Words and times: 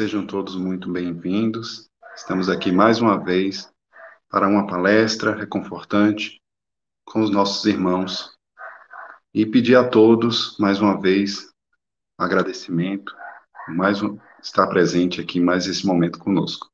Sejam 0.00 0.26
todos 0.26 0.56
muito 0.56 0.90
bem-vindos. 0.90 1.90
Estamos 2.16 2.48
aqui 2.48 2.72
mais 2.72 3.02
uma 3.02 3.22
vez 3.22 3.70
para 4.30 4.48
uma 4.48 4.66
palestra 4.66 5.36
reconfortante 5.36 6.40
com 7.04 7.20
os 7.20 7.28
nossos 7.28 7.66
irmãos 7.66 8.34
e 9.34 9.44
pedir 9.44 9.76
a 9.76 9.86
todos 9.86 10.56
mais 10.58 10.80
uma 10.80 10.98
vez 10.98 11.52
agradecimento, 12.16 13.14
mais 13.68 14.02
um, 14.02 14.18
estar 14.42 14.68
presente 14.68 15.20
aqui 15.20 15.38
mais 15.38 15.66
esse 15.66 15.86
momento 15.86 16.18
conosco. 16.18 16.70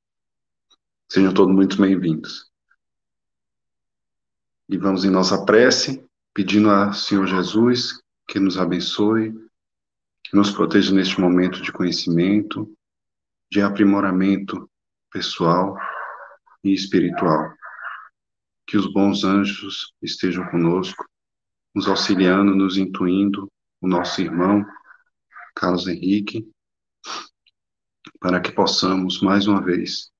Sejam 1.11 1.35
todos 1.35 1.53
muito 1.53 1.83
bem-vindos. 1.83 2.49
E 4.69 4.79
vamos 4.79 5.05
em 5.05 5.11
nossa 5.11 5.45
prece, 5.45 6.01
pedindo 6.33 6.71
ao 6.71 6.93
Senhor 6.93 7.27
Jesus 7.27 8.01
que 8.29 8.39
nos 8.39 8.57
abençoe, 8.57 9.33
que 10.23 10.37
nos 10.37 10.53
proteja 10.53 10.95
neste 10.95 11.21
momento 11.21 11.61
de 11.61 11.73
conhecimento, 11.73 12.73
de 13.51 13.63
aprimoramento 13.63 14.71
pessoal 15.11 15.77
e 16.63 16.73
espiritual. 16.73 17.55
Que 18.67 18.77
os 18.77 18.93
bons 18.93 19.25
anjos 19.25 19.95
estejam 20.03 20.49
conosco, 20.51 21.05
nos 21.75 21.89
auxiliando, 21.89 22.55
nos 22.55 22.77
intuindo, 22.77 23.51
o 23.81 23.87
nosso 23.87 24.21
irmão 24.21 24.65
Carlos 25.55 25.87
Henrique, 25.87 26.51
para 28.19 28.41
que 28.41 28.51
possamos, 28.51 29.21
mais 29.21 29.47
uma 29.47 29.63
vez, 29.63 30.11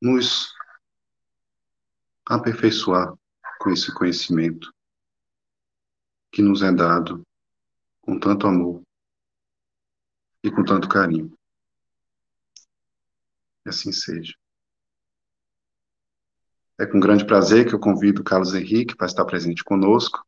nos 0.00 0.52
aperfeiçoar 2.26 3.14
com 3.58 3.70
esse 3.70 3.92
conhecimento 3.94 4.72
que 6.30 6.42
nos 6.42 6.62
é 6.62 6.72
dado 6.72 7.22
com 8.00 8.18
tanto 8.18 8.46
amor 8.46 8.82
e 10.42 10.50
com 10.50 10.64
tanto 10.64 10.88
carinho. 10.88 11.32
Que 13.62 13.68
assim 13.68 13.92
seja. 13.92 14.34
É 16.78 16.86
com 16.86 16.98
grande 16.98 17.24
prazer 17.24 17.68
que 17.68 17.74
eu 17.74 17.78
convido 17.78 18.22
o 18.22 18.24
Carlos 18.24 18.54
Henrique 18.54 18.96
para 18.96 19.06
estar 19.06 19.24
presente 19.24 19.62
conosco 19.62 20.26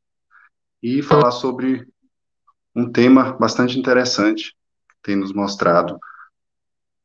e 0.82 1.02
falar 1.02 1.32
sobre 1.32 1.88
um 2.74 2.90
tema 2.90 3.32
bastante 3.32 3.78
interessante 3.78 4.52
que 4.88 4.96
tem 5.02 5.16
nos 5.16 5.32
mostrado 5.32 5.98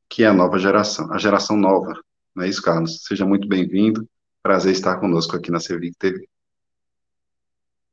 que 0.08 0.24
é 0.24 0.28
a 0.28 0.34
nova 0.34 0.58
geração, 0.58 1.12
a 1.14 1.18
geração 1.18 1.56
nova. 1.56 2.00
Não 2.36 2.44
é 2.44 2.48
isso, 2.50 2.62
Carlos? 2.62 3.04
Seja 3.04 3.26
muito 3.26 3.48
bem-vindo. 3.48 4.08
Prazer 4.42 4.72
estar 4.72 5.00
conosco 5.00 5.36
aqui 5.36 5.52
na 5.52 5.60
Cervic 5.60 5.98
TV. 5.98 6.28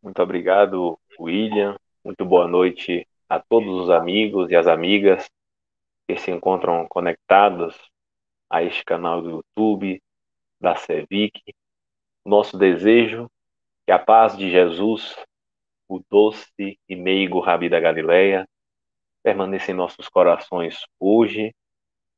Muito 0.03 0.23
obrigado, 0.23 0.99
William. 1.19 1.77
Muito 2.05 2.25
boa 2.25 2.47
noite 2.47 3.07
a 3.29 3.41
todos 3.41 3.83
os 3.83 3.91
amigos 3.91 4.51
e 4.51 4.57
as 4.57 4.67
amigas 4.67 5.29
que 6.07 6.17
se 6.17 6.31
encontram 6.31 6.87
conectados 6.89 7.77
a 8.49 8.63
este 8.63 8.85
canal 8.85 9.21
do 9.21 9.31
YouTube 9.31 10.03
da 10.61 10.77
Cervic. 10.77 11.55
Nosso 12.25 12.57
desejo 12.57 13.31
que 13.85 13.93
a 13.93 13.99
paz 13.99 14.37
de 14.37 14.51
Jesus, 14.51 15.17
o 15.89 16.01
doce 16.11 16.79
e 16.89 16.97
meigo 16.97 17.41
Rabi 17.41 17.69
da 17.69 17.81
Galileia, 17.81 18.49
permaneça 19.23 19.73
em 19.73 19.75
nossos 19.75 20.09
corações 20.09 20.85
hoje 21.01 21.55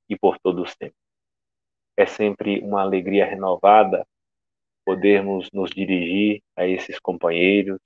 e 0.09 0.17
por 0.17 0.39
todos 0.39 0.71
os 0.71 0.77
tempos. 0.77 0.99
É 1.97 2.07
sempre 2.07 2.61
uma 2.61 2.83
alegria 2.83 3.27
renovada 3.27 4.07
podermos 4.85 5.51
nos 5.53 5.71
dirigir 5.71 6.43
a 6.57 6.67
esses 6.67 6.99
companheiros, 6.99 7.81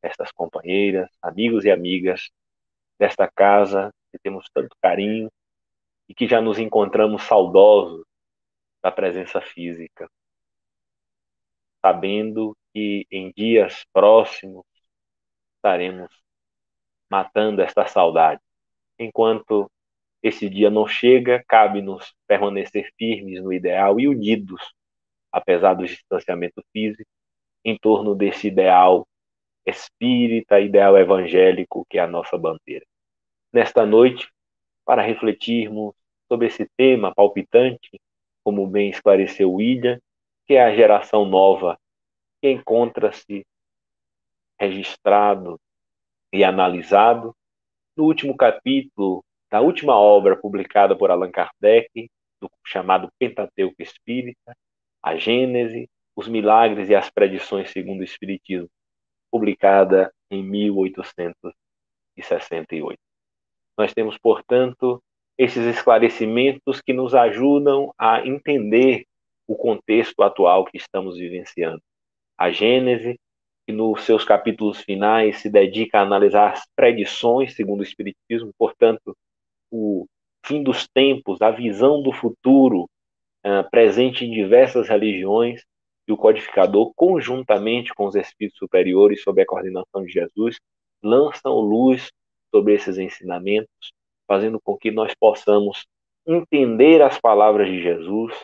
essas 0.00 0.32
companheiras, 0.32 1.08
amigos 1.20 1.64
e 1.64 1.70
amigas 1.70 2.30
desta 3.02 3.28
casa 3.28 3.92
que 4.12 4.18
temos 4.20 4.48
tanto 4.54 4.76
carinho 4.80 5.28
e 6.08 6.14
que 6.14 6.28
já 6.28 6.40
nos 6.40 6.56
encontramos 6.56 7.24
saudosos 7.24 8.04
da 8.80 8.92
presença 8.92 9.40
física, 9.40 10.08
sabendo 11.84 12.56
que 12.72 13.04
em 13.10 13.32
dias 13.32 13.84
próximos 13.92 14.64
estaremos 15.56 16.08
matando 17.10 17.60
esta 17.60 17.88
saudade. 17.88 18.40
Enquanto 18.96 19.68
esse 20.22 20.48
dia 20.48 20.70
não 20.70 20.86
chega, 20.86 21.42
cabe-nos 21.48 22.14
permanecer 22.28 22.92
firmes 22.96 23.42
no 23.42 23.52
ideal 23.52 23.98
e 23.98 24.06
unidos 24.06 24.62
apesar 25.32 25.74
do 25.74 25.84
distanciamento 25.84 26.62
físico, 26.72 27.10
em 27.64 27.76
torno 27.76 28.14
desse 28.14 28.46
ideal 28.46 29.08
espírita, 29.66 30.60
ideal 30.60 30.96
evangélico 30.96 31.84
que 31.88 31.98
é 31.98 32.02
a 32.02 32.06
nossa 32.06 32.38
bandeira. 32.38 32.84
Nesta 33.52 33.84
noite, 33.84 34.32
para 34.84 35.02
refletirmos 35.02 35.94
sobre 36.26 36.46
esse 36.46 36.66
tema 36.76 37.14
palpitante, 37.14 38.00
como 38.42 38.66
bem 38.66 38.88
esclareceu 38.88 39.52
William, 39.52 40.00
que 40.46 40.54
é 40.54 40.62
a 40.62 40.74
geração 40.74 41.26
nova 41.26 41.78
que 42.40 42.50
encontra-se 42.50 43.46
registrado 44.58 45.60
e 46.32 46.42
analisado 46.42 47.36
no 47.96 48.04
último 48.04 48.36
capítulo 48.36 49.24
da 49.50 49.60
última 49.60 49.96
obra 49.96 50.36
publicada 50.36 50.96
por 50.96 51.10
Allan 51.10 51.30
Kardec, 51.30 52.10
do 52.40 52.50
chamado 52.64 53.12
Pentateuco 53.18 53.82
Espírita, 53.82 54.56
a 55.02 55.16
Gênese, 55.16 55.90
os 56.16 56.26
Milagres 56.26 56.88
e 56.88 56.94
as 56.94 57.10
Predições 57.10 57.70
segundo 57.70 58.00
o 58.00 58.04
Espiritismo, 58.04 58.70
publicada 59.30 60.10
em 60.30 60.42
1868. 60.42 63.11
Nós 63.76 63.92
temos, 63.92 64.18
portanto, 64.18 65.02
esses 65.38 65.64
esclarecimentos 65.66 66.80
que 66.80 66.92
nos 66.92 67.14
ajudam 67.14 67.92
a 67.98 68.26
entender 68.26 69.04
o 69.46 69.56
contexto 69.56 70.22
atual 70.22 70.64
que 70.64 70.76
estamos 70.76 71.16
vivenciando. 71.16 71.82
A 72.38 72.50
Gênese, 72.50 73.18
que 73.66 73.72
nos 73.72 74.02
seus 74.02 74.24
capítulos 74.24 74.80
finais 74.80 75.38
se 75.38 75.48
dedica 75.48 75.98
a 75.98 76.02
analisar 76.02 76.52
as 76.52 76.62
predições 76.74 77.54
segundo 77.54 77.80
o 77.80 77.84
Espiritismo, 77.84 78.52
portanto, 78.58 79.16
o 79.70 80.06
fim 80.44 80.62
dos 80.62 80.88
tempos, 80.88 81.40
a 81.40 81.50
visão 81.50 82.02
do 82.02 82.12
futuro 82.12 82.88
uh, 83.44 83.68
presente 83.70 84.24
em 84.24 84.30
diversas 84.30 84.88
religiões, 84.88 85.62
e 86.06 86.12
o 86.12 86.16
codificador, 86.16 86.92
conjuntamente 86.94 87.94
com 87.94 88.06
os 88.06 88.16
espíritos 88.16 88.58
superiores, 88.58 89.22
sob 89.22 89.40
a 89.40 89.46
coordenação 89.46 90.04
de 90.04 90.12
Jesus, 90.12 90.58
lançam 91.02 91.54
luz 91.54 92.10
sobre 92.52 92.74
esses 92.74 92.98
ensinamentos, 92.98 93.92
fazendo 94.28 94.60
com 94.60 94.76
que 94.76 94.90
nós 94.90 95.14
possamos 95.14 95.86
entender 96.26 97.02
as 97.02 97.18
palavras 97.18 97.68
de 97.68 97.82
Jesus, 97.82 98.34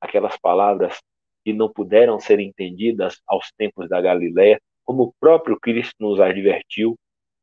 aquelas 0.00 0.36
palavras 0.36 0.98
que 1.44 1.52
não 1.52 1.70
puderam 1.70 2.18
ser 2.18 2.40
entendidas 2.40 3.20
aos 3.26 3.50
tempos 3.52 3.88
da 3.88 4.00
Galiléia, 4.00 4.60
como 4.84 5.04
o 5.04 5.12
próprio 5.20 5.58
Cristo 5.60 5.94
nos 6.00 6.20
advertiu 6.20 6.96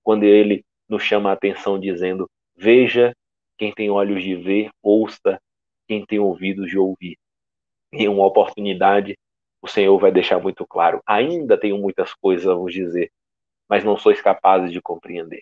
quando 0.04 0.24
ele 0.24 0.64
nos 0.90 1.04
chama 1.04 1.30
a 1.30 1.34
atenção 1.34 1.80
dizendo: 1.80 2.30
Veja 2.56 3.14
quem 3.58 3.74
tem 3.74 3.90
olhos 3.90 4.24
de 4.24 4.36
ver, 4.36 4.70
ouça 4.82 5.40
quem 5.88 6.06
tem 6.06 6.20
ouvidos 6.20 6.70
de 6.70 6.78
ouvir. 6.78 7.18
Em 7.92 8.08
uma 8.08 8.26
oportunidade, 8.26 9.16
o 9.62 9.68
Senhor 9.68 9.98
vai 9.98 10.12
deixar 10.12 10.40
muito 10.40 10.66
claro: 10.68 11.02
ainda 11.06 11.58
tenho 11.58 11.78
muitas 11.78 12.14
coisas 12.14 12.48
a 12.48 12.54
vos 12.54 12.74
dizer, 12.74 13.12
mas 13.70 13.84
não 13.84 13.98
sois 13.98 14.22
capazes 14.22 14.72
de 14.72 14.82
compreender. 14.82 15.42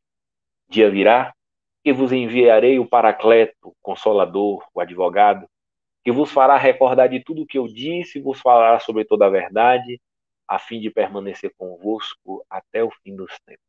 Dia 0.74 0.90
virá 0.90 1.36
que 1.84 1.94
vos 1.94 2.12
enviarei 2.12 2.80
o 2.80 2.88
Paracleto, 2.88 3.56
o 3.64 3.76
Consolador, 3.80 4.68
o 4.74 4.82
Advogado, 4.82 5.48
que 6.04 6.12
vos 6.12 6.32
fará 6.32 6.58
recordar 6.58 7.08
de 7.08 7.24
tudo 7.24 7.44
o 7.44 7.46
que 7.46 7.60
eu 7.60 7.68
disse 7.68 8.18
e 8.18 8.22
vos 8.22 8.42
falará 8.42 8.80
sobre 8.80 9.06
toda 9.06 9.28
a 9.28 9.30
verdade, 9.30 10.02
a 10.48 10.58
fim 10.58 10.80
de 10.80 10.90
permanecer 10.90 11.54
convosco 11.56 12.44
até 12.50 12.84
o 12.84 12.90
fim 12.90 13.16
dos 13.16 13.38
tempos. 13.46 13.64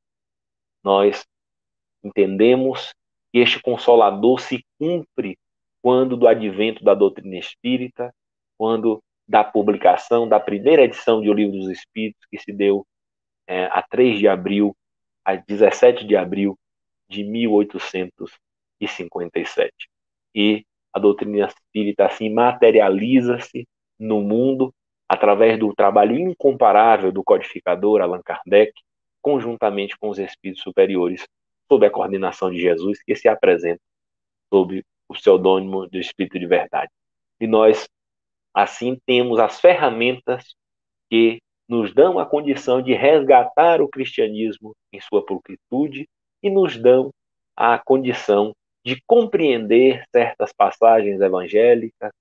Nós 0.83 1.27
entendemos 2.03 2.95
que 3.31 3.39
este 3.39 3.61
Consolador 3.61 4.41
se 4.41 4.65
cumpre 4.79 5.39
quando 5.83 6.17
do 6.17 6.27
advento 6.27 6.83
da 6.83 6.95
doutrina 6.95 7.37
espírita, 7.37 8.15
quando 8.57 9.03
da 9.29 9.45
publicação 9.45 10.27
da 10.27 10.41
primeira 10.41 10.85
edição 10.85 11.21
de 11.21 11.29
O 11.29 11.35
Livro 11.35 11.59
dos 11.59 11.69
Espíritos, 11.69 12.25
que 12.31 12.39
se 12.39 12.51
deu 12.51 12.87
é, 13.47 13.67
a 13.67 13.83
3 13.83 14.19
de 14.19 14.27
abril, 14.27 14.75
a 15.23 15.37
17 15.37 16.07
de 16.07 16.17
abril 16.17 16.59
de 17.09 17.25
1857. 17.25 19.73
E 20.35 20.65
a 20.93 20.99
doutrina 20.99 21.47
espírita 21.47 22.05
assim 22.07 22.31
materializa-se 22.31 23.67
no 23.99 24.21
mundo 24.21 24.75
através 25.09 25.59
do 25.59 25.75
trabalho 25.75 26.19
incomparável 26.19 27.13
do 27.13 27.23
codificador 27.23 28.01
Allan 28.01 28.23
Kardec, 28.23 28.73
conjuntamente 29.21 29.97
com 29.99 30.09
os 30.09 30.19
espíritos 30.19 30.63
superiores, 30.63 31.27
sob 31.69 31.87
a 31.87 31.91
coordenação 31.91 32.51
de 32.51 32.61
Jesus, 32.61 33.03
que 33.03 33.15
se 33.15 33.29
apresenta 33.29 33.81
sob 34.53 34.85
o 35.09 35.15
pseudônimo 35.15 35.87
do 35.89 35.99
Espírito 35.99 36.39
de 36.39 36.47
Verdade. 36.47 36.91
E 37.41 37.47
nós, 37.47 37.89
assim, 38.53 38.99
temos 39.07 39.39
as 39.39 39.61
ferramentas 39.61 40.55
que 41.11 41.41
nos 41.69 41.95
dão 41.95 42.19
a 42.19 42.27
condição 42.27 42.83
de 42.83 42.93
resgatar 42.93 43.81
o 43.81 43.89
cristianismo 43.89 44.75
em 44.93 45.01
sua 45.01 45.25
pulcritude 45.25 46.09
e 46.45 46.51
nos 46.51 46.77
dão 46.77 47.11
a 47.57 47.79
condição 47.79 48.55
de 48.85 49.01
compreender 49.07 50.05
certas 50.13 50.53
passagens 50.53 51.19
evangélicas, 51.23 52.13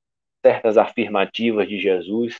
certas 0.42 0.78
afirmativas 0.78 1.68
de 1.68 1.78
Jesus 1.78 2.38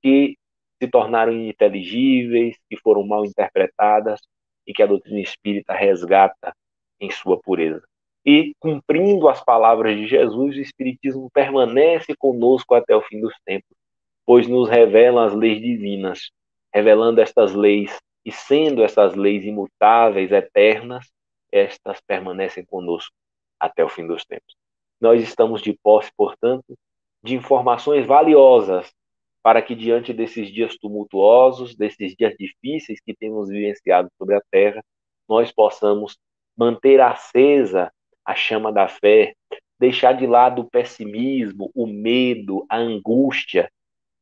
que 0.00 0.36
se 0.80 0.88
tornaram 0.88 1.32
ininteligíveis, 1.32 2.56
que 2.70 2.76
foram 2.76 3.04
mal 3.04 3.24
interpretadas 3.24 4.20
e 4.64 4.72
que 4.72 4.82
a 4.82 4.86
doutrina 4.86 5.20
espírita 5.20 5.74
resgata 5.74 6.54
em 7.00 7.10
sua 7.10 7.38
pureza. 7.40 7.82
E, 8.24 8.54
cumprindo 8.60 9.28
as 9.28 9.44
palavras 9.44 9.96
de 9.96 10.06
Jesus, 10.06 10.56
o 10.56 10.60
Espiritismo 10.60 11.28
permanece 11.30 12.14
conosco 12.16 12.74
até 12.74 12.94
o 12.94 13.02
fim 13.02 13.20
dos 13.20 13.34
tempos, 13.44 13.76
pois 14.24 14.46
nos 14.46 14.68
revela 14.68 15.26
as 15.26 15.34
leis 15.34 15.60
divinas, 15.60 16.30
revelando 16.72 17.20
estas 17.20 17.54
leis 17.54 17.98
e 18.24 18.32
sendo 18.32 18.82
essas 18.82 19.14
leis 19.14 19.44
imutáveis, 19.44 20.32
eternas, 20.32 21.12
estas 21.54 22.00
permanecem 22.00 22.64
conosco 22.64 23.14
até 23.60 23.84
o 23.84 23.88
fim 23.88 24.06
dos 24.06 24.24
tempos. 24.24 24.56
Nós 25.00 25.22
estamos 25.22 25.62
de 25.62 25.72
posse, 25.72 26.10
portanto, 26.16 26.76
de 27.22 27.36
informações 27.36 28.04
valiosas 28.04 28.92
para 29.40 29.62
que, 29.62 29.74
diante 29.74 30.12
desses 30.12 30.50
dias 30.52 30.76
tumultuosos, 30.76 31.76
desses 31.76 32.16
dias 32.16 32.34
difíceis 32.36 33.00
que 33.00 33.14
temos 33.14 33.48
vivenciado 33.48 34.10
sobre 34.18 34.34
a 34.34 34.42
terra, 34.50 34.82
nós 35.28 35.52
possamos 35.52 36.18
manter 36.56 37.00
acesa 37.00 37.92
a 38.24 38.34
chama 38.34 38.72
da 38.72 38.88
fé, 38.88 39.34
deixar 39.78 40.12
de 40.14 40.26
lado 40.26 40.62
o 40.62 40.70
pessimismo, 40.70 41.70
o 41.74 41.86
medo, 41.86 42.64
a 42.68 42.78
angústia, 42.78 43.70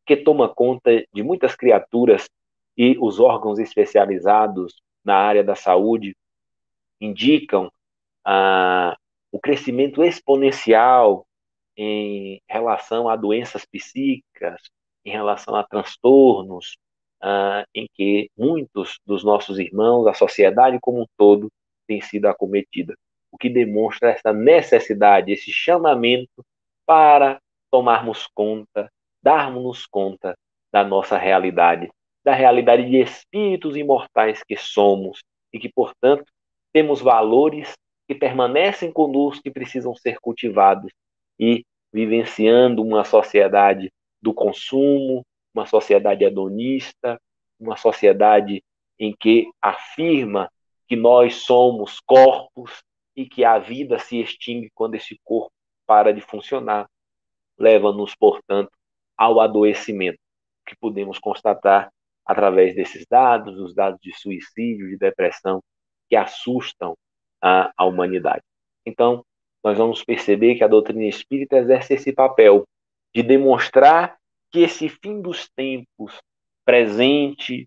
que 0.04 0.16
toma 0.16 0.48
conta 0.48 1.04
de 1.12 1.22
muitas 1.22 1.54
criaturas 1.54 2.28
e 2.76 2.96
os 3.00 3.20
órgãos 3.20 3.58
especializados 3.58 4.82
na 5.04 5.16
área 5.16 5.44
da 5.44 5.54
saúde 5.54 6.16
indicam 7.04 7.70
ah, 8.24 8.96
o 9.30 9.40
crescimento 9.40 10.02
exponencial 10.02 11.26
em 11.76 12.40
relação 12.48 13.08
a 13.08 13.16
doenças 13.16 13.64
psíquicas, 13.64 14.60
em 15.04 15.10
relação 15.10 15.56
a 15.56 15.64
transtornos, 15.64 16.76
ah, 17.20 17.64
em 17.74 17.86
que 17.94 18.30
muitos 18.36 18.98
dos 19.04 19.24
nossos 19.24 19.58
irmãos, 19.58 20.06
a 20.06 20.14
sociedade 20.14 20.78
como 20.80 21.02
um 21.02 21.06
todo, 21.16 21.50
tem 21.86 22.00
sido 22.00 22.26
acometida. 22.26 22.94
O 23.30 23.38
que 23.38 23.48
demonstra 23.48 24.10
essa 24.10 24.32
necessidade, 24.32 25.32
esse 25.32 25.50
chamamento 25.50 26.44
para 26.86 27.40
tomarmos 27.70 28.28
conta, 28.34 28.90
darmos 29.22 29.86
conta 29.86 30.36
da 30.70 30.84
nossa 30.84 31.16
realidade, 31.16 31.90
da 32.24 32.34
realidade 32.34 32.88
de 32.88 32.98
espíritos 32.98 33.76
imortais 33.76 34.42
que 34.44 34.56
somos 34.56 35.22
e 35.52 35.58
que, 35.58 35.70
portanto, 35.70 36.24
temos 36.72 37.00
valores 37.00 37.74
que 38.08 38.14
permanecem 38.14 38.92
conosco 38.92 39.42
e 39.44 39.50
precisam 39.50 39.94
ser 39.94 40.18
cultivados 40.20 40.92
e 41.38 41.64
vivenciando 41.92 42.82
uma 42.82 43.04
sociedade 43.04 43.92
do 44.20 44.32
consumo, 44.32 45.24
uma 45.54 45.66
sociedade 45.66 46.24
hedonista, 46.24 47.20
uma 47.60 47.76
sociedade 47.76 48.62
em 48.98 49.14
que 49.18 49.48
afirma 49.60 50.50
que 50.86 50.96
nós 50.96 51.36
somos 51.36 52.00
corpos 52.00 52.82
e 53.14 53.26
que 53.26 53.44
a 53.44 53.58
vida 53.58 53.98
se 53.98 54.20
extingue 54.20 54.70
quando 54.74 54.94
esse 54.94 55.18
corpo 55.22 55.52
para 55.86 56.12
de 56.12 56.20
funcionar, 56.20 56.88
leva-nos, 57.58 58.14
portanto, 58.14 58.70
ao 59.16 59.40
adoecimento, 59.40 60.18
que 60.66 60.74
podemos 60.76 61.18
constatar 61.18 61.92
através 62.24 62.74
desses 62.74 63.04
dados, 63.06 63.58
os 63.58 63.74
dados 63.74 64.00
de 64.00 64.16
suicídio, 64.16 64.88
de 64.88 64.96
depressão, 64.96 65.62
que 66.12 66.16
assustam 66.16 66.94
a, 67.40 67.72
a 67.74 67.86
humanidade. 67.86 68.42
Então, 68.84 69.24
nós 69.64 69.78
vamos 69.78 70.04
perceber 70.04 70.56
que 70.56 70.62
a 70.62 70.68
doutrina 70.68 71.04
espírita 71.04 71.56
exerce 71.56 71.94
esse 71.94 72.12
papel 72.12 72.64
de 73.14 73.22
demonstrar 73.22 74.18
que 74.50 74.58
esse 74.58 74.90
fim 74.90 75.22
dos 75.22 75.48
tempos, 75.56 76.20
presente 76.66 77.66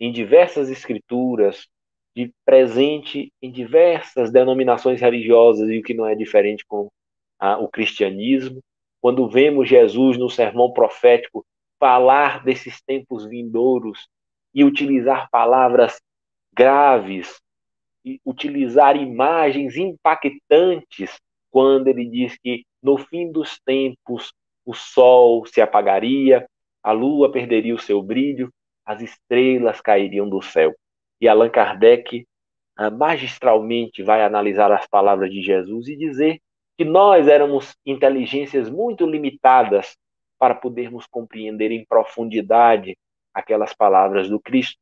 em 0.00 0.10
diversas 0.10 0.70
escrituras, 0.70 1.68
de 2.16 2.32
presente 2.42 3.30
em 3.42 3.52
diversas 3.52 4.32
denominações 4.32 4.98
religiosas, 4.98 5.68
e 5.68 5.78
o 5.78 5.82
que 5.82 5.92
não 5.92 6.06
é 6.06 6.14
diferente 6.14 6.64
com 6.64 6.88
a, 7.38 7.58
o 7.58 7.68
cristianismo, 7.68 8.62
quando 9.02 9.28
vemos 9.28 9.68
Jesus 9.68 10.16
no 10.16 10.30
sermão 10.30 10.72
profético 10.72 11.44
falar 11.78 12.42
desses 12.42 12.80
tempos 12.80 13.26
vindouros 13.26 14.08
e 14.54 14.64
utilizar 14.64 15.28
palavras 15.30 16.00
graves, 16.50 17.43
utilizar 18.24 18.96
imagens 18.96 19.76
impactantes, 19.76 21.18
quando 21.50 21.88
ele 21.88 22.06
diz 22.06 22.36
que 22.38 22.64
no 22.82 22.98
fim 22.98 23.30
dos 23.30 23.58
tempos 23.60 24.32
o 24.64 24.74
sol 24.74 25.46
se 25.46 25.60
apagaria, 25.60 26.46
a 26.82 26.92
lua 26.92 27.30
perderia 27.30 27.74
o 27.74 27.78
seu 27.78 28.02
brilho, 28.02 28.52
as 28.84 29.00
estrelas 29.00 29.80
cairiam 29.80 30.28
do 30.28 30.42
céu. 30.42 30.74
E 31.20 31.28
Allan 31.28 31.48
Kardec 31.48 32.26
ah, 32.76 32.90
magistralmente 32.90 34.02
vai 34.02 34.22
analisar 34.22 34.70
as 34.72 34.86
palavras 34.86 35.30
de 35.30 35.40
Jesus 35.40 35.88
e 35.88 35.96
dizer 35.96 36.40
que 36.76 36.84
nós 36.84 37.28
éramos 37.28 37.76
inteligências 37.86 38.68
muito 38.68 39.06
limitadas 39.06 39.96
para 40.38 40.54
podermos 40.54 41.06
compreender 41.06 41.70
em 41.70 41.84
profundidade 41.86 42.96
aquelas 43.32 43.72
palavras 43.72 44.28
do 44.28 44.40
Cristo 44.40 44.78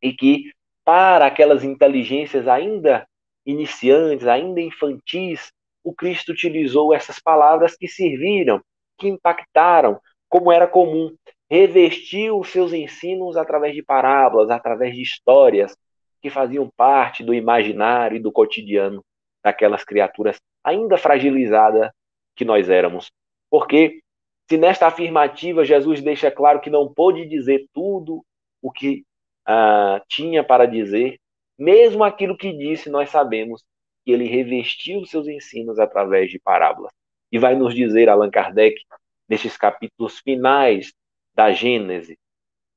e 0.00 0.12
que 0.12 0.52
para 0.86 1.26
aquelas 1.26 1.64
inteligências 1.64 2.46
ainda 2.46 3.08
iniciantes, 3.44 4.24
ainda 4.28 4.60
infantis, 4.60 5.52
o 5.82 5.92
Cristo 5.92 6.30
utilizou 6.30 6.94
essas 6.94 7.18
palavras 7.18 7.76
que 7.76 7.88
serviram, 7.88 8.62
que 8.96 9.08
impactaram, 9.08 10.00
como 10.28 10.52
era 10.52 10.66
comum, 10.68 11.12
revestiu 11.50 12.38
os 12.38 12.50
seus 12.50 12.72
ensinos 12.72 13.36
através 13.36 13.74
de 13.74 13.82
parábolas, 13.82 14.48
através 14.48 14.94
de 14.94 15.02
histórias 15.02 15.76
que 16.22 16.30
faziam 16.30 16.70
parte 16.76 17.24
do 17.24 17.34
imaginário 17.34 18.16
e 18.16 18.20
do 18.20 18.30
cotidiano 18.30 19.04
daquelas 19.44 19.84
criaturas 19.84 20.38
ainda 20.62 20.96
fragilizadas 20.96 21.90
que 22.36 22.44
nós 22.44 22.68
éramos. 22.68 23.10
Porque 23.50 24.00
se 24.48 24.56
nesta 24.56 24.86
afirmativa 24.86 25.64
Jesus 25.64 26.00
deixa 26.00 26.30
claro 26.30 26.60
que 26.60 26.70
não 26.70 26.92
pôde 26.92 27.26
dizer 27.26 27.66
tudo 27.72 28.24
o 28.62 28.70
que 28.70 29.04
uh, 29.48 30.04
tinha 30.08 30.44
para 30.44 30.66
dizer, 30.66 31.18
mesmo 31.58 32.04
aquilo 32.04 32.36
que 32.36 32.52
disse, 32.52 32.90
nós 32.90 33.10
sabemos 33.10 33.64
que 34.04 34.12
ele 34.12 34.26
revestiu 34.26 35.04
seus 35.06 35.26
ensinos 35.26 35.78
através 35.78 36.30
de 36.30 36.38
parábolas. 36.38 36.92
E 37.30 37.38
vai 37.38 37.56
nos 37.56 37.74
dizer 37.74 38.08
Allan 38.08 38.30
Kardec, 38.30 38.80
nesses 39.28 39.56
capítulos 39.56 40.20
finais 40.20 40.92
da 41.34 41.50
Gênese, 41.50 42.16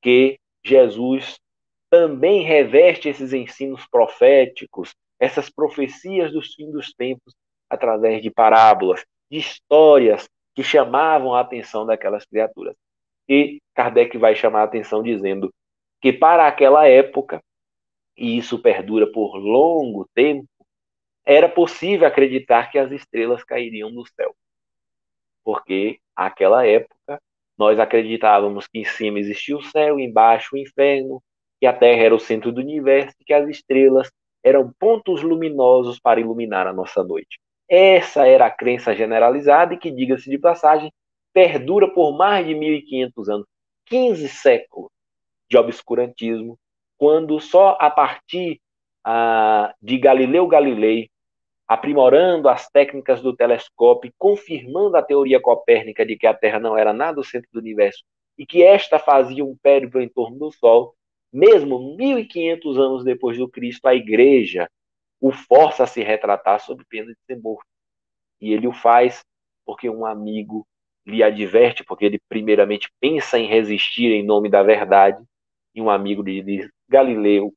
que 0.02 0.38
Jesus 0.64 1.38
também 1.88 2.42
reveste 2.42 3.08
esses 3.08 3.32
ensinos 3.32 3.86
proféticos, 3.86 4.94
essas 5.18 5.50
profecias 5.50 6.32
dos 6.32 6.54
fins 6.54 6.72
dos 6.72 6.92
tempos, 6.92 7.34
através 7.68 8.22
de 8.22 8.30
parábolas, 8.30 9.04
de 9.30 9.38
histórias 9.38 10.28
que 10.54 10.62
chamavam 10.62 11.34
a 11.34 11.40
atenção 11.40 11.86
daquelas 11.86 12.24
criaturas. 12.24 12.74
E 13.28 13.60
Kardec 13.74 14.18
vai 14.18 14.34
chamar 14.34 14.62
a 14.62 14.64
atenção 14.64 15.02
dizendo 15.02 15.52
que 16.00 16.12
para 16.12 16.46
aquela 16.46 16.88
época, 16.88 17.42
e 18.16 18.38
isso 18.38 18.58
perdura 18.58 19.10
por 19.10 19.36
longo 19.36 20.08
tempo, 20.14 20.48
era 21.24 21.48
possível 21.48 22.06
acreditar 22.08 22.70
que 22.70 22.78
as 22.78 22.90
estrelas 22.90 23.44
cairiam 23.44 23.92
do 23.92 24.06
céu. 24.06 24.34
Porque 25.44 25.98
naquela 26.16 26.66
época 26.66 27.20
nós 27.56 27.78
acreditávamos 27.78 28.66
que 28.66 28.78
em 28.78 28.84
cima 28.84 29.18
existia 29.18 29.56
o 29.56 29.62
céu, 29.62 30.00
embaixo 30.00 30.54
o 30.54 30.58
inferno, 30.58 31.22
que 31.60 31.66
a 31.66 31.72
Terra 31.72 32.02
era 32.02 32.14
o 32.14 32.20
centro 32.20 32.50
do 32.50 32.60
universo 32.60 33.14
que 33.24 33.34
as 33.34 33.48
estrelas 33.48 34.10
eram 34.42 34.72
pontos 34.78 35.22
luminosos 35.22 36.00
para 36.00 36.20
iluminar 36.20 36.66
a 36.66 36.72
nossa 36.72 37.04
noite. 37.04 37.38
Essa 37.68 38.26
era 38.26 38.46
a 38.46 38.50
crença 38.50 38.94
generalizada 38.96 39.74
e 39.74 39.78
que, 39.78 39.90
diga-se 39.90 40.30
de 40.30 40.38
passagem, 40.38 40.90
perdura 41.32 41.92
por 41.92 42.16
mais 42.16 42.46
de 42.46 42.54
1500 42.54 43.28
anos, 43.28 43.46
15 43.86 44.28
séculos 44.28 44.90
de 45.50 45.56
obscurantismo, 45.58 46.58
quando 46.96 47.40
só 47.40 47.76
a 47.80 47.90
partir 47.90 48.60
ah, 49.04 49.74
de 49.82 49.98
Galileu 49.98 50.46
Galilei, 50.46 51.10
aprimorando 51.66 52.48
as 52.48 52.68
técnicas 52.68 53.20
do 53.20 53.34
telescópio, 53.34 54.12
confirmando 54.18 54.96
a 54.96 55.02
teoria 55.02 55.40
copérnica 55.40 56.04
de 56.04 56.16
que 56.16 56.26
a 56.26 56.34
Terra 56.34 56.58
não 56.58 56.76
era 56.76 56.92
nada 56.92 57.20
o 57.20 57.24
centro 57.24 57.48
do 57.52 57.60
universo 57.60 58.02
e 58.38 58.46
que 58.46 58.62
esta 58.62 58.98
fazia 58.98 59.44
um 59.44 59.56
périplo 59.62 60.00
em 60.00 60.08
torno 60.08 60.38
do 60.38 60.52
Sol, 60.52 60.94
mesmo 61.32 61.96
1500 61.96 62.78
anos 62.78 63.04
depois 63.04 63.36
do 63.38 63.48
Cristo, 63.48 63.86
a 63.86 63.94
igreja 63.94 64.68
o 65.20 65.30
força 65.30 65.84
a 65.84 65.86
se 65.86 66.02
retratar 66.02 66.60
sob 66.60 66.82
pena 66.88 67.12
de 67.12 67.18
ser 67.26 67.40
morto. 67.40 67.66
E 68.40 68.52
ele 68.52 68.66
o 68.66 68.72
faz 68.72 69.20
porque 69.64 69.88
um 69.88 70.06
amigo 70.06 70.66
lhe 71.06 71.22
adverte, 71.22 71.84
porque 71.84 72.04
ele 72.04 72.18
primeiramente 72.28 72.90
pensa 72.98 73.38
em 73.38 73.46
resistir 73.46 74.10
em 74.10 74.24
nome 74.24 74.48
da 74.48 74.62
verdade, 74.62 75.22
e 75.74 75.80
um 75.80 75.90
amigo 75.90 76.22
lhe 76.22 76.42
diz: 76.42 76.70
Galileu, 76.88 77.54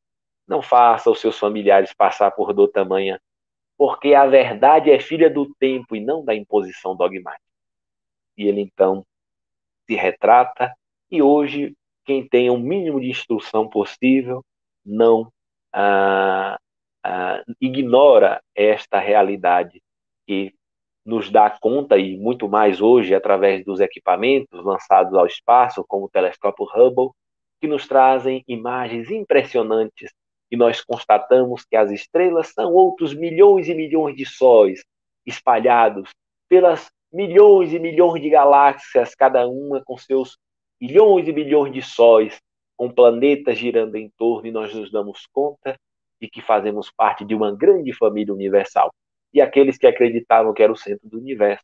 não 0.48 0.62
faça 0.62 1.10
os 1.10 1.20
seus 1.20 1.38
familiares 1.38 1.93
passar 1.93 2.32
por 2.32 2.53
dor 2.53 2.67
tamanha, 2.70 3.20
porque 3.77 4.13
a 4.13 4.25
verdade 4.25 4.91
é 4.91 5.00
filha 5.00 5.29
do 5.29 5.53
tempo 5.55 5.96
e 5.96 6.00
não 6.00 6.24
da 6.24 6.36
imposição 6.36 6.96
dogmática. 6.96 7.43
E 8.38 8.48
ele 8.48 8.62
então 8.62 9.05
se 9.86 9.96
retrata, 9.96 10.74
e 11.12 11.22
hoje, 11.22 11.75
quem 12.05 12.27
tem 12.27 12.50
o 12.50 12.58
mínimo 12.58 13.00
de 13.00 13.10
instrução 13.10 13.70
possível 13.70 14.43
não 14.86 15.32
ah, 15.72 16.58
ah, 17.03 17.43
ignora 17.62 18.41
esta 18.55 19.00
realidade 19.00 19.82
que 20.25 20.53
nos 21.05 21.29
dá 21.29 21.50
conta, 21.50 21.98
e 21.98 22.17
muito 22.17 22.48
mais 22.48 22.79
hoje, 22.82 23.13
através 23.13 23.63
dos 23.65 23.82
equipamentos 23.82 24.63
lançados 24.63 25.13
ao 25.13 25.25
espaço, 25.25 25.84
como 25.88 26.05
o 26.05 26.10
telescópio 26.10 26.65
Hubble, 26.65 27.12
que 27.63 27.67
nos 27.70 27.88
trazem 27.88 28.43
imagens 28.46 29.10
impressionantes 29.10 30.12
e 30.51 30.58
nós 30.58 30.84
constatamos 30.84 31.63
que 31.63 31.77
as 31.77 31.91
estrelas 31.91 32.50
são 32.50 32.74
outros 32.74 33.13
milhões 33.13 33.70
e 33.70 33.74
milhões 33.74 34.17
de 34.17 34.25
sóis 34.25 34.84
espalhados 35.25 36.10
pelas 36.50 36.91
milhões 37.10 37.72
e 37.72 37.79
milhões 37.79 38.22
de 38.22 38.29
galáxias, 38.29 39.15
cada 39.15 39.48
uma 39.48 39.82
com 39.86 39.98
seus 39.98 40.38
milhões 40.77 41.25
e 41.25 41.32
milhões 41.32 41.72
de 41.72 41.82
sóis, 41.82 42.38
com 42.75 42.91
planetas 42.91 43.58
girando 43.58 43.96
em 43.96 44.12
torno, 44.17 44.46
e 44.46 44.51
nós 44.51 44.75
nos 44.75 44.91
damos 44.91 45.25
conta 45.32 45.79
de 46.20 46.27
que 46.27 46.41
fazemos 46.41 46.91
parte 46.91 47.24
de 47.24 47.34
uma 47.34 47.55
grande 47.55 47.93
família 47.93 48.34
universal 48.34 48.91
e 49.34 49.39
aqueles 49.39 49.77
que 49.77 49.88
acreditavam 49.88 50.53
que 50.53 50.62
era 50.62 50.74
o 50.74 50.75
centro 50.75 51.08
do 51.08 51.17
universo, 51.17 51.63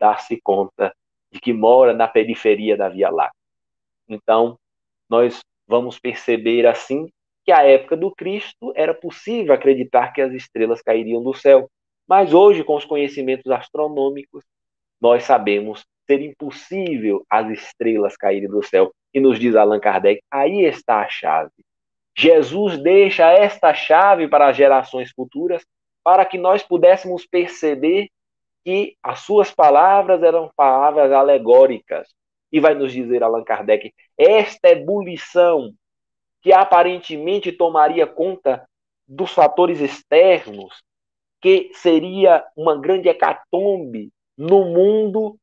dar-se 0.00 0.40
conta 0.40 0.96
de 1.30 1.38
que 1.38 1.52
mora 1.52 1.92
na 1.92 2.08
periferia 2.08 2.74
da 2.74 2.88
Via 2.88 3.10
Láctea. 3.10 3.36
Então, 4.08 4.58
nós 5.08 5.40
vamos 5.66 5.98
perceber 5.98 6.66
assim 6.66 7.08
que 7.44 7.52
a 7.52 7.62
época 7.62 7.96
do 7.96 8.10
Cristo 8.10 8.72
era 8.74 8.92
possível 8.92 9.54
acreditar 9.54 10.12
que 10.12 10.20
as 10.20 10.32
estrelas 10.32 10.82
cairiam 10.82 11.22
do 11.22 11.32
céu, 11.32 11.70
mas 12.08 12.32
hoje, 12.32 12.64
com 12.64 12.76
os 12.76 12.84
conhecimentos 12.84 13.50
astronômicos, 13.50 14.44
nós 15.00 15.24
sabemos 15.24 15.84
ser 16.06 16.20
impossível 16.20 17.24
as 17.28 17.50
estrelas 17.50 18.16
caírem 18.16 18.48
do 18.48 18.62
céu. 18.62 18.92
E 19.12 19.20
nos 19.20 19.38
diz 19.38 19.56
Allan 19.56 19.80
Kardec, 19.80 20.22
aí 20.30 20.64
está 20.64 21.00
a 21.00 21.08
chave. 21.08 21.50
Jesus 22.16 22.78
deixa 22.78 23.30
esta 23.30 23.74
chave 23.74 24.28
para 24.28 24.48
as 24.48 24.56
gerações 24.56 25.10
futuras 25.10 25.62
para 26.02 26.24
que 26.24 26.38
nós 26.38 26.62
pudéssemos 26.62 27.26
perceber 27.26 28.08
que 28.64 28.96
as 29.02 29.20
suas 29.20 29.50
palavras 29.50 30.22
eram 30.22 30.50
palavras 30.56 31.12
alegóricas. 31.12 32.08
E 32.56 32.60
vai 32.60 32.74
nos 32.74 32.90
dizer 32.90 33.22
Allan 33.22 33.44
Kardec: 33.44 33.92
esta 34.16 34.70
ebulição 34.70 35.74
que 36.40 36.54
aparentemente 36.54 37.52
tomaria 37.52 38.06
conta 38.06 38.66
dos 39.06 39.30
fatores 39.30 39.78
externos, 39.78 40.82
que 41.38 41.70
seria 41.74 42.42
uma 42.56 42.74
grande 42.80 43.10
hecatombe 43.10 44.10
no 44.38 44.64
mundo, 44.64 45.38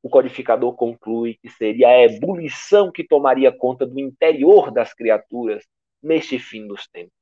o 0.00 0.08
codificador 0.08 0.74
conclui 0.74 1.36
que 1.42 1.48
seria 1.48 1.88
a 1.88 2.02
ebulição 2.02 2.92
que 2.92 3.02
tomaria 3.02 3.50
conta 3.50 3.84
do 3.84 3.98
interior 3.98 4.70
das 4.70 4.94
criaturas 4.94 5.66
neste 6.00 6.38
fim 6.38 6.68
dos 6.68 6.86
tempos. 6.86 7.12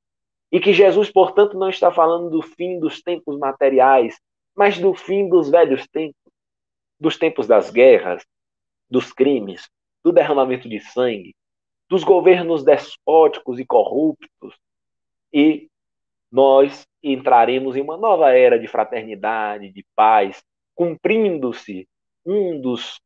E 0.52 0.60
que 0.60 0.75
Jesus, 0.75 1.10
portanto, 1.10 1.58
não 1.58 1.70
está 1.70 1.90
falando 1.90 2.28
do 2.28 2.42
fim 2.42 2.78
dos 2.78 3.00
tempos 3.00 3.38
materiais, 3.38 4.20
mas 4.54 4.78
do 4.78 4.92
fim 4.92 5.26
dos 5.26 5.48
velhos 5.48 5.88
tempos, 5.88 6.20
dos 7.00 7.16
tempos 7.16 7.46
das 7.46 7.70
guerras, 7.70 8.22
dos 8.90 9.12
crimes, 9.12 9.68
do 10.04 10.12
derramamento 10.12 10.68
de 10.68 10.80
sangue, 10.80 11.35
dos 11.88 12.04
governos 12.04 12.64
despóticos 12.64 13.59
e 13.59 13.66
corruptos. 13.66 14.54
E 15.33 15.68
nós 16.30 16.87
entraremos 17.02 17.76
em 17.76 17.80
uma 17.80 17.97
nova 17.97 18.30
era 18.33 18.59
de 18.59 18.68
fraternidade, 18.68 19.73
de 19.73 19.85
paz, 19.95 20.42
cumprindo-se 20.75 21.88
um 22.25 22.61
dos, 22.61 22.97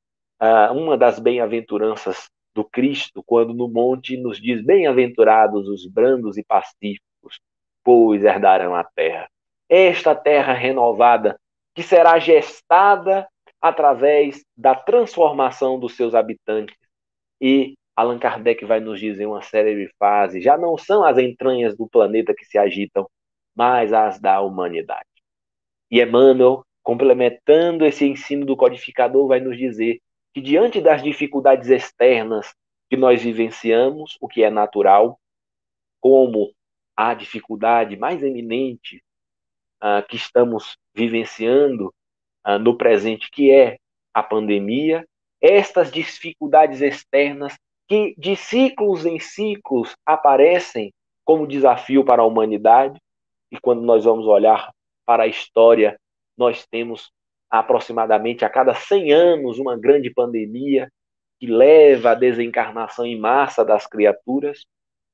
uh, 0.41 0.73
uma 0.73 0.97
das 0.97 1.19
bem-aventuranças 1.19 2.29
do 2.55 2.65
Cristo, 2.65 3.23
quando 3.25 3.55
no 3.55 3.69
monte 3.69 4.17
nos 4.17 4.41
diz: 4.41 4.65
Bem-aventurados 4.65 5.69
os 5.69 5.87
brandos 5.87 6.37
e 6.37 6.45
pacíficos 6.45 7.41
pois 7.85 8.25
herdarão 8.25 8.75
a 8.75 8.85
terra. 8.85 9.29
Esta 9.69 10.15
terra 10.15 10.53
renovada, 10.53 11.39
que 11.75 11.83
será 11.83 12.19
gestada 12.19 13.27
através 13.63 14.45
da 14.57 14.75
transformação 14.75 15.79
dos 15.79 15.95
seus 15.95 16.15
habitantes. 16.15 16.77
E 17.41 17.75
Allan 17.95 18.19
Kardec 18.19 18.65
vai 18.65 18.81
nos 18.81 18.99
dizer 18.99 19.27
uma 19.27 19.43
série 19.43 19.87
de 19.87 19.93
fases, 19.99 20.43
já 20.43 20.59
não 20.59 20.77
são 20.77 21.05
as 21.05 21.17
entranhas 21.19 21.77
do 21.77 21.89
planeta 21.89 22.35
que 22.35 22.45
se 22.45 22.59
agitam, 22.59 23.09
mas 23.55 23.93
as 23.93 24.21
da 24.21 24.41
humanidade. 24.41 25.07
E 25.91 26.03
Emmanuel, 26.03 26.65
complementando 26.83 27.85
esse 27.85 28.05
ensino 28.05 28.45
do 28.45 28.57
codificador, 28.57 29.29
vai 29.29 29.41
nos 29.41 29.57
dizer 29.57 30.01
que 30.35 30.41
diante 30.41 30.81
das 30.81 31.03
dificuldades 31.03 31.69
externas 31.69 32.55
que 32.91 32.97
nós 32.97 33.23
vivenciamos, 33.23 34.17
o 34.21 34.27
que 34.27 34.43
é 34.43 34.51
natural, 34.51 35.21
como 36.01 36.53
a 36.97 37.15
dificuldade 37.15 37.97
mais 37.97 38.23
eminente 38.23 39.03
uh, 39.83 40.07
que 40.09 40.17
estamos 40.17 40.77
vivenciando 40.95 41.93
uh, 42.47 42.59
no 42.59 42.77
presente, 42.77 43.31
que 43.31 43.51
é 43.51 43.79
a 44.15 44.23
pandemia, 44.23 45.07
estas 45.41 45.91
dificuldades 45.91 46.81
externas 46.81 47.57
que 47.89 48.15
de 48.17 48.37
ciclos 48.37 49.05
em 49.05 49.19
ciclos 49.19 49.95
aparecem 50.07 50.93
como 51.25 51.47
desafio 51.47 52.05
para 52.05 52.23
a 52.23 52.27
humanidade, 52.27 53.01
e 53.51 53.59
quando 53.61 53.83
nós 53.83 54.05
vamos 54.05 54.27
olhar 54.27 54.73
para 55.05 55.25
a 55.25 55.27
história, 55.27 55.99
nós 56.37 56.67
temos 56.67 57.11
aproximadamente 57.51 58.45
a 58.45 58.49
cada 58.49 58.75
100 58.75 59.13
anos 59.13 59.59
uma 59.59 59.79
grande 59.79 60.11
pandemia 60.11 60.91
que 61.39 61.47
leva 61.47 62.13
à 62.13 62.15
desencarnação 62.15 63.05
em 63.05 63.19
massa 63.19 63.65
das 63.65 63.87
criaturas, 63.87 64.65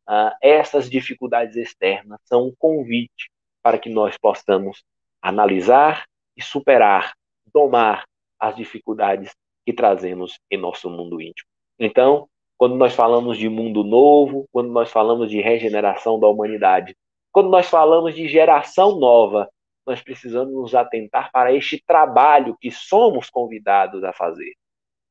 uh, 0.09 0.31
essas 0.41 0.89
dificuldades 0.89 1.57
externas 1.57 2.21
são 2.25 2.47
um 2.47 2.55
convite 2.57 3.31
para 3.63 3.79
que 3.79 3.89
nós 3.89 4.17
possamos 4.17 4.85
analisar 5.21 6.05
e 6.37 6.43
superar, 6.43 7.15
domar 7.53 8.05
as 8.39 8.57
dificuldades 8.57 9.35
que 9.67 9.73
trazemos 9.73 10.39
em 10.51 10.57
nosso 10.57 10.89
mundo 10.89 11.21
íntimo. 11.21 11.49
Então, 11.79 12.29
quando 12.57 12.75
nós 12.75 12.95
falamos 12.95 13.39
de 13.39 13.49
mundo 13.49 13.85
novo, 13.85 14.49
quando 14.51 14.71
nós 14.71 14.91
falamos 14.91 15.31
de 15.31 15.41
regeneração 15.41 16.19
da 16.19 16.27
humanidade, 16.27 16.97
quando 17.31 17.51
nós 17.51 17.69
falamos 17.69 18.15
de 18.15 18.27
geração 18.29 18.99
nova, 18.99 19.49
nós 19.87 20.03
precisamos 20.03 20.53
nos 20.53 20.75
atentar 20.75 21.31
para 21.33 21.53
este 21.53 21.83
trabalho 21.87 22.57
que 22.61 22.71
somos 22.71 23.31
convidados 23.31 24.03
a 24.05 24.13
fazer. 24.13 24.55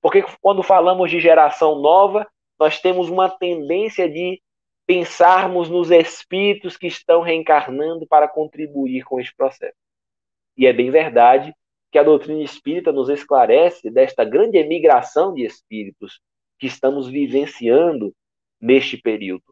Porque 0.01 0.23
quando 0.41 0.61
falamos 0.61 1.09
de 1.09 1.19
geração 1.19 1.79
nova, 1.79 2.27
nós 2.59 2.79
temos 2.79 3.09
uma 3.09 3.29
tendência 3.29 4.09
de 4.09 4.41
pensarmos 4.85 5.69
nos 5.69 5.91
espíritos 5.91 6.77
que 6.77 6.87
estão 6.87 7.21
reencarnando 7.21 8.07
para 8.07 8.27
contribuir 8.27 9.03
com 9.03 9.19
esse 9.19 9.35
processo. 9.35 9.75
E 10.55 10.65
é 10.65 10.73
bem 10.73 10.89
verdade 10.89 11.53
que 11.91 11.97
a 11.97 12.03
doutrina 12.03 12.41
espírita 12.41 12.91
nos 12.91 13.09
esclarece 13.09 13.89
desta 13.89 14.23
grande 14.23 14.57
emigração 14.57 15.33
de 15.33 15.45
espíritos 15.45 16.19
que 16.59 16.67
estamos 16.67 17.07
vivenciando 17.07 18.13
neste 18.59 18.97
período. 18.97 19.43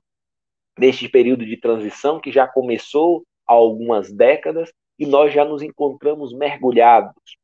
Neste 0.78 1.08
período 1.08 1.46
de 1.46 1.58
transição 1.58 2.20
que 2.20 2.32
já 2.32 2.48
começou 2.48 3.24
há 3.48 3.54
algumas 3.54 4.12
décadas 4.12 4.72
e 5.00 5.06
nós 5.06 5.34
já 5.34 5.46
nos 5.46 5.62
encontramos 5.62 6.34
mergulhados. 6.34 7.38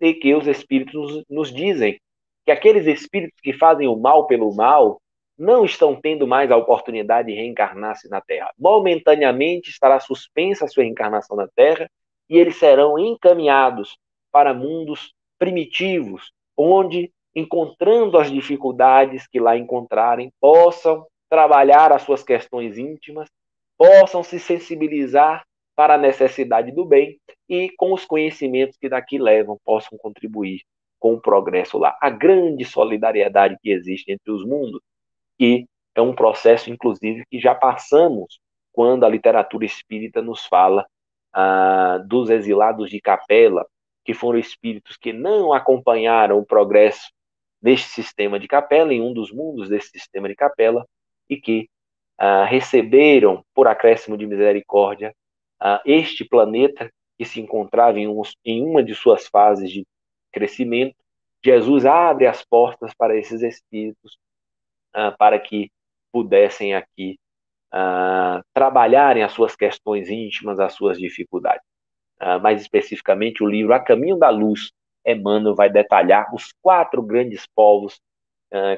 E 0.00 0.12
que 0.12 0.34
os 0.34 0.46
espíritos 0.46 0.94
nos, 0.94 1.24
nos 1.30 1.52
dizem 1.52 1.98
que 2.44 2.50
aqueles 2.50 2.86
espíritos 2.86 3.40
que 3.40 3.52
fazem 3.54 3.88
o 3.88 3.96
mal 3.96 4.26
pelo 4.26 4.54
mal, 4.54 5.00
não 5.36 5.64
estão 5.64 6.00
tendo 6.00 6.26
mais 6.26 6.50
a 6.50 6.56
oportunidade 6.56 7.28
de 7.28 7.34
reencarnar-se 7.34 8.08
na 8.08 8.20
Terra. 8.20 8.52
Momentaneamente 8.58 9.70
estará 9.70 9.98
suspensa 9.98 10.64
a 10.64 10.68
sua 10.68 10.84
reencarnação 10.84 11.36
na 11.36 11.48
Terra 11.48 11.90
e 12.28 12.38
eles 12.38 12.56
serão 12.56 12.98
encaminhados 12.98 13.96
para 14.34 14.52
mundos 14.52 15.14
primitivos, 15.38 16.32
onde, 16.56 17.12
encontrando 17.32 18.18
as 18.18 18.28
dificuldades 18.28 19.28
que 19.28 19.38
lá 19.38 19.56
encontrarem, 19.56 20.32
possam 20.40 21.06
trabalhar 21.30 21.92
as 21.92 22.02
suas 22.02 22.24
questões 22.24 22.76
íntimas, 22.76 23.30
possam 23.78 24.24
se 24.24 24.40
sensibilizar 24.40 25.44
para 25.76 25.94
a 25.94 25.98
necessidade 25.98 26.72
do 26.72 26.84
bem 26.84 27.16
e, 27.48 27.70
com 27.76 27.92
os 27.92 28.04
conhecimentos 28.04 28.76
que 28.76 28.88
daqui 28.88 29.18
levam, 29.18 29.56
possam 29.64 29.96
contribuir 29.98 30.62
com 30.98 31.14
o 31.14 31.20
progresso 31.20 31.78
lá. 31.78 31.96
A 32.00 32.10
grande 32.10 32.64
solidariedade 32.64 33.56
que 33.62 33.70
existe 33.70 34.10
entre 34.10 34.32
os 34.32 34.44
mundos 34.44 34.80
e 35.38 35.64
é 35.94 36.00
um 36.00 36.12
processo, 36.12 36.70
inclusive, 36.70 37.22
que 37.30 37.38
já 37.38 37.54
passamos 37.54 38.40
quando 38.72 39.04
a 39.04 39.08
literatura 39.08 39.64
espírita 39.64 40.20
nos 40.20 40.44
fala 40.46 40.84
ah, 41.32 41.98
dos 42.04 42.30
exilados 42.30 42.90
de 42.90 43.00
capela, 43.00 43.64
que 44.04 44.14
foram 44.14 44.38
espíritos 44.38 44.96
que 44.96 45.12
não 45.12 45.52
acompanharam 45.52 46.38
o 46.38 46.46
progresso 46.46 47.10
neste 47.62 47.88
sistema 47.88 48.38
de 48.38 48.46
capela, 48.46 48.92
em 48.92 49.00
um 49.00 49.12
dos 49.12 49.32
mundos 49.32 49.68
desse 49.68 49.90
sistema 49.90 50.28
de 50.28 50.34
capela, 50.34 50.86
e 51.28 51.36
que 51.36 51.68
ah, 52.18 52.44
receberam, 52.44 53.44
por 53.54 53.66
acréscimo 53.66 54.16
de 54.16 54.26
misericórdia, 54.26 55.14
uh, 55.60 55.80
este 55.84 56.24
planeta 56.24 56.90
que 57.18 57.24
se 57.24 57.40
encontrava 57.40 57.98
em, 57.98 58.06
um, 58.08 58.22
em 58.44 58.62
uma 58.64 58.82
de 58.82 58.94
suas 58.94 59.26
fases 59.26 59.70
de 59.70 59.86
crescimento, 60.32 60.96
Jesus 61.44 61.84
abre 61.84 62.26
as 62.26 62.44
portas 62.44 62.94
para 62.94 63.16
esses 63.16 63.42
espíritos 63.42 64.16
uh, 64.96 65.16
para 65.18 65.38
que 65.38 65.70
pudessem 66.12 66.74
aqui 66.74 67.18
uh, 67.72 68.42
trabalharem 68.52 69.22
as 69.22 69.32
suas 69.32 69.56
questões 69.56 70.08
íntimas, 70.08 70.60
as 70.60 70.74
suas 70.74 70.98
dificuldades. 70.98 71.64
Uh, 72.24 72.40
mais 72.40 72.62
especificamente, 72.62 73.42
o 73.42 73.46
livro 73.46 73.74
A 73.74 73.80
Caminho 73.80 74.16
da 74.16 74.30
Luz, 74.30 74.72
Emmanuel 75.06 75.54
vai 75.54 75.68
detalhar 75.68 76.34
os 76.34 76.52
quatro 76.62 77.02
grandes 77.02 77.46
povos 77.54 78.00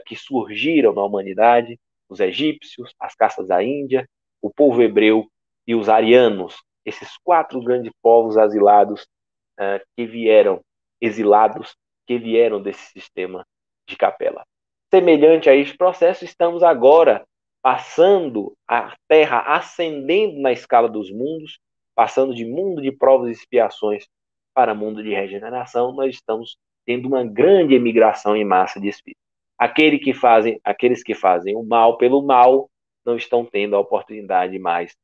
que 0.07 0.17
surgiram 0.17 0.95
na 0.95 1.05
humanidade: 1.05 1.79
os 2.09 2.19
egípcios, 2.19 2.95
as 2.99 3.15
caças 3.15 3.49
da 3.49 3.63
Índia, 3.63 4.09
o 4.41 4.51
povo 4.51 4.83
hebreu 4.83 5.29
e 5.67 5.75
os 5.75 5.89
arianos, 5.89 6.57
esses 6.85 7.19
quatro 7.19 7.61
grandes 7.61 7.93
povos 8.01 8.37
asilados 8.37 9.03
uh, 9.59 9.85
que 9.97 10.07
vieram, 10.07 10.61
exilados, 11.01 11.77
que 12.07 12.17
vieram 12.19 12.63
desse 12.63 12.93
sistema 12.93 13.45
de 13.89 13.97
capela. 13.97 14.45
Semelhante 14.93 15.51
a 15.51 15.55
este 15.55 15.77
processo, 15.77 16.25
estamos 16.25 16.63
agora 16.63 17.27
passando 17.61 18.57
a 18.69 18.97
Terra 19.09 19.41
ascendendo 19.41 20.41
na 20.41 20.53
escala 20.53 20.89
dos 20.89 21.11
mundos, 21.11 21.59
passando 21.97 22.35
de 22.35 22.45
mundo 22.45 22.83
de 22.83 22.93
provas 22.93 23.31
e 23.31 23.33
expiações 23.33 24.07
para 24.55 24.75
mundo 24.75 25.03
de 25.03 25.15
regeneração, 25.15 25.93
nós 25.93 26.15
estamos 26.15 26.59
tendo 26.85 27.09
uma 27.09 27.25
grande 27.25 27.75
emigração 27.75 28.37
em 28.37 28.45
massa 28.45 28.79
de 28.79 28.89
espíritos. 28.89 29.25
Aquele 29.59 29.99
que 29.99 30.13
fazem, 30.13 30.61
aqueles 30.63 31.03
que 31.03 31.15
fazem 31.15 31.57
o 31.57 31.65
mal 31.65 31.97
pelo 31.97 32.23
mal 32.23 32.69
não 33.05 33.17
estão 33.17 33.47
tendo 33.47 33.75
a 33.75 33.81
oportunidade 33.81 34.59
mais 34.59 34.95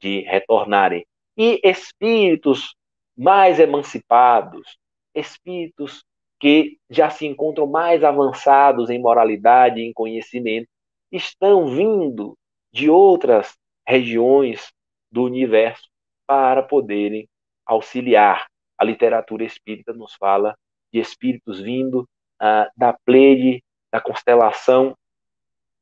de 0.00 0.20
retornarem 0.20 1.06
e 1.36 1.60
espíritos 1.62 2.74
mais 3.16 3.60
emancipados, 3.60 4.78
espíritos 5.14 6.02
que 6.40 6.78
já 6.88 7.10
se 7.10 7.26
encontram 7.26 7.66
mais 7.66 8.02
avançados 8.02 8.88
em 8.88 8.98
moralidade 8.98 9.80
e 9.80 9.84
em 9.84 9.92
conhecimento, 9.92 10.66
estão 11.10 11.66
vindo 11.66 12.36
de 12.72 12.88
outras 12.88 13.54
regiões 13.86 14.72
do 15.10 15.24
universo 15.24 15.91
para 16.26 16.62
poderem 16.62 17.28
auxiliar. 17.66 18.46
A 18.78 18.84
literatura 18.84 19.44
espírita 19.44 19.92
nos 19.92 20.14
fala 20.14 20.56
de 20.92 20.98
espíritos 20.98 21.60
vindo 21.60 22.08
ah, 22.40 22.70
da 22.76 22.92
Pleiade, 22.92 23.62
da 23.90 24.00
constelação 24.00 24.96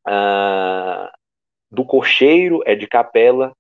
ah, 0.07 1.13
do 1.71 1.85
cocheiro, 1.85 2.63
é 2.67 2.75
de 2.75 2.87
Capela, 2.87 3.55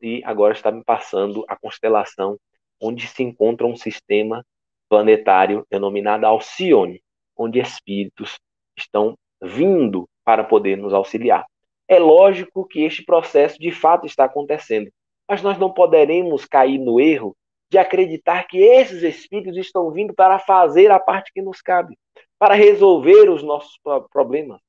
e 0.00 0.20
agora 0.24 0.52
está 0.52 0.70
me 0.70 0.82
passando 0.82 1.44
a 1.48 1.56
constelação 1.56 2.36
onde 2.80 3.06
se 3.06 3.22
encontra 3.22 3.66
um 3.66 3.76
sistema 3.76 4.44
planetário 4.88 5.64
denominado 5.70 6.26
Alcione, 6.26 7.00
onde 7.36 7.60
espíritos 7.60 8.38
estão 8.76 9.16
vindo 9.40 10.08
para 10.24 10.44
poder 10.44 10.76
nos 10.76 10.92
auxiliar. 10.92 11.46
É 11.88 11.98
lógico 11.98 12.66
que 12.66 12.82
este 12.82 13.04
processo 13.04 13.58
de 13.58 13.70
fato 13.70 14.06
está 14.06 14.24
acontecendo, 14.24 14.90
mas 15.28 15.42
nós 15.42 15.58
não 15.58 15.72
poderemos 15.72 16.44
cair 16.44 16.78
no 16.78 17.00
erro 17.00 17.36
de 17.70 17.78
acreditar 17.78 18.46
que 18.46 18.58
esses 18.58 19.02
espíritos 19.02 19.56
estão 19.56 19.90
vindo 19.90 20.12
para 20.12 20.38
fazer 20.38 20.90
a 20.90 21.00
parte 21.00 21.32
que 21.32 21.40
nos 21.40 21.62
cabe, 21.62 21.96
para 22.38 22.54
resolver 22.54 23.30
os 23.30 23.42
nossos 23.42 23.78
problemas, 24.10 24.60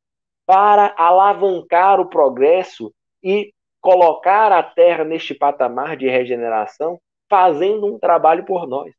para 0.46 0.94
alavancar 0.98 2.00
o 2.00 2.10
progresso 2.10 2.94
e 3.22 3.54
colocar 3.82 4.54
a 4.54 4.64
Terra 4.64 5.04
neste 5.04 5.34
patamar 5.34 5.98
de 5.98 6.08
regeneração, 6.08 6.98
fazendo 7.30 7.86
um 7.86 8.00
trabalho 8.00 8.46
por 8.46 8.66
nós. 8.66 8.94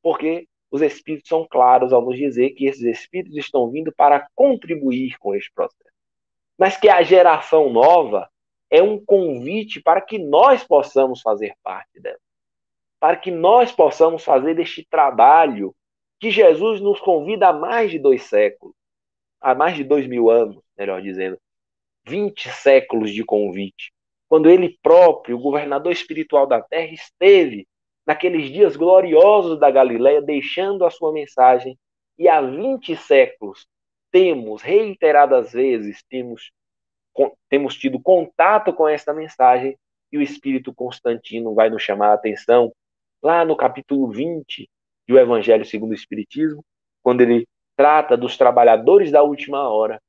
Porque 0.00 0.46
os 0.70 0.82
Espíritos 0.82 1.28
são 1.28 1.44
claros 1.48 1.92
ao 1.92 2.02
nos 2.02 2.16
dizer 2.16 2.50
que 2.50 2.66
esses 2.66 2.82
Espíritos 2.82 3.36
estão 3.36 3.68
vindo 3.68 3.92
para 3.96 4.28
contribuir 4.34 5.18
com 5.18 5.34
este 5.34 5.52
processo. 5.52 5.90
Mas 6.56 6.76
que 6.76 6.88
a 6.88 7.02
geração 7.02 7.68
nova 7.68 8.30
é 8.74 8.82
um 8.82 9.02
convite 9.04 9.80
para 9.80 10.00
que 10.00 10.18
nós 10.18 10.64
possamos 10.64 11.20
fazer 11.20 11.54
parte 11.62 12.00
dela. 12.00 12.18
Para 12.98 13.16
que 13.16 13.30
nós 13.30 13.70
possamos 13.70 14.24
fazer 14.24 14.58
este 14.58 14.86
trabalho 14.88 15.74
que 16.18 16.30
Jesus 16.30 16.80
nos 16.80 17.00
convida 17.00 17.48
há 17.48 17.52
mais 17.52 17.90
de 17.90 17.98
dois 17.98 18.22
séculos, 18.22 18.74
há 19.40 19.54
mais 19.54 19.76
de 19.76 19.84
dois 19.84 20.06
mil 20.06 20.30
anos, 20.30 20.62
melhor 20.76 21.02
dizendo, 21.02 21.38
20 22.06 22.48
séculos 22.50 23.12
de 23.12 23.24
convite 23.24 23.94
quando 24.28 24.50
ele 24.50 24.76
próprio, 24.82 25.36
o 25.36 25.40
governador 25.40 25.92
espiritual 25.92 26.44
da 26.44 26.60
terra, 26.60 26.92
esteve 26.92 27.68
naqueles 28.04 28.50
dias 28.50 28.74
gloriosos 28.74 29.60
da 29.60 29.70
Galileia, 29.70 30.20
deixando 30.20 30.84
a 30.84 30.90
sua 30.90 31.12
mensagem, 31.12 31.78
e 32.18 32.28
há 32.28 32.40
20 32.40 32.96
séculos 32.96 33.66
temos, 34.10 34.60
reiteradas 34.60 35.52
vezes, 35.52 36.02
temos, 36.08 36.50
temos 37.48 37.76
tido 37.76 38.00
contato 38.00 38.72
com 38.72 38.88
esta 38.88 39.12
mensagem, 39.12 39.78
e 40.12 40.18
o 40.18 40.22
Espírito 40.22 40.72
Constantino 40.72 41.54
vai 41.54 41.68
nos 41.68 41.82
chamar 41.82 42.10
a 42.10 42.14
atenção 42.14 42.72
lá 43.22 43.44
no 43.44 43.56
capítulo 43.56 44.10
20 44.10 44.68
do 45.08 45.18
Evangelho 45.18 45.64
segundo 45.64 45.90
o 45.90 45.94
Espiritismo, 45.94 46.64
quando 47.02 47.20
ele 47.20 47.46
trata 47.76 48.16
dos 48.16 48.36
trabalhadores 48.36 49.10
da 49.10 49.22
última 49.22 49.68
hora, 49.68 50.00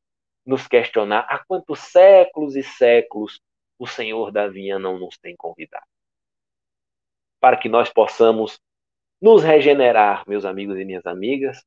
nos 0.46 0.68
questionar 0.68 1.26
há 1.28 1.44
quantos 1.44 1.80
séculos 1.80 2.56
e 2.56 2.64
séculos 2.64 3.42
o 3.80 3.88
Senhor 3.88 4.32
da 4.32 4.48
vinha 4.48 4.78
não 4.78 5.00
nos 5.00 5.18
tem 5.18 5.36
convidado. 5.36 5.86
Para 7.40 7.58
que 7.58 7.68
nós 7.68 7.92
possamos 7.92 8.60
nos 9.22 9.44
regenerar, 9.44 10.24
meus 10.28 10.46
amigos 10.46 10.78
e 10.78 10.86
minhas 10.86 11.06
amigas, 11.06 11.64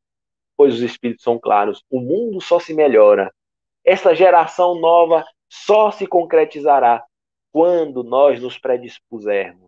pois 0.57 0.74
os 0.74 0.81
Espíritos 0.81 1.24
são 1.24 1.38
claros, 1.38 1.83
o 1.90 2.01
mundo 2.01 2.40
só 2.40 2.59
se 2.59 2.72
melhora, 2.74 3.33
essa 3.85 4.14
geração 4.14 4.79
nova 4.81 5.25
só 5.49 5.91
se 5.91 6.07
concretizará 6.07 7.05
quando 7.53 8.03
nós 8.03 8.41
nos 8.41 8.59
predispusermos 8.59 9.67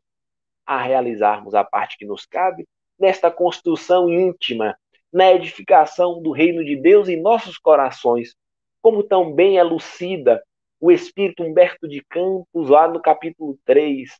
a 0.66 0.80
realizarmos 0.80 1.54
a 1.54 1.64
parte 1.64 1.96
que 1.98 2.04
nos 2.04 2.24
cabe 2.26 2.66
nesta 2.98 3.30
construção 3.30 4.10
íntima, 4.10 4.76
na 5.12 5.32
edificação 5.32 6.22
do 6.22 6.30
reino 6.30 6.64
de 6.64 6.76
Deus 6.76 7.08
em 7.08 7.20
nossos 7.20 7.58
corações, 7.58 8.36
como 8.80 9.02
também 9.02 9.56
elucida 9.56 10.42
o 10.78 10.92
espírito 10.92 11.42
Humberto 11.42 11.88
de 11.88 12.02
Campos, 12.08 12.68
lá 12.68 12.86
no 12.86 13.00
capítulo 13.00 13.58
3 13.64 14.16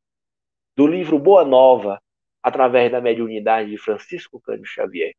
do 0.77 0.87
livro 0.87 1.19
Boa 1.19 1.45
Nova, 1.45 2.01
através 2.43 2.91
da 2.91 3.01
mediunidade 3.01 3.71
de 3.71 3.79
Francisco 3.79 4.41
Cândido 4.41 4.67
Xavier. 4.67 5.13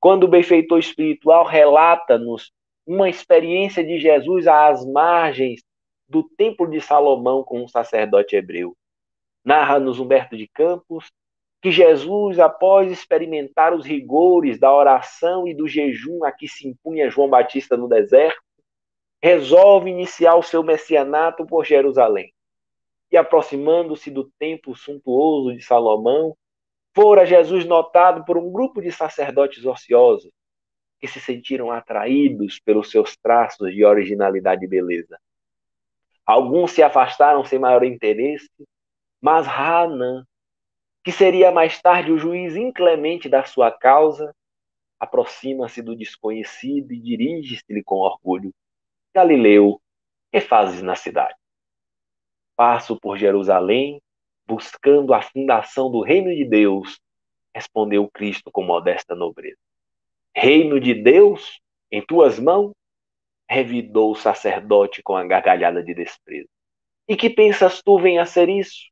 Quando 0.00 0.24
o 0.24 0.28
benfeitor 0.28 0.78
espiritual 0.78 1.44
relata-nos 1.44 2.50
uma 2.86 3.08
experiência 3.08 3.84
de 3.84 3.98
Jesus 3.98 4.46
às 4.46 4.84
margens 4.84 5.62
do 6.08 6.22
Templo 6.22 6.68
de 6.68 6.80
Salomão 6.80 7.42
com 7.42 7.62
um 7.62 7.68
sacerdote 7.68 8.36
hebreu. 8.36 8.76
Narra-nos 9.44 9.98
Humberto 9.98 10.36
de 10.36 10.48
Campos 10.48 11.10
que 11.62 11.70
Jesus, 11.70 12.40
após 12.40 12.90
experimentar 12.90 13.72
os 13.72 13.86
rigores 13.86 14.58
da 14.58 14.74
oração 14.74 15.46
e 15.46 15.54
do 15.54 15.68
jejum 15.68 16.24
a 16.24 16.32
que 16.32 16.48
se 16.48 16.66
impunha 16.66 17.08
João 17.08 17.30
Batista 17.30 17.76
no 17.76 17.88
deserto, 17.88 18.42
resolve 19.22 19.88
iniciar 19.88 20.34
o 20.34 20.42
seu 20.42 20.64
messianato 20.64 21.46
por 21.46 21.64
Jerusalém. 21.64 22.32
E 23.12 23.16
aproximando-se 23.16 24.10
do 24.10 24.28
templo 24.40 24.74
suntuoso 24.74 25.56
de 25.56 25.62
Salomão, 25.62 26.36
fora 26.92 27.24
Jesus 27.24 27.64
notado 27.64 28.24
por 28.24 28.36
um 28.36 28.50
grupo 28.50 28.82
de 28.82 28.90
sacerdotes 28.90 29.64
ociosos 29.64 30.32
que 31.02 31.08
se 31.08 31.18
sentiram 31.18 31.72
atraídos 31.72 32.60
pelos 32.60 32.88
seus 32.88 33.16
traços 33.16 33.74
de 33.74 33.84
originalidade 33.84 34.64
e 34.64 34.68
beleza. 34.68 35.18
Alguns 36.24 36.70
se 36.70 36.80
afastaram 36.80 37.44
sem 37.44 37.58
maior 37.58 37.82
interesse, 37.82 38.48
mas 39.20 39.48
Hanan, 39.48 40.24
que 41.02 41.10
seria 41.10 41.50
mais 41.50 41.82
tarde 41.82 42.12
o 42.12 42.18
juiz 42.18 42.54
inclemente 42.54 43.28
da 43.28 43.42
sua 43.42 43.68
causa, 43.72 44.32
aproxima-se 45.00 45.82
do 45.82 45.96
desconhecido 45.96 46.92
e 46.92 47.00
dirige-se-lhe 47.00 47.82
com 47.82 47.96
orgulho. 47.96 48.54
Galileu, 49.12 49.82
que 50.30 50.40
fazes 50.40 50.82
na 50.82 50.94
cidade? 50.94 51.34
Passo 52.54 52.96
por 53.00 53.18
Jerusalém, 53.18 54.00
buscando 54.46 55.12
a 55.12 55.20
fundação 55.20 55.90
do 55.90 56.00
reino 56.00 56.32
de 56.32 56.44
Deus, 56.44 57.00
respondeu 57.52 58.08
Cristo 58.08 58.52
com 58.52 58.62
modesta 58.62 59.16
nobreza. 59.16 59.58
Reino 60.34 60.80
de 60.80 60.94
Deus 60.94 61.60
em 61.90 62.04
tuas 62.04 62.38
mãos? 62.38 62.72
revidou 63.52 64.12
o 64.12 64.16
sacerdote 64.16 65.02
com 65.02 65.14
a 65.14 65.24
gargalhada 65.24 65.82
de 65.82 65.94
desprezo. 65.94 66.48
E 67.06 67.16
que 67.16 67.28
pensas 67.28 67.82
tu 67.82 67.98
venha 67.98 68.22
a 68.22 68.26
ser 68.26 68.48
isso? 68.48 68.90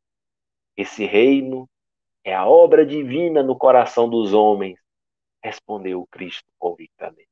Esse 0.77 1.07
reino 1.07 1.69
é 2.23 2.35
a 2.35 2.47
obra 2.47 2.85
divina 2.85 3.43
no 3.43 3.57
coração 3.57 4.09
dos 4.09 4.35
homens, 4.35 4.79
respondeu 5.43 6.07
Cristo 6.11 6.45
convictamente. 6.59 7.29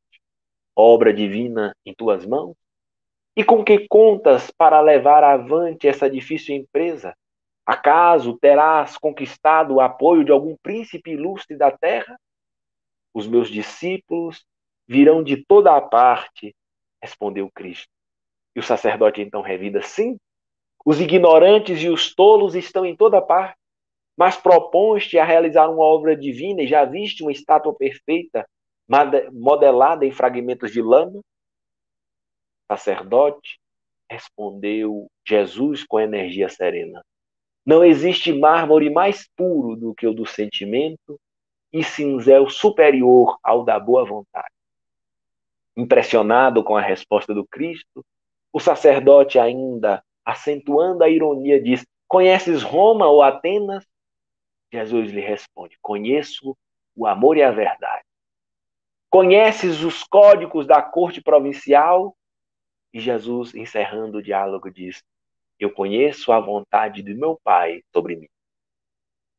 Obra 0.74 1.12
divina 1.12 1.76
em 1.84 1.94
tuas 1.94 2.24
mãos? 2.24 2.56
E 3.36 3.44
com 3.44 3.62
que 3.62 3.86
contas 3.88 4.50
para 4.50 4.80
levar 4.80 5.22
avante 5.22 5.86
essa 5.86 6.08
difícil 6.08 6.56
empresa? 6.56 7.14
Acaso 7.66 8.38
terás 8.38 8.96
conquistado 8.96 9.74
o 9.74 9.80
apoio 9.80 10.24
de 10.24 10.32
algum 10.32 10.56
príncipe 10.62 11.10
ilustre 11.10 11.56
da 11.56 11.70
terra? 11.70 12.18
Os 13.18 13.26
meus 13.26 13.48
discípulos 13.48 14.46
virão 14.86 15.24
de 15.24 15.44
toda 15.44 15.76
a 15.76 15.80
parte, 15.80 16.54
respondeu 17.02 17.50
Cristo. 17.50 17.88
E 18.54 18.60
o 18.60 18.62
sacerdote 18.62 19.20
então 19.20 19.42
revida: 19.42 19.82
Sim, 19.82 20.16
os 20.86 21.00
ignorantes 21.00 21.82
e 21.82 21.88
os 21.88 22.14
tolos 22.14 22.54
estão 22.54 22.86
em 22.86 22.94
toda 22.94 23.20
parte, 23.20 23.58
mas 24.16 24.36
propões-te 24.36 25.18
a 25.18 25.24
realizar 25.24 25.68
uma 25.68 25.82
obra 25.82 26.16
divina 26.16 26.62
e 26.62 26.68
já 26.68 26.84
viste 26.84 27.24
uma 27.24 27.32
estátua 27.32 27.74
perfeita 27.74 28.48
modelada 29.32 30.06
em 30.06 30.12
fragmentos 30.12 30.70
de 30.70 30.80
lama? 30.80 31.20
Sacerdote, 32.70 33.58
respondeu 34.08 35.10
Jesus 35.26 35.82
com 35.82 35.98
energia 35.98 36.48
serena. 36.48 37.04
Não 37.66 37.84
existe 37.84 38.32
mármore 38.32 38.88
mais 38.88 39.28
puro 39.34 39.74
do 39.74 39.92
que 39.92 40.06
o 40.06 40.14
do 40.14 40.24
sentimento 40.24 41.18
e 41.72 41.82
cinzel 41.82 42.48
superior 42.48 43.38
ao 43.42 43.64
da 43.64 43.78
boa 43.78 44.04
vontade. 44.04 44.52
Impressionado 45.76 46.64
com 46.64 46.76
a 46.76 46.80
resposta 46.80 47.34
do 47.34 47.46
Cristo, 47.46 48.04
o 48.52 48.58
sacerdote, 48.58 49.38
ainda 49.38 50.02
acentuando 50.24 51.04
a 51.04 51.08
ironia, 51.08 51.62
diz: 51.62 51.86
Conheces 52.06 52.62
Roma 52.62 53.06
ou 53.06 53.22
Atenas? 53.22 53.86
Jesus 54.72 55.10
lhe 55.10 55.20
responde: 55.20 55.78
Conheço 55.80 56.56
o 56.96 57.06
amor 57.06 57.36
e 57.36 57.42
a 57.42 57.50
verdade. 57.50 58.04
Conheces 59.10 59.82
os 59.82 60.02
códigos 60.04 60.66
da 60.66 60.82
corte 60.82 61.20
provincial? 61.20 62.16
E 62.92 63.00
Jesus, 63.00 63.54
encerrando 63.54 64.18
o 64.18 64.22
diálogo, 64.22 64.70
diz: 64.70 65.02
eu 65.58 65.72
conheço 65.72 66.30
a 66.30 66.38
vontade 66.38 67.02
do 67.02 67.14
meu 67.16 67.38
Pai 67.42 67.82
sobre 67.92 68.14
mim. 68.14 68.28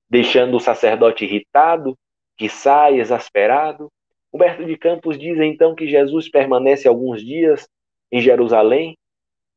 Deixando 0.09 0.57
o 0.57 0.59
sacerdote 0.59 1.23
irritado, 1.23 1.97
que 2.39 2.47
sai 2.47 3.01
exasperado, 3.01 3.91
Humberto 4.31 4.65
de 4.65 4.77
Campos 4.77 5.19
diz 5.19 5.37
então 5.39 5.75
que 5.75 5.85
Jesus 5.85 6.29
permanece 6.29 6.87
alguns 6.87 7.21
dias 7.21 7.67
em 8.09 8.21
Jerusalém 8.21 8.97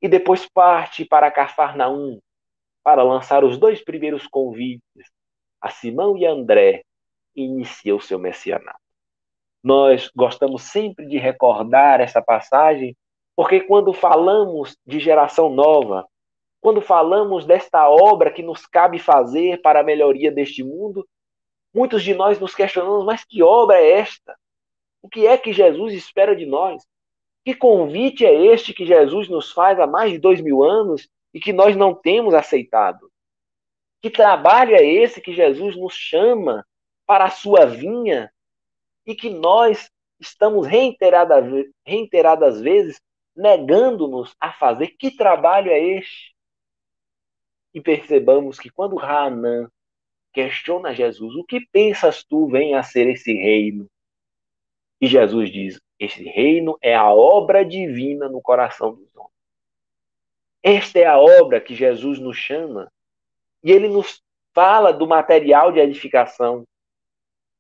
e 0.03 0.09
depois 0.09 0.49
parte 0.53 1.05
para 1.05 1.31
Cafarnaum 1.31 2.19
para 2.83 3.05
lançar 3.05 3.45
os 3.45 3.57
dois 3.57 3.85
primeiros 3.85 4.27
convites 4.27 4.83
a 5.61 5.71
Simão 5.71 6.17
e 6.19 6.27
André 6.27 6.83
e 7.37 7.45
inicia 7.45 7.95
o 7.95 8.01
seu 8.01 8.19
messianato. 8.19 8.81
Nós 9.63 10.11
gostamos 10.17 10.63
sempre 10.63 11.07
de 11.07 11.19
recordar 11.19 12.01
essa 12.01 12.21
passagem, 12.21 12.97
porque 13.37 13.61
quando 13.61 13.93
falamos 13.93 14.77
de 14.85 14.99
geração 14.99 15.49
nova, 15.49 16.05
quando 16.61 16.83
falamos 16.83 17.47
desta 17.47 17.89
obra 17.89 18.33
que 18.33 18.43
nos 18.43 18.67
cabe 18.67 18.99
fazer 18.99 19.63
para 19.63 19.81
a 19.81 19.85
melhoria 19.85 20.33
deste 20.33 20.65
mundo, 20.65 21.07
muitos 21.75 22.03
de 22.03 22.15
nós 22.15 22.39
nos 22.39 22.55
questionamos: 22.55 23.05
mas 23.05 23.25
que 23.25 23.43
obra 23.43 23.77
é 23.77 23.93
esta? 23.93 24.37
O 25.01 25.09
que 25.09 25.27
é 25.27 25.37
que 25.37 25.53
Jesus 25.53 25.93
espera 25.95 26.35
de 26.35 26.47
nós? 26.47 26.83
Que 27.45 27.55
convite 27.55 28.25
é 28.25 28.33
este 28.47 28.73
que 28.73 28.87
Jesus 28.87 29.29
nos 29.29 29.51
faz 29.51 29.81
há 29.81 29.87
mais 29.87 30.13
de 30.13 30.19
dois 30.19 30.41
mil 30.41 30.63
anos 30.63 31.09
e 31.35 31.41
que 31.41 31.53
nós 31.53 31.75
não 31.77 31.95
temos 31.95 32.35
aceitado? 32.35 33.11
Que 34.01 34.11
trabalho 34.11 34.75
é 34.75 34.85
esse 34.85 35.21
que 35.21 35.33
Jesus 35.33 35.77
nos 35.77 35.95
chama 35.95 36.65
para 37.07 37.25
a 37.25 37.31
sua 37.31 37.67
vinha 37.67 38.33
e 39.05 39.15
que 39.15 39.29
nós 39.29 39.91
estamos 40.21 40.67
reiteradas, 40.67 41.45
reiteradas 41.85 42.61
vezes 42.61 43.01
negando-nos 43.35 44.35
a 44.41 44.53
fazer? 44.53 44.89
Que 44.99 45.11
trabalho 45.11 45.71
é 45.71 45.81
este? 45.81 46.33
e 47.75 47.81
percebamos 47.81 48.59
que 48.59 48.71
quando 48.71 48.99
Hanan 48.99 49.71
questiona 50.33 50.95
Jesus, 50.95 51.35
o 51.35 51.45
que 51.45 51.61
pensas 51.73 52.25
tu 52.25 52.47
vem 52.49 52.75
a 52.75 52.83
ser 52.83 53.09
esse 53.09 53.33
reino? 53.33 53.89
E 55.01 55.07
Jesus 55.07 55.51
diz: 55.51 55.81
esse 55.99 56.25
reino 56.25 56.77
é 56.81 56.95
a 56.95 57.13
obra 57.13 57.65
divina 57.65 58.29
no 58.29 58.41
coração 58.41 58.95
dos 58.95 59.15
homens. 59.15 59.33
Esta 60.63 60.99
é 60.99 61.07
a 61.07 61.19
obra 61.19 61.61
que 61.61 61.75
Jesus 61.75 62.19
nos 62.19 62.37
chama. 62.37 62.91
E 63.63 63.71
ele 63.71 63.89
nos 63.89 64.23
fala 64.53 64.93
do 64.93 65.07
material 65.07 65.73
de 65.73 65.81
edificação, 65.81 66.67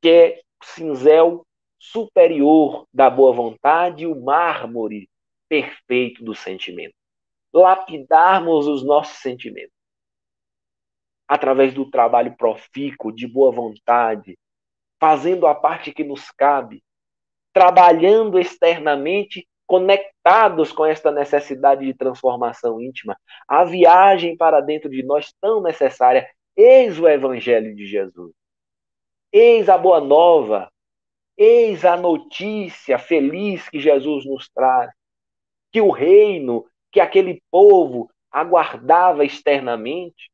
que 0.00 0.08
é 0.08 0.40
o 0.60 0.64
cinzel 0.64 1.46
superior 1.78 2.86
da 2.92 3.10
boa 3.10 3.32
vontade 3.32 4.04
e 4.04 4.06
o 4.06 4.20
mármore 4.20 5.08
perfeito 5.48 6.24
do 6.24 6.34
sentimento. 6.34 6.94
Lapidarmos 7.52 8.66
os 8.66 8.84
nossos 8.84 9.18
sentimentos 9.18 9.71
através 11.32 11.72
do 11.72 11.90
trabalho 11.90 12.36
profícuo, 12.36 13.10
de 13.10 13.26
boa 13.26 13.50
vontade, 13.50 14.38
fazendo 15.00 15.46
a 15.46 15.54
parte 15.54 15.90
que 15.90 16.04
nos 16.04 16.30
cabe, 16.30 16.84
trabalhando 17.54 18.38
externamente, 18.38 19.48
conectados 19.66 20.72
com 20.72 20.84
esta 20.84 21.10
necessidade 21.10 21.86
de 21.86 21.94
transformação 21.94 22.78
íntima, 22.82 23.16
a 23.48 23.64
viagem 23.64 24.36
para 24.36 24.60
dentro 24.60 24.90
de 24.90 25.02
nós 25.02 25.32
tão 25.40 25.62
necessária. 25.62 26.28
Eis 26.54 27.00
o 27.00 27.08
Evangelho 27.08 27.74
de 27.74 27.86
Jesus. 27.86 28.34
Eis 29.32 29.70
a 29.70 29.78
boa 29.78 30.02
nova. 30.02 30.70
Eis 31.34 31.82
a 31.82 31.96
notícia 31.96 32.98
feliz 32.98 33.70
que 33.70 33.80
Jesus 33.80 34.26
nos 34.26 34.50
traz. 34.50 34.90
Que 35.72 35.80
o 35.80 35.90
reino, 35.90 36.66
que 36.90 37.00
aquele 37.00 37.42
povo 37.50 38.10
aguardava 38.30 39.24
externamente, 39.24 40.30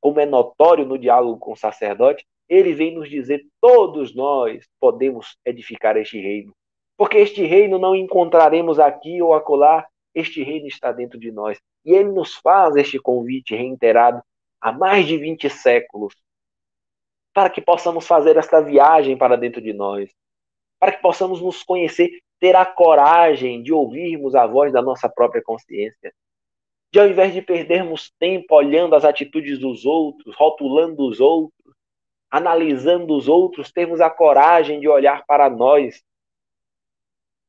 como 0.00 0.20
é 0.20 0.26
notório 0.26 0.84
no 0.86 0.98
diálogo 0.98 1.38
com 1.38 1.52
o 1.52 1.56
sacerdote, 1.56 2.24
ele 2.48 2.74
vem 2.74 2.94
nos 2.94 3.08
dizer: 3.08 3.44
todos 3.60 4.14
nós 4.14 4.66
podemos 4.80 5.36
edificar 5.44 5.96
este 5.96 6.20
reino. 6.20 6.54
Porque 6.96 7.18
este 7.18 7.44
reino 7.44 7.78
não 7.78 7.94
encontraremos 7.94 8.78
aqui 8.78 9.22
ou 9.22 9.32
acolá, 9.32 9.86
este 10.14 10.42
reino 10.42 10.66
está 10.66 10.92
dentro 10.92 11.18
de 11.18 11.30
nós. 11.30 11.58
E 11.84 11.92
ele 11.92 12.10
nos 12.10 12.34
faz 12.34 12.76
este 12.76 12.98
convite 12.98 13.54
reiterado 13.54 14.22
há 14.60 14.72
mais 14.72 15.06
de 15.06 15.16
20 15.16 15.48
séculos, 15.48 16.14
para 17.32 17.48
que 17.48 17.60
possamos 17.60 18.06
fazer 18.06 18.36
esta 18.36 18.60
viagem 18.60 19.16
para 19.16 19.36
dentro 19.36 19.62
de 19.62 19.72
nós, 19.72 20.10
para 20.78 20.92
que 20.92 21.00
possamos 21.00 21.40
nos 21.40 21.62
conhecer, 21.62 22.10
ter 22.38 22.56
a 22.56 22.66
coragem 22.66 23.62
de 23.62 23.72
ouvirmos 23.72 24.34
a 24.34 24.46
voz 24.46 24.72
da 24.72 24.82
nossa 24.82 25.08
própria 25.08 25.42
consciência, 25.42 26.12
de 26.92 26.98
ao 26.98 27.06
invés 27.06 27.32
de 27.32 27.40
perdermos 27.40 28.10
tempo 28.18 28.54
olhando 28.54 28.94
as 28.94 29.04
atitudes 29.04 29.58
dos 29.58 29.84
outros, 29.84 30.34
rotulando 30.36 31.06
os 31.06 31.20
outros, 31.20 31.74
analisando 32.30 33.16
os 33.16 33.28
outros, 33.28 33.72
termos 33.72 34.00
a 34.00 34.10
coragem 34.10 34.80
de 34.80 34.88
olhar 34.88 35.24
para 35.26 35.48
nós 35.48 36.02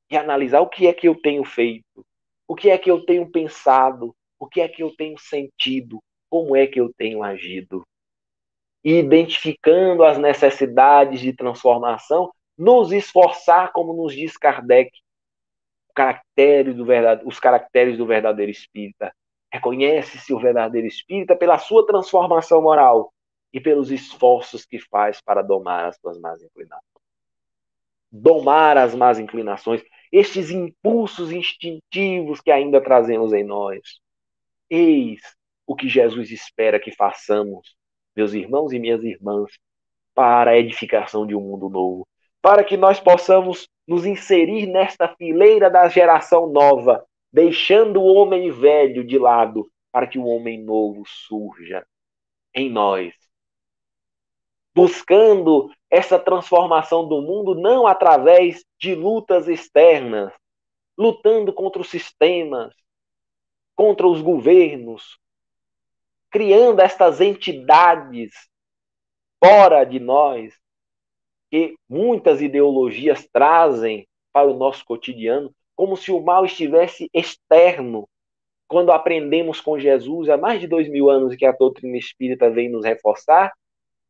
e 0.09 0.17
analisar 0.17 0.61
o 0.61 0.69
que 0.69 0.87
é 0.87 0.93
que 0.93 1.07
eu 1.07 1.15
tenho 1.15 1.43
feito, 1.43 2.05
o 2.47 2.55
que 2.55 2.69
é 2.69 2.77
que 2.77 2.91
eu 2.91 3.05
tenho 3.05 3.29
pensado, 3.31 4.15
o 4.39 4.47
que 4.47 4.61
é 4.61 4.67
que 4.67 4.83
eu 4.83 4.95
tenho 4.95 5.17
sentido, 5.17 6.01
como 6.29 6.55
é 6.55 6.67
que 6.67 6.79
eu 6.79 6.91
tenho 6.93 7.23
agido. 7.23 7.85
E 8.83 8.93
identificando 8.93 10.03
as 10.03 10.17
necessidades 10.17 11.19
de 11.19 11.33
transformação, 11.33 12.31
nos 12.57 12.91
esforçar, 12.91 13.71
como 13.71 13.93
nos 13.93 14.13
diz 14.13 14.37
Kardec, 14.37 14.91
do 16.75 16.85
verdade, 16.85 17.23
os 17.25 17.39
caracteres 17.39 17.97
do 17.97 18.05
verdadeiro 18.05 18.51
espírita, 18.51 19.13
Reconhece-se 19.51 20.33
o 20.33 20.39
verdadeiro 20.39 20.87
espírita 20.87 21.35
pela 21.35 21.57
sua 21.57 21.85
transformação 21.85 22.61
moral 22.61 23.13
e 23.53 23.59
pelos 23.59 23.91
esforços 23.91 24.65
que 24.65 24.79
faz 24.79 25.21
para 25.21 25.41
domar 25.41 25.85
as 25.85 25.97
suas 25.97 26.17
más 26.19 26.41
inclinações. 26.41 26.85
Domar 28.11 28.77
as 28.77 28.95
más 28.95 29.19
inclinações, 29.19 29.83
estes 30.11 30.51
impulsos 30.51 31.31
instintivos 31.31 32.41
que 32.41 32.51
ainda 32.51 32.81
trazemos 32.81 33.33
em 33.33 33.43
nós. 33.43 33.99
Eis 34.69 35.21
o 35.65 35.75
que 35.75 35.87
Jesus 35.87 36.31
espera 36.31 36.79
que 36.79 36.93
façamos, 36.93 37.75
meus 38.15 38.33
irmãos 38.33 38.73
e 38.73 38.79
minhas 38.79 39.03
irmãs, 39.03 39.51
para 40.13 40.51
a 40.51 40.57
edificação 40.57 41.25
de 41.25 41.35
um 41.35 41.41
mundo 41.41 41.69
novo, 41.69 42.07
para 42.41 42.63
que 42.63 42.75
nós 42.75 42.99
possamos 42.99 43.67
nos 43.87 44.05
inserir 44.05 44.65
nesta 44.65 45.07
fileira 45.15 45.69
da 45.69 45.87
geração 45.87 46.47
nova, 46.47 47.05
deixando 47.31 48.01
o 48.01 48.13
homem 48.13 48.51
velho 48.51 49.03
de 49.03 49.17
lado 49.17 49.71
para 49.91 50.07
que 50.07 50.17
o 50.17 50.25
homem 50.25 50.61
novo 50.61 51.03
surja 51.05 51.85
em 52.53 52.69
nós. 52.69 53.13
Buscando 54.73 55.69
essa 55.89 56.17
transformação 56.17 57.07
do 57.07 57.21
mundo 57.21 57.55
não 57.55 57.85
através 57.85 58.63
de 58.79 58.95
lutas 58.95 59.47
externas, 59.47 60.33
lutando 60.97 61.51
contra 61.51 61.81
os 61.81 61.89
sistemas, 61.89 62.73
contra 63.75 64.07
os 64.07 64.21
governos, 64.21 65.19
criando 66.29 66.79
estas 66.79 67.19
entidades 67.19 68.31
fora 69.43 69.83
de 69.83 69.99
nós, 69.99 70.53
que 71.49 71.75
muitas 71.89 72.41
ideologias 72.41 73.27
trazem 73.27 74.07
para 74.31 74.49
o 74.49 74.55
nosso 74.55 74.85
cotidiano, 74.85 75.53
como 75.81 75.97
se 75.97 76.11
o 76.11 76.21
mal 76.21 76.45
estivesse 76.45 77.09
externo, 77.11 78.07
quando 78.67 78.91
aprendemos 78.91 79.59
com 79.59 79.79
Jesus 79.79 80.29
há 80.29 80.37
mais 80.37 80.61
de 80.61 80.67
dois 80.67 80.87
mil 80.87 81.09
anos 81.09 81.35
que 81.35 81.43
a 81.43 81.51
doutrina 81.51 81.97
espírita 81.97 82.51
vem 82.51 82.69
nos 82.69 82.85
reforçar, 82.85 83.51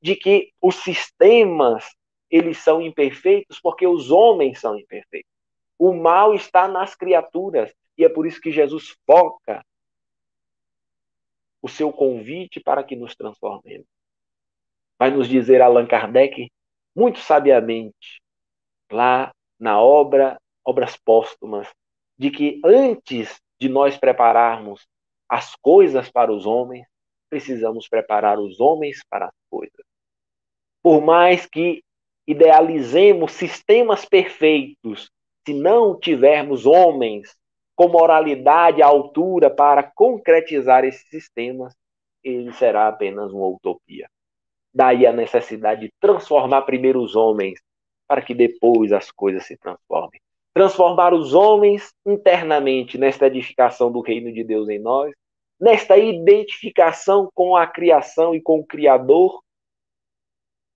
de 0.01 0.17
que 0.17 0.51
os 0.62 0.75
sistemas 0.75 1.95
eles 2.29 2.57
são 2.57 2.81
imperfeitos 2.81 3.57
porque 3.62 3.88
os 3.88 4.12
homens 4.12 4.60
são 4.60 4.77
imperfeitos. 4.77 5.31
O 5.79 5.93
mal 5.93 6.36
está 6.36 6.67
nas 6.67 6.93
criaturas 6.93 7.73
e 7.97 8.03
é 8.03 8.10
por 8.10 8.27
isso 8.27 8.41
que 8.41 8.51
Jesus 8.51 8.93
foca 9.05 9.65
o 11.62 11.69
seu 11.69 11.89
convite 11.89 12.60
para 12.60 12.84
que 12.84 12.97
nos 12.97 13.15
transformemos. 13.15 13.88
Vai 14.99 15.10
nos 15.10 15.29
dizer 15.29 15.62
Allan 15.62 15.88
Kardec 15.88 16.51
muito 16.93 17.19
sabiamente 17.19 18.21
lá 18.91 19.31
na 19.57 19.81
obra 19.81 20.38
Obras 20.65 20.97
Póstumas 20.97 21.67
de 22.17 22.30
que 22.30 22.62
antes 22.63 23.41
de 23.60 23.67
nós 23.67 23.97
prepararmos 23.97 24.88
as 25.28 25.56
coisas 25.56 26.10
para 26.12 26.32
os 26.32 26.45
homens, 26.45 26.86
precisamos 27.30 27.88
preparar 27.88 28.39
os 28.39 28.60
homens 28.60 29.00
para 29.10 29.26
as 29.26 29.36
coisas. 29.50 29.86
Por 30.84 31.02
mais 31.02 31.45
que 31.45 31.84
idealizemos 32.28 33.32
sistemas 33.32 34.06
perfeitos, 34.06 35.10
se 35.45 35.54
não 35.54 36.00
tivermos 36.00 36.65
homens 36.65 37.36
com 37.76 37.88
moralidade 37.88 38.82
à 38.82 38.88
altura 38.88 39.50
para 39.50 39.84
concretizar 39.84 40.84
esses 40.84 41.08
sistemas, 41.10 41.74
ele 42.24 42.52
será 42.54 42.88
apenas 42.88 43.32
uma 43.32 43.47
utopia. 43.47 44.08
Daí 44.74 45.06
a 45.08 45.12
necessidade 45.12 45.82
de 45.82 45.93
transformar 46.00 46.62
primeiro 46.63 47.02
os 47.02 47.15
homens, 47.15 47.60
para 48.08 48.21
que 48.21 48.36
depois 48.36 48.91
as 48.91 49.10
coisas 49.10 49.45
se 49.45 49.58
transformem. 49.58 50.21
Transformar 50.53 51.13
os 51.13 51.33
homens 51.33 51.93
internamente 52.05 52.97
nesta 52.97 53.27
edificação 53.27 53.91
do 53.91 54.01
reino 54.01 54.33
de 54.33 54.43
Deus 54.43 54.67
em 54.67 54.79
nós, 54.79 55.13
nesta 55.59 55.97
identificação 55.97 57.29
com 57.33 57.55
a 57.55 57.65
criação 57.65 58.35
e 58.35 58.41
com 58.41 58.59
o 58.59 58.65
Criador, 58.65 59.41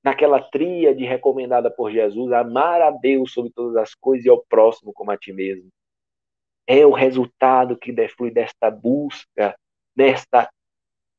naquela 0.03 0.39
tríade 0.39 1.03
recomendada 1.03 1.71
por 1.71 1.91
Jesus, 1.91 2.31
amar 2.31 2.79
a 2.81 2.91
Deus 2.91 3.33
sobre 3.33 3.51
todas 3.51 3.75
as 3.75 3.95
coisas 3.95 4.25
e 4.25 4.29
ao 4.29 4.45
próximo 4.47 4.93
como 4.93 5.11
a 5.11 5.17
ti 5.17 5.33
mesmo. 5.33 5.67
É 6.67 6.85
o 6.85 6.91
resultado 6.91 7.75
que 7.75 7.91
deflui 7.91 8.29
desta 8.31 8.69
busca, 8.69 9.57
desta 9.95 10.49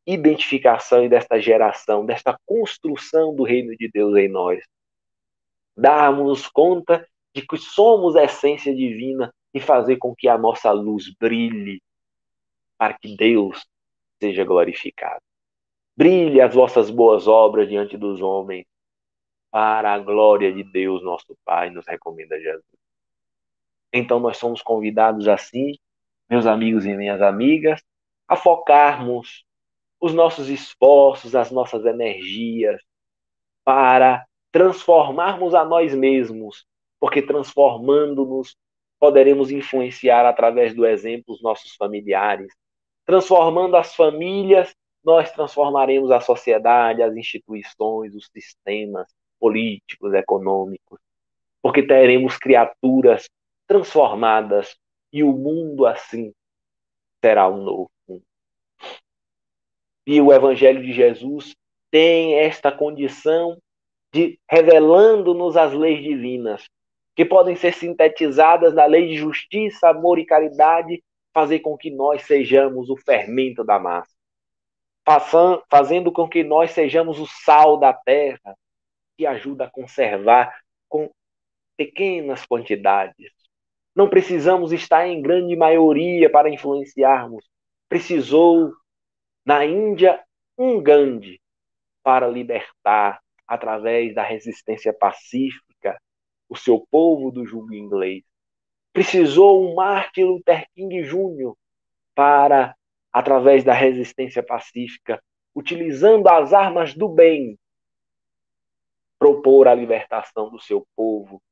identificação 0.07 1.05
e 1.05 1.09
desta 1.09 1.40
geração, 1.40 2.07
desta 2.07 2.38
construção 2.47 3.35
do 3.35 3.42
reino 3.42 3.77
de 3.77 3.88
Deus 3.88 4.16
em 4.16 4.29
nós. 4.29 4.62
Darmos 5.77 6.47
conta 6.47 7.07
de 7.37 7.46
que 7.46 7.59
somos 7.59 8.16
a 8.16 8.25
essência 8.25 8.75
divina 8.75 9.31
e 9.53 9.61
fazer 9.61 9.99
com 9.99 10.14
que 10.16 10.27
a 10.27 10.38
nossa 10.38 10.72
luz 10.72 11.14
brilhe 11.20 11.83
para 12.79 12.94
que 12.94 13.14
Deus 13.14 13.66
seja 14.18 14.42
glorificado. 14.42 15.20
Brilhe 15.94 16.40
as 16.40 16.55
vossas 16.55 16.88
boas 16.88 17.29
obras 17.29 17.68
diante 17.68 17.94
dos 17.99 18.22
homens, 18.22 18.64
para 19.51 19.92
a 19.92 19.99
glória 19.99 20.51
de 20.51 20.64
Deus, 20.64 21.03
nosso 21.05 21.37
Pai, 21.44 21.68
nos 21.68 21.87
recomenda 21.87 22.40
Jesus. 22.40 22.64
Então 23.92 24.18
nós 24.18 24.38
somos 24.38 24.62
convidados 24.62 25.29
assim, 25.29 25.75
meus 26.31 26.46
amigos 26.46 26.87
e 26.87 26.96
minhas 26.96 27.20
amigas, 27.20 27.83
a 28.27 28.35
focarmos 28.35 29.44
os 30.01 30.14
nossos 30.14 30.49
esforços, 30.49 31.35
as 31.35 31.51
nossas 31.51 31.85
energias 31.85 32.81
para 33.62 34.27
transformarmos 34.51 35.55
a 35.55 35.66
nós 35.66 35.94
mesmos, 35.94 36.66
porque 36.99 37.23
transformando-nos 37.23 38.57
poderemos 38.99 39.51
influenciar 39.51 40.25
através 40.27 40.75
do 40.75 40.87
exemplo 40.87 41.35
os 41.35 41.43
nossos 41.43 41.75
familiares. 41.75 42.53
Transformando 43.05 43.77
as 43.77 43.95
famílias, 43.95 44.75
nós 45.05 45.31
transformaremos 45.31 46.11
a 46.11 46.21
sociedade, 46.21 47.03
as 47.03 47.15
instituições, 47.15 48.15
os 48.15 48.29
sistemas, 48.33 49.07
políticos, 49.39 50.13
econômicos, 50.15 50.99
porque 51.63 51.83
teremos 51.83 52.37
criaturas 52.39 53.29
transformadas 53.67 54.77
e 55.13 55.23
o 55.23 55.33
mundo 55.33 55.87
assim 55.87 56.33
será 57.25 57.49
um 57.49 57.63
novo 57.63 57.91
mundo. 58.09 58.23
E 60.07 60.21
o 60.21 60.33
Evangelho 60.33 60.83
de 60.83 60.93
Jesus 60.93 61.55
tem 61.91 62.35
esta 62.35 62.71
condição 62.73 63.61
de 64.13 64.39
revelando-nos 64.49 65.57
as 65.57 65.73
leis 65.73 66.03
divinas, 66.03 66.69
que 67.17 67.25
podem 67.25 67.57
ser 67.57 67.73
sintetizadas 67.73 68.75
na 68.75 68.85
lei 68.85 69.09
de 69.09 69.17
justiça, 69.17 69.89
amor 69.89 70.19
e 70.19 70.27
caridade, 70.27 71.03
fazer 71.33 71.61
com 71.61 71.77
que 71.77 71.91
nós 71.91 72.23
sejamos 72.23 72.91
o 72.91 72.97
fermento 72.97 73.65
da 73.65 73.79
massa, 73.79 74.15
fazendo 75.71 76.13
com 76.13 76.29
que 76.29 76.45
nós 76.45 76.73
sejamos 76.73 77.19
o 77.19 77.27
sal 77.27 77.79
da 77.79 77.95
terra, 77.95 78.55
que 79.17 79.27
ajuda 79.27 79.65
a 79.65 79.71
conservar 79.71 80.61
com 80.89 81.11
pequenas 81.75 82.45
quantidades. 82.45 83.33
Não 83.95 84.11
precisamos 84.11 84.73
estar 84.73 85.09
em 85.09 85.23
grande 85.23 85.57
maioria 85.57 86.31
para 86.31 86.51
influenciarmos. 86.51 87.49
Precisou, 87.89 88.75
na 89.43 89.65
Índia, 89.65 90.23
um 90.59 90.83
Gandhi 90.83 91.41
para 92.03 92.29
libertar, 92.29 93.21
através 93.47 94.15
da 94.15 94.23
resistência 94.23 94.93
pacífica, 94.93 95.66
o 96.49 96.57
seu 96.57 96.87
povo 96.91 97.31
do 97.31 97.45
jugo 97.45 97.75
inglês. 97.75 98.23
Precisou 98.93 99.63
um 99.63 99.75
Martin 99.75 100.25
Luther 100.25 100.67
King 100.75 101.03
Jr. 101.03 101.53
para, 102.15 102.75
através 103.13 103.65
da 103.65 103.73
resistência 103.73 104.43
pacífica, 104.43 105.23
utilizando 105.55 106.29
as 106.29 106.53
armas 106.53 106.95
do 106.95 107.09
bem, 107.09 107.59
propor 109.19 109.69
a 109.69 109.75
libertação 109.75 110.51
do 110.51 110.61
seu 110.61 110.87
povo 110.95 111.43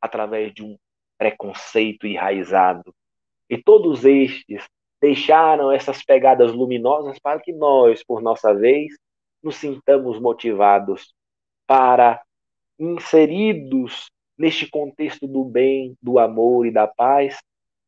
através 0.00 0.52
de 0.52 0.62
um 0.62 0.78
preconceito 1.18 2.06
enraizado. 2.06 2.94
E 3.48 3.56
todos 3.56 4.04
estes 4.04 4.66
deixaram 5.00 5.70
essas 5.70 6.02
pegadas 6.02 6.52
luminosas 6.52 7.18
para 7.18 7.40
que 7.40 7.52
nós, 7.52 8.02
por 8.04 8.20
nossa 8.20 8.54
vez, 8.54 8.92
nos 9.42 9.56
sintamos 9.56 10.20
motivados 10.20 11.14
para, 11.66 12.22
inseridos 12.78 14.10
neste 14.36 14.68
contexto 14.68 15.26
do 15.26 15.44
bem, 15.44 15.96
do 16.02 16.18
amor 16.18 16.66
e 16.66 16.70
da 16.70 16.86
paz, 16.86 17.38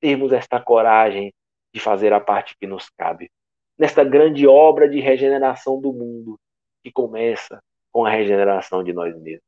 termos 0.00 0.32
esta 0.32 0.60
coragem 0.60 1.32
de 1.72 1.80
fazer 1.80 2.12
a 2.12 2.20
parte 2.20 2.56
que 2.58 2.66
nos 2.66 2.88
cabe. 2.90 3.30
Nesta 3.78 4.02
grande 4.02 4.46
obra 4.46 4.88
de 4.88 5.00
regeneração 5.00 5.80
do 5.80 5.92
mundo, 5.92 6.38
que 6.82 6.90
começa 6.90 7.62
com 7.92 8.04
a 8.04 8.10
regeneração 8.10 8.82
de 8.82 8.92
nós 8.92 9.16
mesmos. 9.20 9.46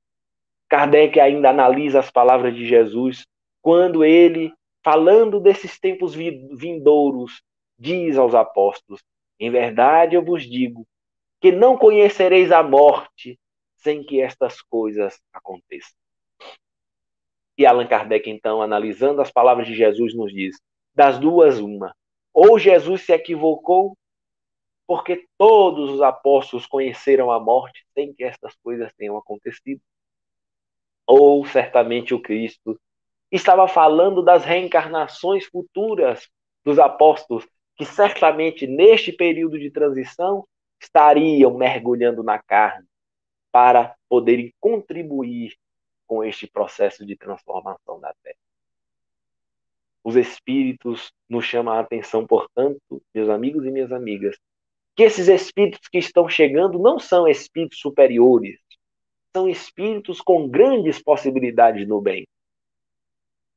Kardec 0.69 1.19
ainda 1.19 1.51
analisa 1.51 1.99
as 1.99 2.11
palavras 2.11 2.55
de 2.55 2.67
Jesus 2.67 3.27
quando 3.63 4.05
ele, 4.05 4.53
falando 4.85 5.41
desses 5.41 5.79
tempos 5.79 6.15
vindouros, 6.15 7.43
diz 7.79 8.17
aos 8.17 8.35
apóstolos: 8.35 9.03
Em 9.39 9.51
verdade 9.51 10.15
eu 10.15 10.25
vos 10.25 10.45
digo 10.45 10.87
que 11.41 11.51
não 11.51 11.77
conhecereis 11.77 12.53
a 12.53 12.63
morte 12.63 13.39
sem 13.83 14.03
que 14.05 14.21
estas 14.21 14.61
coisas 14.63 15.21
aconteçam. 15.33 15.97
E 17.57 17.67
Allan 17.67 17.87
Kardec, 17.87 18.31
então, 18.31 18.63
analisando 18.63 19.21
as 19.21 19.31
palavras 19.31 19.67
de 19.67 19.75
Jesus, 19.75 20.15
nos 20.15 20.33
diz: 20.33 20.57
das 20.95 21.19
duas, 21.19 21.59
uma. 21.59 21.95
Ou 22.33 22.59
Jesus 22.59 23.03
se 23.03 23.13
equivocou 23.13 23.97
porque 24.87 25.27
todos 25.39 25.91
os 25.91 26.03
apóstolos 26.03 26.67
conheceram 26.67 27.31
a 27.31 27.39
morte 27.39 27.85
sem 27.95 28.13
que 28.13 28.25
estas 28.25 28.57
coisas 28.57 28.93
tenham 28.95 29.17
acontecido. 29.17 29.81
Ou 31.07 31.45
certamente 31.47 32.13
o 32.13 32.21
Cristo 32.21 32.81
estava 33.31 33.69
falando 33.69 34.23
das 34.23 34.45
reencarnações 34.45 35.47
futuras 35.47 36.29
dos 36.65 36.79
apóstolos, 36.79 37.47
que 37.77 37.85
certamente 37.85 38.67
neste 38.67 39.13
período 39.13 39.59
de 39.59 39.71
transição 39.71 40.45
estariam 40.81 41.57
mergulhando 41.57 42.23
na 42.23 42.39
carne 42.39 42.90
para 43.53 43.97
poderem 44.09 44.53
contribuir 44.61 45.57
com 46.07 46.25
este 46.25 46.47
processo 46.47 47.05
de 47.07 47.17
transformação 47.17 48.01
da 48.01 48.15
Terra. 48.23 48.37
Os 50.03 50.17
Espíritos 50.17 51.13
nos 51.29 51.45
chamam 51.45 51.75
a 51.75 51.81
atenção, 51.81 52.27
portanto, 52.27 53.03
meus 53.15 53.29
amigos 53.29 53.65
e 53.65 53.71
minhas 53.71 53.93
amigas, 53.93 54.37
que 54.97 55.05
esses 55.05 55.29
espíritos 55.29 55.89
que 55.89 55.99
estão 55.99 56.29
chegando 56.29 56.79
não 56.79 56.99
são 56.99 57.29
espíritos 57.29 57.79
superiores, 57.79 58.59
são 59.35 59.49
espíritos 59.49 60.21
com 60.21 60.49
grandes 60.49 61.03
possibilidades 61.03 61.87
no 61.87 62.01
bem. 62.01 62.27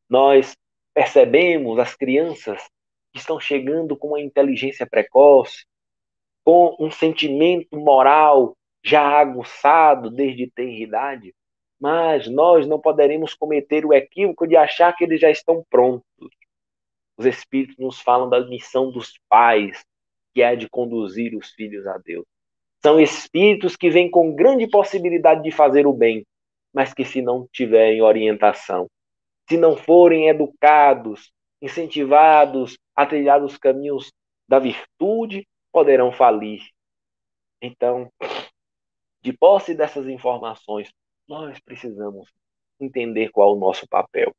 Nós 0.08 0.56
percebemos 0.94 1.80
as 1.80 1.96
crianças 1.96 2.62
que 3.12 3.20
estão 3.20 3.40
chegando 3.40 3.98
com 3.98 4.10
uma 4.10 4.22
inteligência 4.22 4.86
precoce, 4.86 5.66
com 6.44 6.76
um 6.80 6.92
sentimento 6.92 7.76
moral 7.78 8.56
já 8.84 9.02
aguçado 9.02 10.10
desde 10.10 10.52
tenridade, 10.52 11.34
mas 11.80 12.28
nós 12.28 12.68
não 12.68 12.80
poderemos 12.80 13.34
cometer 13.34 13.86
o 13.86 13.94
equívoco 13.94 14.48
de 14.48 14.56
achar 14.56 14.94
que 14.94 15.04
eles 15.04 15.20
já 15.20 15.30
estão 15.30 15.64
prontos. 15.70 16.04
Os 17.18 17.26
Espíritos 17.26 17.78
nos 17.78 18.00
falam 18.00 18.30
da 18.30 18.46
missão 18.46 18.92
dos 18.92 19.20
pais, 19.30 19.84
que 20.34 20.42
é 20.42 20.48
a 20.48 20.56
de 20.56 20.70
conduzir 20.70 21.36
os 21.36 21.52
filhos 21.52 21.86
a 21.88 21.98
Deus. 21.98 22.26
São 22.82 23.00
espíritos 23.00 23.78
que 23.78 23.90
vêm 23.90 24.12
com 24.12 24.36
grande 24.36 24.68
possibilidade 24.68 25.42
de 25.42 25.52
fazer 25.52 25.88
o 25.88 25.94
bem, 25.94 26.26
mas 26.74 26.94
que, 26.94 27.06
se 27.06 27.22
não 27.22 27.48
tiverem 27.52 28.02
orientação, 28.02 28.90
se 29.48 29.58
não 29.58 29.78
forem 29.78 30.28
educados, 30.28 31.32
incentivados 31.62 32.78
a 32.96 33.06
trilhar 33.06 33.42
os 33.44 33.58
caminhos 33.58 34.12
da 34.50 34.60
virtude, 34.60 35.48
poderão 35.72 36.12
falir. 36.12 36.62
Então, 37.62 38.12
de 39.24 39.32
posse 39.32 39.74
dessas 39.74 40.08
informações, 40.08 40.92
nós 41.28 41.58
precisamos 41.60 42.30
entender 42.80 43.30
qual 43.30 43.54
é 43.54 43.58
o 43.58 43.60
nosso 43.60 43.88
papel. 43.88 44.36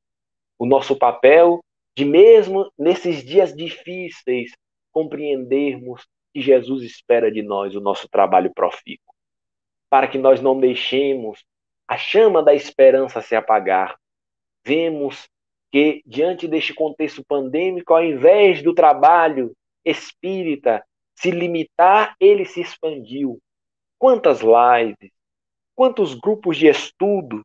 O 0.58 0.66
nosso 0.66 0.96
papel 0.96 1.60
de 1.96 2.04
mesmo 2.04 2.70
nesses 2.78 3.24
dias 3.24 3.54
difíceis 3.54 4.52
compreendermos 4.92 6.06
que 6.32 6.40
Jesus 6.40 6.82
espera 6.82 7.30
de 7.30 7.42
nós 7.42 7.74
o 7.74 7.80
nosso 7.80 8.08
trabalho 8.08 8.52
profícuo, 8.52 9.14
para 9.88 10.06
que 10.06 10.18
nós 10.18 10.40
não 10.40 10.58
deixemos 10.58 11.42
a 11.88 11.96
chama 11.96 12.42
da 12.42 12.54
esperança 12.54 13.22
se 13.22 13.34
apagar. 13.34 13.96
Vemos 14.64 15.28
que 15.70 16.02
diante 16.04 16.46
deste 16.46 16.74
contexto 16.74 17.24
pandêmico, 17.24 17.94
ao 17.94 18.04
invés 18.04 18.62
do 18.62 18.74
trabalho 18.74 19.54
espírita 19.84 20.84
se 21.14 21.30
limitar, 21.30 22.14
ele 22.18 22.44
se 22.44 22.60
expandiu. 22.60 23.40
Quantas 23.98 24.40
lives, 24.40 25.12
quantos 25.74 26.14
grupos 26.14 26.56
de 26.56 26.66
estudo 26.66 27.44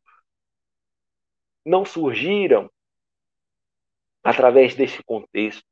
não 1.66 1.86
surgiram 1.86 2.70
através 4.24 4.76
desse 4.76 5.04
contexto. 5.04 5.64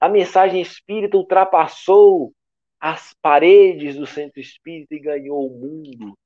A 0.00 0.08
mensagem 0.08 0.60
espírita 0.60 1.16
ultrapassou 1.16 2.32
as 2.80 3.14
paredes 3.22 3.96
do 3.96 4.06
centro 4.06 4.40
espírita 4.40 4.94
e 4.94 5.00
ganhou 5.00 5.46
o 5.46 5.58
mundo, 5.58 6.16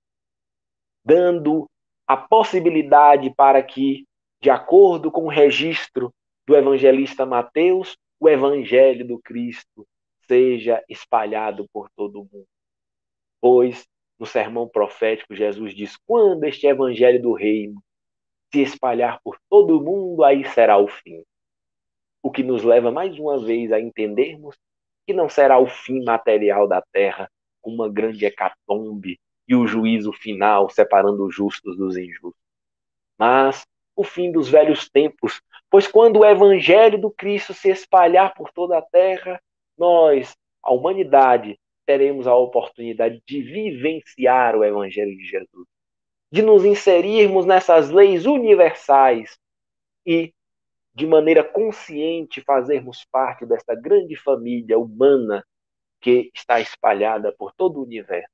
dando 1.05 1.69
a 2.07 2.17
possibilidade 2.17 3.33
para 3.35 3.63
que, 3.63 4.05
de 4.41 4.51
acordo 4.51 5.11
com 5.11 5.25
o 5.25 5.31
registro 5.31 6.13
do 6.47 6.57
evangelista 6.57 7.25
Mateus, 7.25 7.97
o 8.19 8.29
evangelho 8.29 9.07
do 9.07 9.19
Cristo 9.21 9.87
seja 10.27 10.83
espalhado 10.89 11.67
por 11.73 11.89
todo 11.91 12.21
o 12.21 12.25
mundo. 12.25 12.47
Pois, 13.41 13.87
no 14.21 14.27
sermão 14.27 14.69
profético, 14.69 15.35
Jesus 15.35 15.75
diz: 15.75 15.97
quando 16.07 16.45
este 16.45 16.67
evangelho 16.67 17.23
do 17.23 17.33
reino 17.33 17.83
se 18.53 18.61
espalhar 18.61 19.19
por 19.25 19.39
todo 19.49 19.79
o 19.79 19.83
mundo, 19.83 20.23
aí 20.23 20.47
será 20.51 20.77
o 20.77 20.87
fim. 20.87 21.25
O 22.23 22.31
que 22.31 22.43
nos 22.43 22.63
leva 22.63 22.91
mais 22.91 23.19
uma 23.19 23.43
vez 23.43 23.73
a 23.73 23.81
entendermos 23.81 24.57
que 25.07 25.15
não 25.15 25.29
será 25.29 25.59
o 25.59 25.67
fim 25.67 26.05
material 26.05 26.69
da 26.69 26.83
terra, 26.93 27.31
uma 27.65 27.89
grande 27.89 28.27
hecatombe 28.27 29.19
e 29.49 29.57
o 29.57 29.67
juízo 29.67 30.13
final 30.13 30.69
separando 30.69 31.25
os 31.25 31.35
justos 31.35 31.77
dos 31.77 31.97
injustos, 31.97 32.35
mas 33.19 33.67
o 33.97 34.05
fim 34.05 34.31
dos 34.31 34.49
velhos 34.49 34.89
tempos, 34.89 35.41
pois 35.71 35.87
quando 35.87 36.21
o 36.21 36.25
evangelho 36.25 37.01
do 37.01 37.11
Cristo 37.11 37.53
se 37.53 37.71
espalhar 37.71 38.35
por 38.35 38.53
toda 38.53 38.79
a 38.79 38.83
terra, 38.83 39.41
nós, 39.77 40.37
a 40.63 40.73
humanidade, 40.73 41.59
teremos 41.91 42.25
a 42.29 42.37
oportunidade 42.37 43.21
de 43.27 43.43
vivenciar 43.43 44.55
o 44.55 44.65
evangelho 44.65 45.17
de 45.17 45.25
Jesus 45.25 45.67
de 46.31 46.41
nos 46.41 46.65
inserirmos 46.65 47.45
nessas 47.45 47.91
leis 47.91 48.27
universais 48.27 49.37
e, 50.07 50.33
de 50.95 51.05
maneira 51.05 51.43
consciente, 51.43 52.41
fazermos 52.41 53.05
parte 53.11 53.45
dessa 53.45 53.75
grande 53.75 54.15
família 54.15 54.79
humana 54.79 55.45
que 56.01 56.31
está 56.33 56.61
espalhada 56.61 57.35
por 57.37 57.53
todo 57.53 57.81
o 57.81 57.83
universo. 57.83 58.31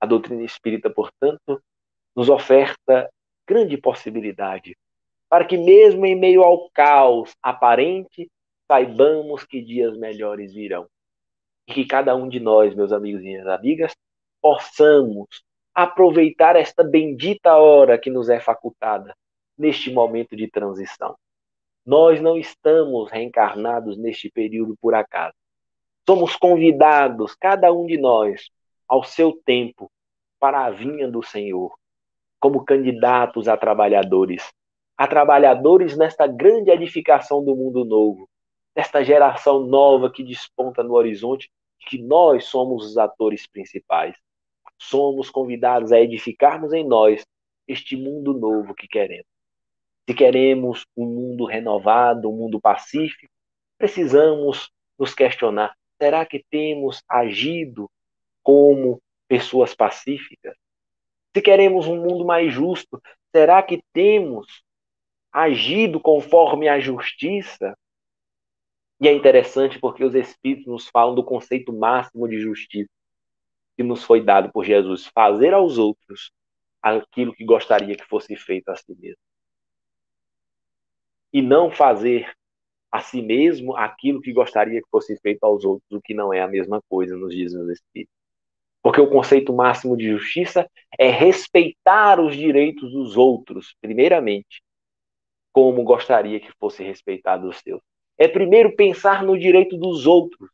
A 0.00 0.06
doutrina 0.06 0.42
espírita, 0.42 0.88
portanto, 0.88 1.62
nos 2.16 2.30
oferta 2.30 3.12
grande 3.46 3.76
possibilidade 3.76 4.74
para 5.28 5.44
que, 5.44 5.58
mesmo 5.58 6.06
em 6.06 6.18
meio 6.18 6.42
ao 6.42 6.70
caos 6.70 7.36
aparente, 7.42 8.30
saibamos 8.66 9.44
que 9.44 9.60
dias 9.60 9.94
melhores 9.98 10.54
virão. 10.54 10.88
E 11.70 11.72
que 11.72 11.84
cada 11.84 12.16
um 12.16 12.28
de 12.28 12.40
nós, 12.40 12.74
meus 12.74 12.90
amigos 12.90 13.20
e 13.20 13.26
minhas 13.26 13.46
amigas, 13.46 13.94
possamos 14.42 15.44
aproveitar 15.72 16.56
esta 16.56 16.82
bendita 16.82 17.54
hora 17.56 17.96
que 17.96 18.10
nos 18.10 18.28
é 18.28 18.40
facultada 18.40 19.14
neste 19.56 19.92
momento 19.92 20.34
de 20.34 20.50
transição. 20.50 21.16
Nós 21.86 22.20
não 22.20 22.36
estamos 22.36 23.08
reencarnados 23.08 23.96
neste 23.96 24.28
período 24.28 24.76
por 24.80 24.96
acaso. 24.96 25.34
Somos 26.04 26.34
convidados, 26.34 27.36
cada 27.36 27.72
um 27.72 27.86
de 27.86 27.96
nós, 27.96 28.50
ao 28.88 29.04
seu 29.04 29.40
tempo, 29.44 29.88
para 30.40 30.64
a 30.64 30.70
vinha 30.70 31.06
do 31.08 31.22
Senhor, 31.22 31.72
como 32.40 32.64
candidatos 32.64 33.46
a 33.46 33.56
trabalhadores, 33.56 34.52
a 34.96 35.06
trabalhadores 35.06 35.96
nesta 35.96 36.26
grande 36.26 36.72
edificação 36.72 37.44
do 37.44 37.54
mundo 37.54 37.84
novo, 37.84 38.28
desta 38.74 39.04
geração 39.04 39.60
nova 39.60 40.10
que 40.10 40.24
desponta 40.24 40.82
no 40.82 40.94
horizonte, 40.94 41.48
que 41.86 42.00
nós 42.00 42.44
somos 42.44 42.86
os 42.86 42.98
atores 42.98 43.46
principais 43.46 44.14
somos 44.80 45.28
convidados 45.28 45.92
a 45.92 46.00
edificarmos 46.00 46.72
em 46.72 46.86
nós 46.86 47.24
este 47.68 47.96
mundo 47.96 48.32
novo 48.32 48.74
que 48.74 48.88
queremos. 48.88 49.26
Se 50.08 50.14
queremos 50.14 50.86
um 50.96 51.06
mundo 51.06 51.44
renovado, 51.44 52.28
um 52.28 52.36
mundo 52.36 52.58
pacífico, 52.60 53.30
precisamos 53.78 54.70
nos 54.98 55.14
questionar: 55.14 55.76
será 56.00 56.24
que 56.24 56.44
temos 56.50 57.02
agido 57.08 57.88
como 58.42 59.00
pessoas 59.28 59.74
pacíficas? 59.74 60.56
Se 61.36 61.42
queremos 61.42 61.86
um 61.86 61.96
mundo 61.96 62.24
mais 62.24 62.52
justo, 62.52 63.00
será 63.30 63.62
que 63.62 63.84
temos 63.92 64.64
agido 65.30 66.00
conforme 66.00 66.68
a 66.68 66.80
justiça? 66.80 67.76
E 69.00 69.08
é 69.08 69.12
interessante 69.12 69.78
porque 69.78 70.04
os 70.04 70.14
Espíritos 70.14 70.66
nos 70.66 70.86
falam 70.88 71.14
do 71.14 71.24
conceito 71.24 71.72
máximo 71.72 72.28
de 72.28 72.38
justiça 72.38 72.90
que 73.76 73.82
nos 73.82 74.04
foi 74.04 74.22
dado 74.22 74.52
por 74.52 74.62
Jesus, 74.62 75.06
fazer 75.06 75.54
aos 75.54 75.78
outros 75.78 76.30
aquilo 76.82 77.32
que 77.32 77.44
gostaria 77.44 77.96
que 77.96 78.04
fosse 78.04 78.36
feito 78.36 78.68
a 78.68 78.76
si 78.76 78.94
mesmo. 78.94 79.22
E 81.32 81.40
não 81.40 81.70
fazer 81.70 82.30
a 82.92 83.00
si 83.00 83.22
mesmo 83.22 83.74
aquilo 83.74 84.20
que 84.20 84.32
gostaria 84.32 84.82
que 84.82 84.88
fosse 84.90 85.16
feito 85.20 85.44
aos 85.44 85.64
outros, 85.64 85.90
o 85.92 86.02
que 86.02 86.12
não 86.12 86.32
é 86.32 86.42
a 86.42 86.48
mesma 86.48 86.82
coisa, 86.88 87.16
nos 87.16 87.34
diz 87.34 87.54
o 87.54 87.70
Espírito. 87.70 88.10
Porque 88.82 89.00
o 89.00 89.08
conceito 89.08 89.52
máximo 89.52 89.96
de 89.96 90.10
justiça 90.10 90.68
é 90.98 91.08
respeitar 91.08 92.20
os 92.20 92.36
direitos 92.36 92.92
dos 92.92 93.16
outros, 93.16 93.74
primeiramente, 93.80 94.62
como 95.52 95.84
gostaria 95.84 96.40
que 96.40 96.52
fosse 96.58 96.82
respeitado 96.82 97.48
os 97.48 97.58
seus. 97.58 97.80
É 98.20 98.28
primeiro 98.28 98.76
pensar 98.76 99.24
no 99.24 99.38
direito 99.38 99.78
dos 99.78 100.06
outros, 100.06 100.50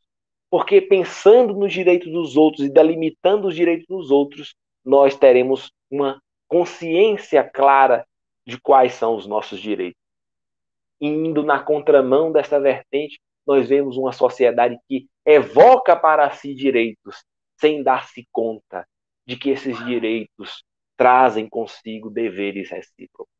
porque 0.49 0.81
pensando 0.81 1.53
nos 1.53 1.73
direitos 1.73 2.13
dos 2.13 2.37
outros 2.37 2.65
e 2.65 2.71
delimitando 2.71 3.49
os 3.49 3.57
direitos 3.57 3.89
dos 3.89 4.13
outros, 4.13 4.55
nós 4.85 5.17
teremos 5.17 5.73
uma 5.91 6.23
consciência 6.47 7.43
clara 7.43 8.07
de 8.47 8.57
quais 8.61 8.93
são 8.95 9.17
os 9.17 9.27
nossos 9.27 9.59
direitos. 9.59 10.01
Indo 11.01 11.43
na 11.43 11.59
contramão 11.59 12.31
dessa 12.31 12.61
vertente, 12.61 13.19
nós 13.45 13.69
vemos 13.69 13.97
uma 13.97 14.13
sociedade 14.13 14.79
que 14.89 15.09
evoca 15.25 15.97
para 15.97 16.31
si 16.31 16.55
direitos 16.55 17.25
sem 17.57 17.83
dar-se 17.83 18.29
conta 18.31 18.87
de 19.27 19.37
que 19.37 19.51
esses 19.51 19.77
direitos 19.85 20.63
trazem 20.97 21.49
consigo 21.49 22.11
deveres 22.11 22.71
recíprocos. 22.71 23.35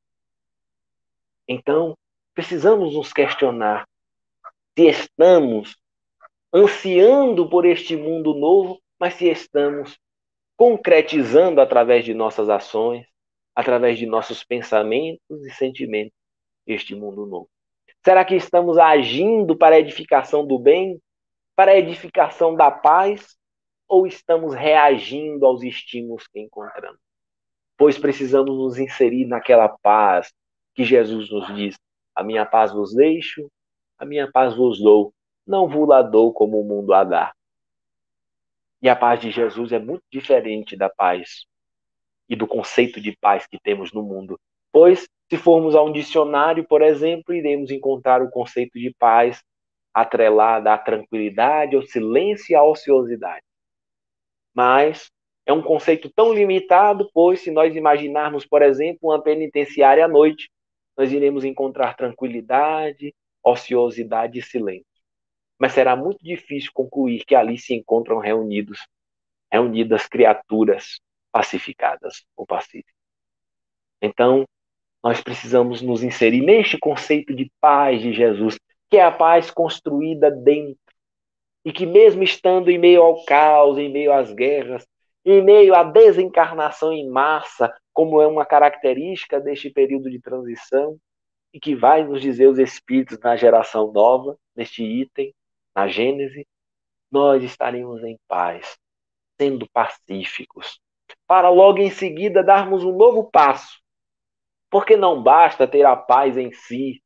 Então, 1.47 1.97
precisamos 2.35 2.93
nos 2.95 3.13
questionar 3.13 3.87
se 4.77 4.87
estamos 4.89 5.75
ansiando 6.53 7.49
por 7.49 7.65
este 7.65 7.97
mundo 7.97 8.35
novo, 8.35 8.79
mas 9.01 9.15
se 9.15 9.27
estamos 9.27 9.99
concretizando 10.55 11.61
através 11.61 12.05
de 12.05 12.13
nossas 12.13 12.51
ações, 12.51 13.07
através 13.55 13.99
de 13.99 14.05
nossos 14.05 14.45
pensamentos 14.45 15.45
e 15.47 15.51
sentimentos, 15.51 16.13
este 16.67 16.95
mundo 16.95 17.25
novo. 17.25 17.49
Será 18.05 18.25
que 18.25 18.37
estamos 18.37 18.77
agindo 18.77 19.57
para 19.57 19.77
a 19.77 19.81
edificação 19.81 20.47
do 20.47 20.59
bem, 20.59 21.01
para 21.55 21.73
a 21.73 21.79
edificação 21.79 22.55
da 22.55 22.71
paz, 22.71 23.37
ou 23.89 24.07
estamos 24.07 24.55
reagindo 24.55 25.47
aos 25.47 25.63
estímulos 25.63 26.27
que 26.29 26.41
encontramos? 26.41 27.01
Pois 27.79 27.99
precisamos 27.99 28.55
nos 28.55 28.79
inserir 28.79 29.27
naquela 29.27 29.69
paz 29.69 30.33
que 30.75 30.85
Jesus 30.85 31.31
nos 31.31 31.55
diz: 31.55 31.79
A 32.15 32.23
minha 32.23 32.45
paz 32.45 32.73
vos 32.73 32.95
deixo, 32.95 33.51
a 33.99 34.05
minha 34.05 34.31
paz 34.31 34.55
vos 34.55 34.79
dou 34.81 35.13
não 35.47 35.69
vos 35.69 35.89
dou 36.11 36.33
como 36.33 36.61
o 36.61 36.65
mundo 36.65 36.93
a 36.93 37.05
dá. 37.05 37.33
E 38.83 38.89
a 38.89 38.97
paz 38.97 39.21
de 39.21 39.31
Jesus 39.31 39.73
é 39.73 39.79
muito 39.79 40.03
diferente 40.11 40.77
da 40.77 40.91
paz 40.91 41.47
e 42.29 42.35
do 42.35 42.47
conceito 42.47 43.01
de 43.01 43.17
paz 43.17 43.47
que 43.47 43.59
temos 43.61 43.93
no 43.93 44.03
mundo, 44.03 44.39
Pois, 44.79 45.09
se 45.31 45.39
formos 45.39 45.75
a 45.75 45.83
um 45.83 45.91
dicionário, 45.91 46.63
por 46.63 46.83
exemplo, 46.83 47.35
iremos 47.35 47.71
encontrar 47.71 48.21
o 48.21 48.29
conceito 48.29 48.79
de 48.79 48.95
paz 48.99 49.43
atrelada 49.95 50.71
à 50.71 50.77
tranquilidade, 50.77 51.75
ao 51.75 51.81
silêncio 51.81 52.53
e 52.53 52.55
à 52.55 52.63
ociosidade. 52.63 53.43
Mas 54.55 55.11
é 55.47 55.53
um 55.55 55.63
conceito 55.63 56.11
tão 56.15 56.35
limitado, 56.35 57.09
pois 57.15 57.41
se 57.41 57.51
nós 57.51 57.75
imaginarmos, 57.75 58.45
por 58.45 58.61
exemplo, 58.61 59.09
uma 59.09 59.23
penitenciária 59.23 60.05
à 60.05 60.09
noite, 60.09 60.51
nós 60.95 61.11
iremos 61.11 61.43
encontrar 61.43 61.97
tranquilidade, 61.97 63.15
ociosidade 63.47 64.39
e 64.39 64.43
silêncio. 64.43 64.85
Mas 65.59 65.73
será 65.73 65.95
muito 65.95 66.19
difícil 66.23 66.71
concluir 66.75 67.25
que 67.25 67.35
ali 67.35 67.57
se 67.57 67.75
encontram 67.75 68.19
reunidos, 68.19 68.79
reunidas 69.51 70.07
criaturas 70.07 71.01
pacificadas 71.31 72.25
ou 72.37 72.45
pacíficas. 72.45 72.95
Então, 74.03 74.45
nós 75.03 75.21
precisamos 75.21 75.81
nos 75.81 76.03
inserir 76.03 76.41
neste 76.41 76.77
conceito 76.77 77.35
de 77.35 77.51
paz 77.61 78.03
de 78.03 78.13
Jesus, 78.13 78.59
que 78.91 78.97
é 78.97 79.05
a 79.05 79.13
paz 79.13 79.51
construída 79.51 80.31
dentro. 80.31 80.77
E 81.65 81.73
que, 81.73 81.87
mesmo 81.87 82.23
estando 82.23 82.71
em 82.71 82.79
meio 82.79 83.03
ao 83.03 83.25
caos, 83.25 83.79
em 83.79 83.91
meio 83.91 84.13
às 84.13 84.33
guerras, 84.33 84.87
em 85.25 85.43
meio 85.43 85.75
à 85.75 85.83
desencarnação 85.83 86.93
em 86.93 87.09
massa, 87.09 87.73
como 87.93 88.21
é 88.21 88.27
uma 88.27 88.45
característica 88.45 89.41
deste 89.41 89.71
período 89.71 90.11
de 90.11 90.21
transição, 90.21 90.99
e 91.57 91.61
que 91.61 91.75
vai 91.75 92.05
nos 92.05 92.21
dizer 92.21 92.49
os 92.49 92.59
Espíritos 92.59 93.19
na 93.19 93.35
geração 93.35 93.91
nova, 93.91 94.39
neste 94.55 94.85
item, 94.85 95.35
na 95.75 95.89
Gênese, 95.89 96.47
nós 97.11 97.43
estaremos 97.43 98.05
em 98.05 98.19
paz, 98.29 98.77
sendo 99.41 99.67
pacíficos, 99.71 100.79
para 101.27 101.49
logo 101.49 101.79
em 101.79 101.91
seguida 101.91 102.45
darmos 102.45 102.85
um 102.85 102.95
novo 102.95 103.31
passo. 103.31 103.81
Porque 104.71 104.99
não 104.99 105.23
basta 105.23 105.67
ter 105.67 105.87
a 105.87 105.97
paz 105.97 106.37
em 106.37 106.53
si, 106.53 107.03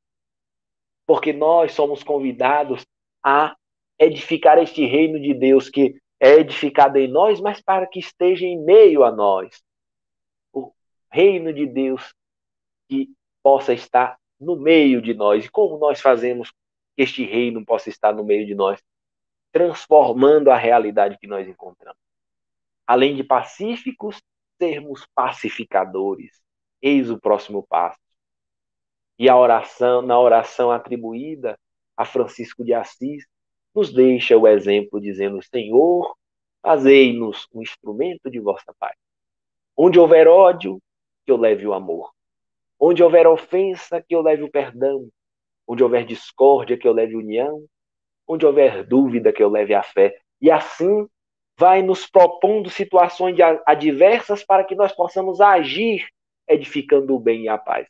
porque 1.06 1.32
nós 1.32 1.70
somos 1.72 2.02
convidados 2.02 2.84
a 3.24 3.54
edificar 4.00 4.58
este 4.58 4.84
reino 4.84 5.20
de 5.20 5.32
Deus 5.32 5.70
que 5.70 5.94
é 6.18 6.40
edificado 6.40 6.98
em 6.98 7.06
nós, 7.06 7.40
mas 7.40 7.62
para 7.62 7.86
que 7.86 8.00
esteja 8.00 8.44
em 8.44 8.60
meio 8.64 9.04
a 9.04 9.12
nós. 9.12 9.62
O 10.52 10.72
reino 11.08 11.52
de 11.52 11.66
Deus 11.66 12.12
que 12.88 13.10
possa 13.44 13.72
estar 13.72 14.19
no 14.40 14.56
meio 14.56 15.02
de 15.02 15.12
nós. 15.12 15.44
E 15.44 15.50
como 15.50 15.78
nós 15.78 16.00
fazemos 16.00 16.50
que 16.96 17.02
este 17.02 17.24
reino 17.24 17.64
possa 17.64 17.88
estar 17.88 18.14
no 18.14 18.24
meio 18.24 18.46
de 18.46 18.54
nós? 18.54 18.82
Transformando 19.52 20.50
a 20.50 20.56
realidade 20.56 21.18
que 21.18 21.26
nós 21.26 21.46
encontramos. 21.46 22.00
Além 22.86 23.14
de 23.14 23.22
pacíficos, 23.22 24.20
sermos 24.58 25.06
pacificadores. 25.14 26.40
Eis 26.80 27.10
o 27.10 27.20
próximo 27.20 27.64
passo. 27.68 27.98
E 29.18 29.28
a 29.28 29.36
oração, 29.36 30.00
na 30.00 30.18
oração 30.18 30.70
atribuída 30.70 31.58
a 31.96 32.04
Francisco 32.04 32.64
de 32.64 32.72
Assis, 32.72 33.26
nos 33.74 33.92
deixa 33.92 34.36
o 34.36 34.48
exemplo 34.48 35.00
dizendo: 35.00 35.42
Senhor, 35.42 36.16
fazei-nos 36.62 37.46
um 37.52 37.62
instrumento 37.62 38.30
de 38.30 38.40
vossa 38.40 38.74
paz. 38.78 38.96
Onde 39.76 39.98
houver 39.98 40.26
ódio, 40.26 40.80
que 41.24 41.30
eu 41.30 41.36
leve 41.36 41.66
o 41.66 41.74
amor. 41.74 42.10
Onde 42.80 43.02
houver 43.02 43.26
ofensa, 43.26 44.02
que 44.02 44.14
eu 44.14 44.22
leve 44.22 44.42
o 44.42 44.50
perdão. 44.50 45.08
Onde 45.68 45.84
houver 45.84 46.06
discórdia, 46.06 46.78
que 46.78 46.88
eu 46.88 46.92
leve 46.92 47.14
união. 47.14 47.64
Onde 48.26 48.46
houver 48.46 48.84
dúvida, 48.84 49.32
que 49.32 49.42
eu 49.42 49.50
leve 49.50 49.74
a 49.74 49.82
fé. 49.82 50.18
E 50.40 50.50
assim 50.50 51.06
vai 51.58 51.82
nos 51.82 52.06
propondo 52.06 52.70
situações 52.70 53.36
adversas 53.66 54.42
para 54.42 54.64
que 54.64 54.74
nós 54.74 54.92
possamos 54.92 55.42
agir 55.42 56.06
edificando 56.48 57.14
o 57.14 57.20
bem 57.20 57.42
e 57.42 57.48
a 57.48 57.58
paz. 57.58 57.86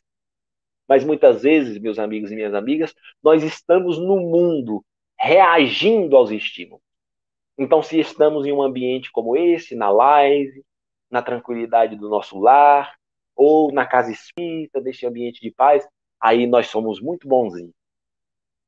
Mas 0.87 1.05
muitas 1.05 1.43
vezes, 1.43 1.77
meus 1.77 1.97
amigos 1.97 2.31
e 2.31 2.35
minhas 2.35 2.53
amigas, 2.53 2.93
nós 3.23 3.43
estamos 3.43 3.97
no 3.97 4.17
mundo 4.17 4.83
reagindo 5.17 6.17
aos 6.17 6.31
estímulos. 6.31 6.83
Então, 7.57 7.81
se 7.81 7.97
estamos 7.97 8.45
em 8.45 8.51
um 8.51 8.61
ambiente 8.61 9.09
como 9.11 9.37
esse, 9.37 9.73
na 9.73 9.89
live, 9.89 10.65
na 11.09 11.21
tranquilidade 11.21 11.95
do 11.95 12.09
nosso 12.09 12.37
lar, 12.39 12.93
ou 13.35 13.71
na 13.71 13.85
casa 13.85 14.11
espírita, 14.11 14.81
deste 14.81 15.05
ambiente 15.05 15.41
de 15.41 15.51
paz, 15.51 15.87
aí 16.19 16.45
nós 16.47 16.67
somos 16.67 17.01
muito 17.01 17.27
bonzinhos. 17.27 17.73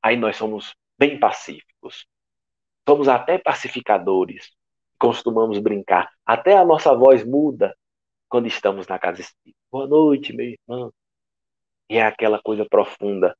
Aí 0.01 0.17
nós 0.17 0.35
somos 0.35 0.75
bem 0.97 1.19
pacíficos. 1.19 2.05
Somos 2.87 3.07
até 3.07 3.37
pacificadores. 3.37 4.51
Costumamos 4.99 5.59
brincar. 5.59 6.11
Até 6.25 6.57
a 6.57 6.65
nossa 6.65 6.93
voz 6.95 7.25
muda 7.25 7.75
quando 8.27 8.47
estamos 8.47 8.87
na 8.87 8.99
casa 8.99 9.21
espírita. 9.21 9.59
Boa 9.71 9.87
noite, 9.87 10.33
meu 10.33 10.47
irmão. 10.47 10.93
E 11.89 11.97
é 11.97 12.05
aquela 12.05 12.41
coisa 12.41 12.65
profunda. 12.65 13.35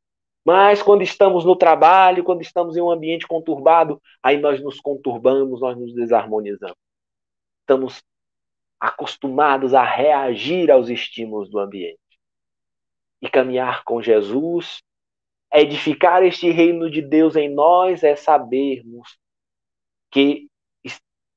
Mas 0.46 0.82
quando 0.82 1.02
estamos 1.02 1.46
no 1.46 1.56
trabalho, 1.56 2.24
quando 2.24 2.42
estamos 2.42 2.76
em 2.76 2.82
um 2.82 2.92
ambiente 2.92 3.26
conturbado, 3.28 4.02
aí 4.22 4.38
nós 4.38 4.62
nos 4.62 4.80
conturbamos, 4.80 5.62
nós 5.62 5.78
nos 5.78 5.94
desarmonizamos. 5.94 6.76
Estamos 7.62 8.04
acostumados 8.84 9.74
a 9.74 9.82
reagir 9.82 10.70
aos 10.70 10.90
estímulos 10.90 11.50
do 11.50 11.58
ambiente. 11.58 11.98
E 13.22 13.30
caminhar 13.30 13.86
com 13.86 14.02
Jesus, 14.02 14.84
edificar 15.54 16.22
este 16.22 16.50
reino 16.50 16.92
de 16.92 17.02
Deus 17.02 17.38
em 17.38 17.48
nós, 17.48 18.04
é 18.04 18.18
sabermos 18.18 19.18
que 20.12 20.50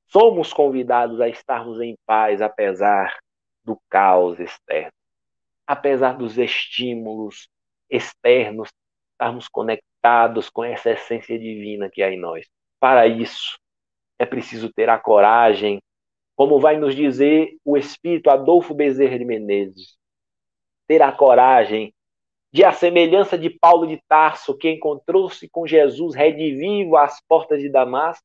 somos 0.09 0.51
convidados 0.51 1.21
a 1.21 1.29
estarmos 1.29 1.79
em 1.79 1.95
paz 2.05 2.41
apesar 2.41 3.17
do 3.63 3.79
caos 3.89 4.37
externo, 4.41 4.91
apesar 5.65 6.17
dos 6.17 6.37
estímulos 6.37 7.47
externos, 7.89 8.69
estarmos 9.13 9.47
conectados 9.47 10.49
com 10.49 10.65
essa 10.65 10.91
essência 10.91 11.39
divina 11.39 11.89
que 11.89 12.03
há 12.03 12.11
em 12.11 12.19
nós. 12.19 12.45
Para 12.77 13.07
isso, 13.07 13.57
é 14.19 14.25
preciso 14.25 14.69
ter 14.73 14.89
a 14.89 14.99
coragem 14.99 15.79
como 16.37 16.59
vai 16.59 16.77
nos 16.77 16.95
dizer 16.95 17.57
o 17.65 17.75
espírito 17.75 18.29
Adolfo 18.29 18.75
Bezerra 18.75 19.17
de 19.17 19.25
Menezes, 19.25 19.97
ter 20.87 21.01
a 21.01 21.11
coragem 21.11 21.91
de 22.53 22.63
a 22.63 22.71
semelhança 22.71 23.35
de 23.35 23.49
Paulo 23.49 23.87
de 23.87 23.99
Tarso, 24.07 24.55
que 24.55 24.69
encontrou-se 24.69 25.49
com 25.49 25.65
Jesus 25.65 26.13
redivivo 26.13 26.95
às 26.95 27.19
portas 27.27 27.59
de 27.59 27.69
Damasco, 27.69 28.23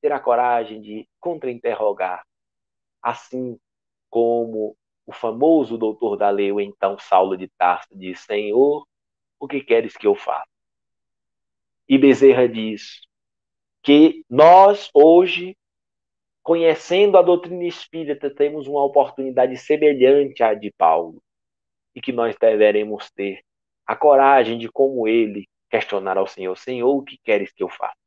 ter 0.00 0.10
a 0.10 0.18
coragem 0.18 0.80
de 0.80 1.06
contra-interrogar, 1.20 2.24
assim 3.02 3.60
como 4.08 4.74
o 5.06 5.12
famoso 5.12 5.76
doutor 5.76 6.16
da 6.16 6.30
lei, 6.30 6.50
o 6.50 6.58
então 6.58 6.98
Saulo 6.98 7.36
de 7.36 7.48
Tarso, 7.58 7.88
diz: 7.92 8.20
Senhor, 8.20 8.88
o 9.38 9.46
que 9.46 9.60
queres 9.60 9.94
que 9.98 10.06
eu 10.06 10.14
faça? 10.14 10.48
E 11.86 11.98
Bezerra 11.98 12.48
diz 12.48 13.02
que 13.82 14.24
nós, 14.30 14.88
hoje, 14.94 15.54
conhecendo 16.48 17.18
a 17.18 17.22
doutrina 17.22 17.64
espírita, 17.64 18.30
temos 18.34 18.66
uma 18.66 18.82
oportunidade 18.82 19.54
semelhante 19.58 20.42
à 20.42 20.54
de 20.54 20.72
Paulo 20.78 21.22
e 21.94 22.00
que 22.00 22.10
nós 22.10 22.34
deveremos 22.40 23.10
ter 23.10 23.44
a 23.86 23.94
coragem 23.94 24.56
de, 24.56 24.66
como 24.66 25.06
ele, 25.06 25.46
questionar 25.68 26.16
ao 26.16 26.26
Senhor: 26.26 26.56
Senhor, 26.56 26.88
o 26.88 27.02
que 27.02 27.18
queres 27.22 27.52
que 27.52 27.62
eu 27.62 27.68
faça? 27.68 27.98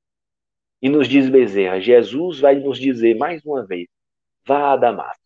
E 0.82 0.90
nos 0.90 1.08
diz 1.08 1.30
Bezerra: 1.30 1.80
Jesus 1.80 2.40
vai 2.40 2.56
nos 2.56 2.80
dizer 2.80 3.16
mais 3.16 3.46
uma 3.46 3.64
vez: 3.64 3.88
vá 4.44 4.74
a 4.74 4.76
Damasco. 4.76 5.22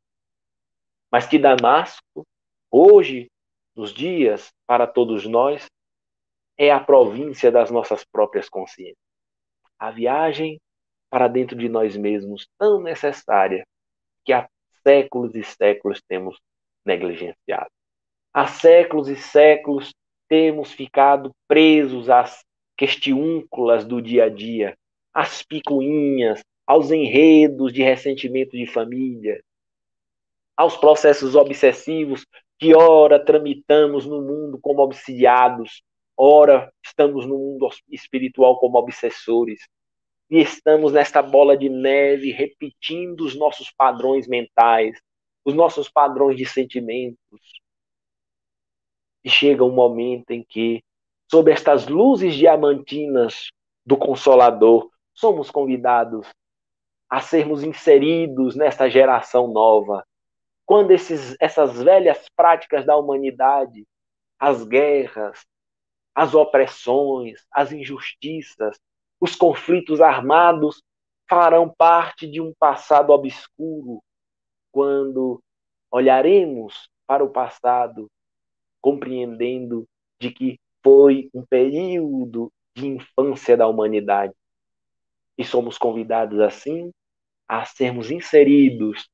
Mas 1.09 1.25
que 1.25 1.39
Damasco, 1.39 2.27
hoje, 2.69 3.31
nos 3.73 3.93
dias, 3.93 4.51
para 4.67 4.85
todos 4.85 5.25
nós, 5.25 5.65
é 6.57 6.69
a 6.69 6.81
província 6.81 7.49
das 7.49 7.71
nossas 7.71 8.03
próprias 8.03 8.49
consciências. 8.49 8.97
A 9.79 9.89
viagem 9.89 10.59
para 11.09 11.27
dentro 11.27 11.55
de 11.55 11.69
nós 11.69 11.95
mesmos 11.95 12.47
tão 12.57 12.81
necessária 12.81 13.65
que 14.23 14.33
há 14.33 14.47
séculos 14.85 15.35
e 15.35 15.43
séculos 15.43 16.01
temos 16.07 16.39
negligenciado. 16.85 17.69
Há 18.33 18.47
séculos 18.47 19.07
e 19.07 19.15
séculos 19.15 19.93
temos 20.27 20.71
ficado 20.71 21.31
presos 21.47 22.09
às 22.09 22.43
questiúnculas 22.77 23.85
do 23.85 24.01
dia 24.01 24.25
a 24.25 24.29
dia, 24.29 24.75
às 25.13 25.41
picuinhas, 25.41 26.41
aos 26.67 26.91
enredos 26.91 27.71
de 27.71 27.83
ressentimento 27.83 28.51
de 28.51 28.65
família, 28.65 29.41
aos 30.57 30.75
processos 30.77 31.35
obsessivos 31.35 32.25
que 32.57 32.75
ora 32.75 33.23
tramitamos 33.23 34.05
no 34.05 34.21
mundo 34.21 34.57
como 34.61 34.81
obsidiados, 34.81 35.81
ora 36.17 36.71
estamos 36.83 37.25
no 37.25 37.37
mundo 37.37 37.69
espiritual 37.89 38.57
como 38.57 38.77
obsessores, 38.77 39.67
e 40.29 40.39
estamos 40.39 40.93
nesta 40.93 41.21
bola 41.21 41.57
de 41.57 41.69
neve 41.69 42.31
repetindo 42.31 43.21
os 43.21 43.35
nossos 43.35 43.71
padrões 43.71 44.27
mentais, 44.27 44.99
os 45.43 45.53
nossos 45.53 45.89
padrões 45.89 46.37
de 46.37 46.45
sentimentos. 46.45 47.61
E 49.23 49.29
chega 49.29 49.63
um 49.63 49.71
momento 49.71 50.31
em 50.31 50.43
que, 50.43 50.83
sob 51.29 51.51
estas 51.51 51.87
luzes 51.87 52.35
diamantinas 52.35 53.49
do 53.85 53.97
Consolador, 53.97 54.89
somos 55.13 55.49
convidados 55.49 56.27
a 57.09 57.21
sermos 57.21 57.63
inseridos 57.63 58.55
nesta 58.55 58.89
geração 58.89 59.47
nova, 59.47 60.05
quando 60.65 60.91
esses, 60.91 61.35
essas 61.39 61.81
velhas 61.81 62.27
práticas 62.35 62.85
da 62.85 62.97
humanidade, 62.97 63.85
as 64.39 64.65
guerras, 64.65 65.45
as 66.13 66.33
opressões, 66.33 67.45
as 67.51 67.71
injustiças, 67.71 68.79
os 69.25 69.35
conflitos 69.35 70.01
armados 70.01 70.83
farão 71.27 71.67
parte 71.67 72.27
de 72.27 72.39
um 72.39 72.53
passado 72.59 73.09
obscuro 73.09 73.99
quando 74.71 75.41
olharemos 75.89 76.87
para 77.07 77.23
o 77.23 77.29
passado 77.31 78.07
compreendendo 78.79 79.87
de 80.21 80.29
que 80.29 80.59
foi 80.83 81.27
um 81.33 81.43
período 81.43 82.51
de 82.75 82.85
infância 82.85 83.57
da 83.57 83.67
humanidade. 83.67 84.31
E 85.35 85.43
somos 85.43 85.75
convidados 85.75 86.39
assim 86.39 86.91
a 87.47 87.65
sermos 87.65 88.11
inseridos 88.11 89.09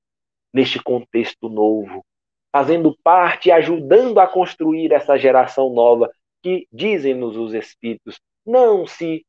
neste 0.53 0.83
contexto 0.83 1.47
novo, 1.47 2.05
fazendo 2.51 2.97
parte 3.01 3.47
e 3.47 3.51
ajudando 3.53 4.19
a 4.19 4.27
construir 4.27 4.91
essa 4.91 5.17
geração 5.17 5.69
nova 5.69 6.11
que 6.43 6.67
dizem-nos 6.69 7.37
os 7.37 7.53
espíritos, 7.53 8.19
não 8.45 8.85
se 8.85 9.25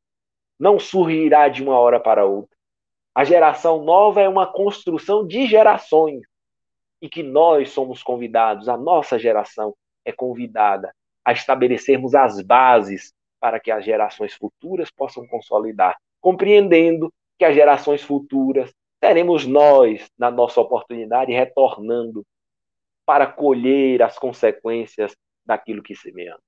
não 0.59 0.79
surgirá 0.79 1.49
de 1.49 1.63
uma 1.63 1.77
hora 1.77 1.99
para 1.99 2.25
outra. 2.25 2.55
A 3.15 3.23
geração 3.23 3.83
nova 3.83 4.21
é 4.21 4.27
uma 4.27 4.51
construção 4.51 5.25
de 5.25 5.45
gerações 5.47 6.21
e 7.01 7.09
que 7.09 7.21
nós 7.21 7.69
somos 7.69 8.01
convidados, 8.01 8.69
a 8.69 8.77
nossa 8.77 9.19
geração 9.19 9.75
é 10.05 10.11
convidada 10.11 10.93
a 11.23 11.31
estabelecermos 11.31 12.15
as 12.15 12.41
bases 12.41 13.13
para 13.39 13.59
que 13.59 13.71
as 13.71 13.83
gerações 13.83 14.33
futuras 14.33 14.89
possam 14.89 15.27
consolidar, 15.27 15.97
compreendendo 16.21 17.13
que 17.37 17.45
as 17.45 17.53
gerações 17.53 18.01
futuras 18.01 18.73
teremos 18.99 19.45
nós, 19.45 20.09
na 20.17 20.31
nossa 20.31 20.61
oportunidade, 20.61 21.33
retornando 21.33 22.25
para 23.05 23.27
colher 23.27 24.01
as 24.01 24.17
consequências 24.17 25.13
daquilo 25.45 25.83
que 25.83 25.93
semeamos. 25.93 26.41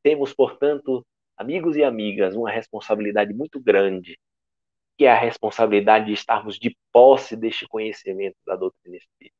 Temos, 0.00 0.32
portanto, 0.32 1.04
amigos 1.36 1.76
e 1.76 1.84
amigas, 1.84 2.34
uma 2.34 2.50
responsabilidade 2.50 3.32
muito 3.34 3.60
grande, 3.60 4.18
que 4.96 5.04
é 5.04 5.10
a 5.10 5.18
responsabilidade 5.18 6.06
de 6.06 6.12
estarmos 6.12 6.58
de 6.58 6.76
posse 6.92 7.36
deste 7.36 7.66
conhecimento 7.66 8.36
da 8.46 8.56
doutrina 8.56 8.96
espírita. 8.96 9.36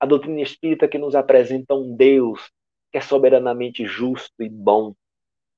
A 0.00 0.06
doutrina 0.06 0.40
espírita 0.40 0.88
que 0.88 0.98
nos 0.98 1.14
apresenta 1.14 1.74
um 1.74 1.94
Deus 1.94 2.50
que 2.92 2.98
é 2.98 3.00
soberanamente 3.00 3.86
justo 3.86 4.42
e 4.42 4.48
bom, 4.48 4.94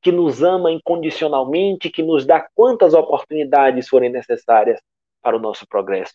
que 0.00 0.12
nos 0.12 0.42
ama 0.42 0.70
incondicionalmente, 0.70 1.90
que 1.90 2.02
nos 2.02 2.24
dá 2.24 2.48
quantas 2.54 2.94
oportunidades 2.94 3.88
forem 3.88 4.10
necessárias 4.10 4.80
para 5.20 5.36
o 5.36 5.40
nosso 5.40 5.66
progresso, 5.66 6.14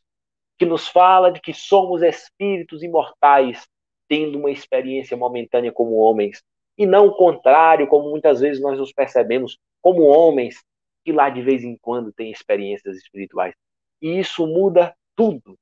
que 0.58 0.66
nos 0.66 0.88
fala 0.88 1.32
de 1.32 1.41
que 1.41 1.54
somos 1.54 2.02
espíritos 2.02 2.82
imortais, 2.84 3.68
tendo 4.08 4.39
uma 4.39 4.50
experiência 4.50 5.18
momentânea 5.18 5.72
como 5.72 5.95
homens, 5.95 6.41
e 6.80 6.86
não 6.86 7.08
o 7.08 7.14
contrário, 7.14 7.90
como 7.90 8.10
muitas 8.10 8.40
vezes 8.40 8.62
nós 8.62 8.80
nos 8.80 8.94
percebemos 8.94 9.60
como 9.82 10.04
homens 10.04 10.64
que 11.04 11.12
lá 11.12 11.30
de 11.30 11.42
vez 11.42 11.62
em 11.62 11.78
quando 11.78 12.14
têm 12.14 12.32
experiências 12.32 12.96
espirituais. 12.96 13.54
E 14.02 14.18
isso 14.18 14.48
muda 14.48 14.96
tudo. 15.14 15.60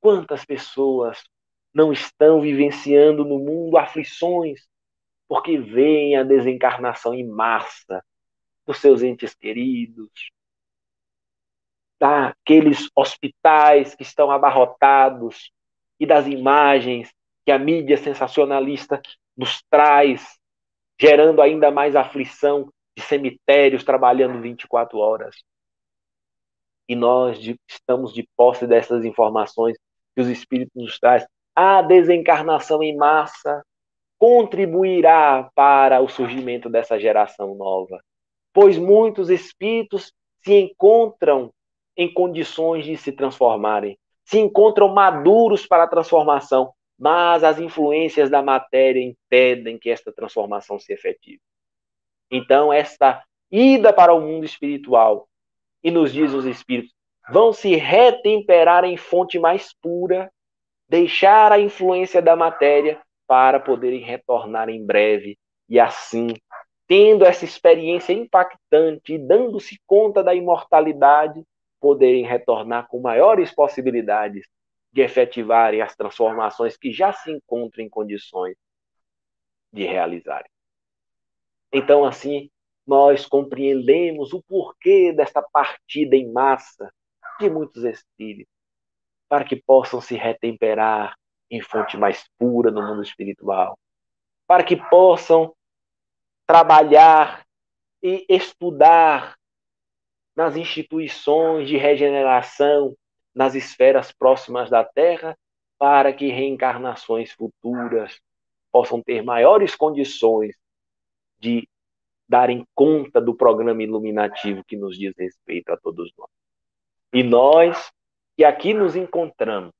Quantas 0.00 0.42
pessoas 0.42 1.22
não 1.74 1.92
estão 1.92 2.40
vivenciando 2.40 3.22
no 3.22 3.38
mundo 3.38 3.76
aflições 3.76 4.66
porque 5.28 5.58
veem 5.58 6.16
a 6.16 6.22
desencarnação 6.22 7.12
em 7.12 7.26
massa 7.26 8.02
dos 8.66 8.78
seus 8.78 9.02
entes 9.02 9.34
queridos, 9.34 10.30
daqueles 12.00 12.88
hospitais 12.96 13.94
que 13.94 14.02
estão 14.02 14.30
abarrotados 14.30 15.52
e 16.00 16.06
das 16.06 16.26
imagens 16.26 17.12
que 17.44 17.52
a 17.52 17.58
mídia 17.58 17.98
sensacionalista 17.98 19.02
nos 19.36 19.62
traz, 19.70 20.38
gerando 21.00 21.42
ainda 21.42 21.70
mais 21.70 21.96
aflição 21.96 22.70
de 22.96 23.02
cemitérios 23.02 23.84
trabalhando 23.84 24.40
24 24.40 24.98
horas. 24.98 25.36
E 26.88 26.94
nós 26.94 27.38
estamos 27.68 28.12
de 28.12 28.28
posse 28.36 28.66
dessas 28.66 29.04
informações 29.04 29.76
que 30.14 30.20
os 30.20 30.28
Espíritos 30.28 30.74
nos 30.74 30.98
trazem. 30.98 31.26
A 31.54 31.82
desencarnação 31.82 32.82
em 32.82 32.96
massa 32.96 33.64
contribuirá 34.18 35.50
para 35.54 36.00
o 36.00 36.08
surgimento 36.08 36.68
dessa 36.68 36.98
geração 36.98 37.54
nova, 37.54 38.02
pois 38.52 38.78
muitos 38.78 39.28
espíritos 39.30 40.12
se 40.42 40.54
encontram 40.54 41.52
em 41.96 42.12
condições 42.12 42.84
de 42.84 42.96
se 42.96 43.12
transformarem, 43.12 43.98
se 44.24 44.38
encontram 44.38 44.88
maduros 44.88 45.66
para 45.66 45.84
a 45.84 45.88
transformação, 45.88 46.72
mas 47.04 47.44
as 47.44 47.58
influências 47.58 48.30
da 48.30 48.40
matéria 48.40 48.98
impedem 48.98 49.78
que 49.78 49.90
esta 49.90 50.10
transformação 50.10 50.78
se 50.78 50.90
efetive. 50.90 51.42
Então, 52.30 52.72
esta 52.72 53.22
ida 53.52 53.92
para 53.92 54.14
o 54.14 54.22
mundo 54.22 54.46
espiritual, 54.46 55.28
e 55.82 55.90
nos 55.90 56.14
diz 56.14 56.32
os 56.32 56.46
espíritos, 56.46 56.94
vão 57.28 57.52
se 57.52 57.76
retemperar 57.76 58.84
em 58.84 58.96
fonte 58.96 59.38
mais 59.38 59.70
pura, 59.82 60.32
deixar 60.88 61.52
a 61.52 61.60
influência 61.60 62.22
da 62.22 62.34
matéria 62.34 62.98
para 63.26 63.60
poderem 63.60 64.00
retornar 64.00 64.70
em 64.70 64.82
breve 64.82 65.36
e 65.68 65.78
assim, 65.78 66.28
tendo 66.88 67.26
essa 67.26 67.44
experiência 67.44 68.14
impactante 68.14 69.12
e 69.12 69.18
dando-se 69.18 69.78
conta 69.86 70.24
da 70.24 70.34
imortalidade, 70.34 71.44
poderem 71.78 72.24
retornar 72.24 72.88
com 72.88 72.98
maiores 72.98 73.54
possibilidades 73.54 74.46
de 74.94 75.02
efetivarem 75.02 75.82
as 75.82 75.96
transformações 75.96 76.76
que 76.76 76.92
já 76.92 77.12
se 77.12 77.28
encontram 77.28 77.84
em 77.84 77.88
condições 77.88 78.56
de 79.72 79.82
realizarem. 79.82 80.48
Então, 81.72 82.04
assim, 82.04 82.48
nós 82.86 83.26
compreendemos 83.26 84.32
o 84.32 84.40
porquê 84.44 85.12
desta 85.12 85.42
partida 85.42 86.14
em 86.14 86.30
massa 86.32 86.94
de 87.40 87.50
muitos 87.50 87.82
espíritos, 87.82 88.54
para 89.28 89.44
que 89.44 89.56
possam 89.56 90.00
se 90.00 90.14
retemperar 90.14 91.16
em 91.50 91.60
fonte 91.60 91.96
mais 91.96 92.24
pura 92.38 92.70
no 92.70 92.80
mundo 92.80 93.02
espiritual, 93.02 93.76
para 94.46 94.62
que 94.62 94.76
possam 94.76 95.52
trabalhar 96.46 97.44
e 98.00 98.24
estudar 98.28 99.36
nas 100.36 100.54
instituições 100.54 101.66
de 101.66 101.76
regeneração 101.76 102.96
nas 103.34 103.54
esferas 103.54 104.12
próximas 104.12 104.70
da 104.70 104.84
Terra, 104.84 105.36
para 105.78 106.12
que 106.12 106.28
reencarnações 106.28 107.32
futuras 107.32 108.20
possam 108.70 109.02
ter 109.02 109.22
maiores 109.22 109.74
condições 109.74 110.56
de 111.38 111.68
darem 112.28 112.66
conta 112.74 113.20
do 113.20 113.34
programa 113.34 113.82
iluminativo 113.82 114.64
que 114.64 114.76
nos 114.76 114.98
diz 114.98 115.14
respeito 115.16 115.70
a 115.70 115.76
todos 115.76 116.10
nós. 116.16 116.30
E 117.12 117.22
nós, 117.22 117.92
que 118.36 118.44
aqui 118.44 118.72
nos 118.72 118.96
encontramos 118.96 119.72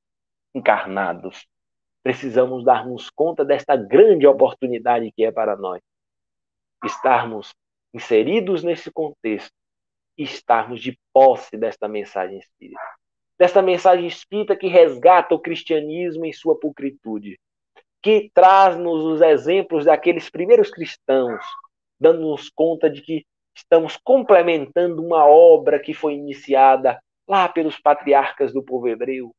encarnados, 0.53 1.47
precisamos 2.03 2.63
darmos 2.63 3.09
conta 3.09 3.43
desta 3.43 3.75
grande 3.75 4.27
oportunidade 4.27 5.11
que 5.11 5.25
é 5.25 5.31
para 5.31 5.55
nós. 5.55 5.81
Estarmos 6.83 7.53
inseridos 7.93 8.63
nesse 8.63 8.91
contexto 8.91 9.53
e 10.17 10.23
estarmos 10.23 10.81
de 10.81 10.97
posse 11.11 11.57
desta 11.57 11.87
mensagem 11.87 12.37
espírita. 12.37 12.79
Desta 13.37 13.61
mensagem 13.61 14.07
espírita 14.07 14.55
que 14.55 14.67
resgata 14.67 15.35
o 15.35 15.39
cristianismo 15.39 16.25
em 16.25 16.31
sua 16.31 16.57
pulcritude, 16.57 17.37
que 18.01 18.31
traz-nos 18.33 19.03
os 19.03 19.21
exemplos 19.21 19.85
daqueles 19.85 20.29
primeiros 20.29 20.69
cristãos, 20.69 21.43
dando-nos 21.99 22.49
conta 22.49 22.89
de 22.89 23.01
que 23.01 23.25
estamos 23.53 23.97
complementando 23.97 25.03
uma 25.03 25.25
obra 25.25 25.79
que 25.79 25.93
foi 25.93 26.13
iniciada 26.13 27.01
lá 27.27 27.49
pelos 27.49 27.79
patriarcas 27.79 28.53
do 28.53 28.63
povo 28.63 28.87
hebreu, 28.87 29.35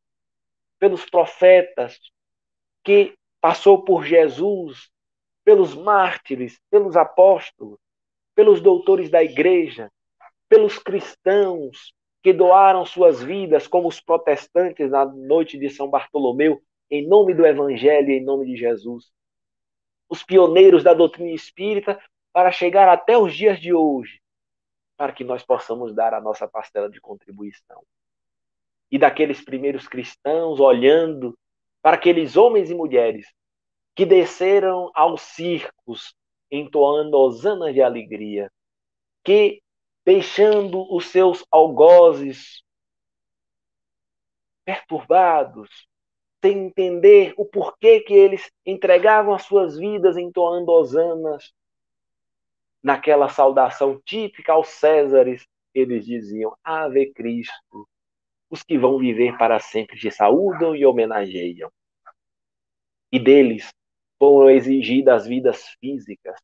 pelos 0.78 1.08
profetas, 1.08 1.98
que 2.84 3.14
passou 3.40 3.82
por 3.82 4.04
Jesus, 4.04 4.90
pelos 5.44 5.74
mártires, 5.74 6.58
pelos 6.70 6.96
apóstolos, 6.96 7.78
pelos 8.34 8.60
doutores 8.60 9.08
da 9.10 9.22
igreja, 9.22 9.90
pelos 10.48 10.78
cristãos 10.78 11.94
que 12.26 12.32
doaram 12.32 12.84
suas 12.84 13.22
vidas, 13.22 13.68
como 13.68 13.86
os 13.86 14.00
protestantes 14.00 14.90
na 14.90 15.04
noite 15.04 15.56
de 15.56 15.70
São 15.70 15.88
Bartolomeu, 15.88 16.60
em 16.90 17.06
nome 17.06 17.32
do 17.32 17.46
Evangelho 17.46 18.10
em 18.10 18.20
nome 18.20 18.46
de 18.46 18.56
Jesus. 18.56 19.12
Os 20.08 20.24
pioneiros 20.24 20.82
da 20.82 20.92
doutrina 20.92 21.30
espírita 21.30 21.96
para 22.32 22.50
chegar 22.50 22.88
até 22.88 23.16
os 23.16 23.32
dias 23.32 23.60
de 23.60 23.72
hoje, 23.72 24.20
para 24.96 25.12
que 25.12 25.22
nós 25.22 25.44
possamos 25.44 25.94
dar 25.94 26.14
a 26.14 26.20
nossa 26.20 26.48
parcela 26.48 26.90
de 26.90 27.00
contribuição. 27.00 27.84
E 28.90 28.98
daqueles 28.98 29.40
primeiros 29.40 29.86
cristãos 29.86 30.58
olhando 30.58 31.38
para 31.80 31.94
aqueles 31.94 32.36
homens 32.36 32.70
e 32.70 32.74
mulheres 32.74 33.32
que 33.94 34.04
desceram 34.04 34.90
aos 34.96 35.22
circos 35.22 36.12
entoando 36.50 37.16
hosanas 37.18 37.72
de 37.72 37.80
alegria, 37.80 38.50
que 39.22 39.62
deixando 40.06 40.86
os 40.94 41.06
seus 41.06 41.44
algozes 41.50 42.62
perturbados, 44.64 45.68
sem 46.40 46.66
entender 46.66 47.34
o 47.36 47.44
porquê 47.44 48.00
que 48.00 48.14
eles 48.14 48.48
entregavam 48.64 49.34
as 49.34 49.42
suas 49.42 49.76
vidas 49.76 50.16
entoando 50.16 50.70
hosanas. 50.70 51.52
Naquela 52.80 53.28
saudação 53.28 54.00
típica 54.04 54.52
aos 54.52 54.68
Césares, 54.68 55.44
eles 55.74 56.06
diziam: 56.06 56.56
Ave 56.62 57.12
Cristo. 57.12 57.88
Os 58.48 58.62
que 58.62 58.78
vão 58.78 58.98
viver 58.98 59.36
para 59.36 59.58
sempre 59.58 59.98
te 59.98 60.08
saúdam 60.12 60.76
e 60.76 60.86
homenageiam. 60.86 61.68
E 63.10 63.18
deles 63.18 63.74
foram 64.20 64.50
exigidas 64.50 65.26
vidas 65.26 65.66
físicas. 65.80 66.40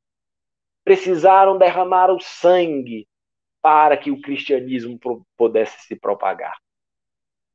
Precisaram 0.82 1.56
derramar 1.56 2.10
o 2.10 2.18
sangue 2.20 3.06
para 3.62 3.96
que 3.96 4.10
o 4.10 4.20
cristianismo 4.20 4.98
pudesse 5.36 5.86
se 5.86 5.96
propagar 5.96 6.56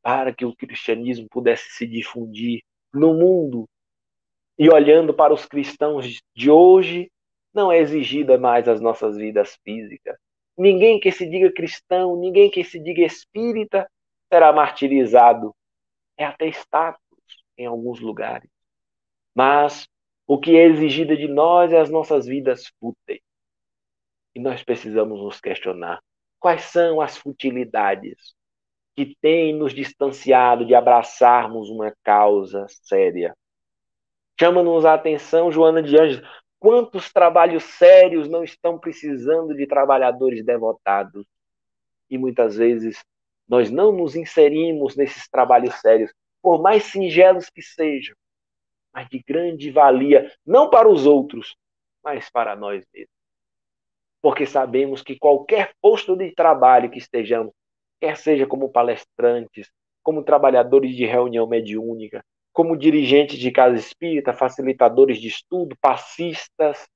para 0.08 0.34
que 0.34 0.46
o 0.46 0.56
cristianismo 0.56 1.28
pudesse 1.30 1.70
se 1.72 1.86
difundir 1.86 2.62
no 2.94 3.14
mundo. 3.14 3.68
E 4.58 4.70
olhando 4.70 5.14
para 5.14 5.34
os 5.34 5.46
cristãos 5.46 6.22
de 6.34 6.50
hoje, 6.50 7.12
não 7.54 7.70
é 7.70 7.80
exigida 7.80 8.38
mais 8.38 8.70
as 8.70 8.80
nossas 8.80 9.18
vidas 9.18 9.60
físicas. 9.66 10.18
Ninguém 10.58 10.98
que 10.98 11.12
se 11.12 11.30
diga 11.30 11.52
cristão, 11.52 12.16
ninguém 12.16 12.50
que 12.50 12.64
se 12.64 12.80
diga 12.80 13.02
espírita 13.02 13.86
será 14.32 14.54
martirizado. 14.54 15.54
É 16.18 16.24
até 16.24 16.48
status 16.48 17.44
em 17.58 17.66
alguns 17.66 18.00
lugares. 18.00 18.50
Mas 19.36 19.90
o 20.26 20.40
que 20.40 20.56
é 20.56 20.68
exigido 20.68 21.18
de 21.18 21.28
nós 21.28 21.74
é 21.74 21.82
as 21.82 21.90
nossas 21.90 22.26
vidas 22.26 22.72
fúteis. 22.80 23.20
E 24.38 24.40
nós 24.40 24.62
precisamos 24.62 25.20
nos 25.20 25.42
questionar 25.42 26.00
quais 26.40 26.66
são 26.66 27.02
as 27.02 27.18
futilidades 27.18 28.36
que 28.96 29.18
tem 29.20 29.52
nos 29.52 29.74
distanciado 29.74 30.64
de 30.64 30.76
abraçarmos 30.76 31.72
uma 31.72 31.92
causa 32.04 32.68
séria. 32.70 33.36
Chama-nos 34.40 34.86
a 34.86 34.94
atenção, 34.94 35.52
Joana 35.52 35.82
de 35.82 36.00
Anjos, 36.00 36.22
quantos 36.60 37.12
trabalhos 37.12 37.64
sérios 37.64 38.30
não 38.30 38.44
estão 38.44 38.78
precisando 38.78 39.56
de 39.56 39.66
trabalhadores 39.66 40.46
devotados. 40.46 41.26
E 42.08 42.16
muitas 42.16 42.58
vezes 42.58 43.04
nós 43.48 43.72
não 43.72 43.92
nos 43.92 44.16
inserimos 44.16 44.96
nesses 44.96 45.28
trabalhos 45.28 45.74
sérios, 45.82 46.14
por 46.44 46.62
mais 46.62 46.84
singelos 46.84 47.50
que 47.50 47.64
sejam, 47.64 48.16
mas 48.94 49.10
de 49.10 49.18
grande 49.18 49.72
valia, 49.72 50.32
não 50.46 50.70
para 50.70 50.88
os 50.88 51.08
outros, 51.08 51.58
mas 52.04 52.30
para 52.30 52.56
nós 52.56 52.86
mesmos. 52.94 53.17
Porque 54.28 54.46
sabemos 54.46 55.02
que 55.02 55.18
qualquer 55.18 55.72
posto 55.82 56.14
de 56.14 56.36
trabalho 56.36 56.92
que 56.92 56.98
estejamos 56.98 57.54
quer 57.98 58.18
seja 58.18 58.46
como 58.46 58.70
palestrantes, 58.70 59.72
como 60.04 60.22
trabalhadores 60.22 60.94
de 60.98 61.06
reunião 61.06 61.48
mediúnica, 61.48 62.22
como 62.52 62.76
dirigentes 62.76 63.40
de 63.40 63.50
casa 63.52 63.78
espírita, 63.78 64.34
facilitadores 64.34 65.22
de 65.22 65.30
estudo, 65.30 65.78
passistas, 65.80 66.90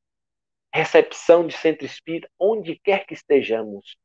recepção 0.76 1.48
de 1.48 1.54
centro 1.54 1.86
espírita, 1.86 2.28
onde 2.38 2.78
quer 2.84 3.06
que 3.06 3.14
estejamos, 3.14 3.96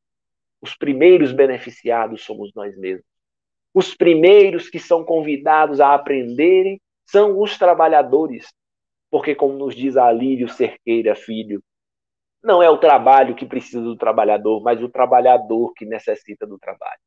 os 0.61 0.77
primeiros 0.77 1.33
beneficiados 1.33 2.23
somos 2.23 2.53
nós 2.55 2.79
mesmos. 2.79 3.05
Os 3.75 3.93
primeiros 3.93 4.71
que 4.71 4.79
são 4.79 5.05
convidados 5.05 5.81
a 5.81 5.97
aprenderem 5.97 6.81
são 7.05 7.41
os 7.41 7.59
trabalhadores, 7.59 8.55
porque, 9.11 9.35
como 9.35 9.59
nos 9.59 9.75
diz 9.75 9.97
Alírio 9.97 10.49
Cerqueira 10.49 11.17
Filho, 11.17 11.61
não 12.47 12.63
é 12.63 12.71
o 12.71 12.79
trabalho 12.79 13.35
que 13.35 13.45
precisa 13.45 13.83
do 13.83 13.97
trabalhador, 13.97 14.63
mas 14.63 14.81
o 14.81 14.89
trabalhador 14.89 15.73
que 15.75 15.85
necessita 15.85 16.47
do 16.47 16.59
trabalho. 16.59 17.01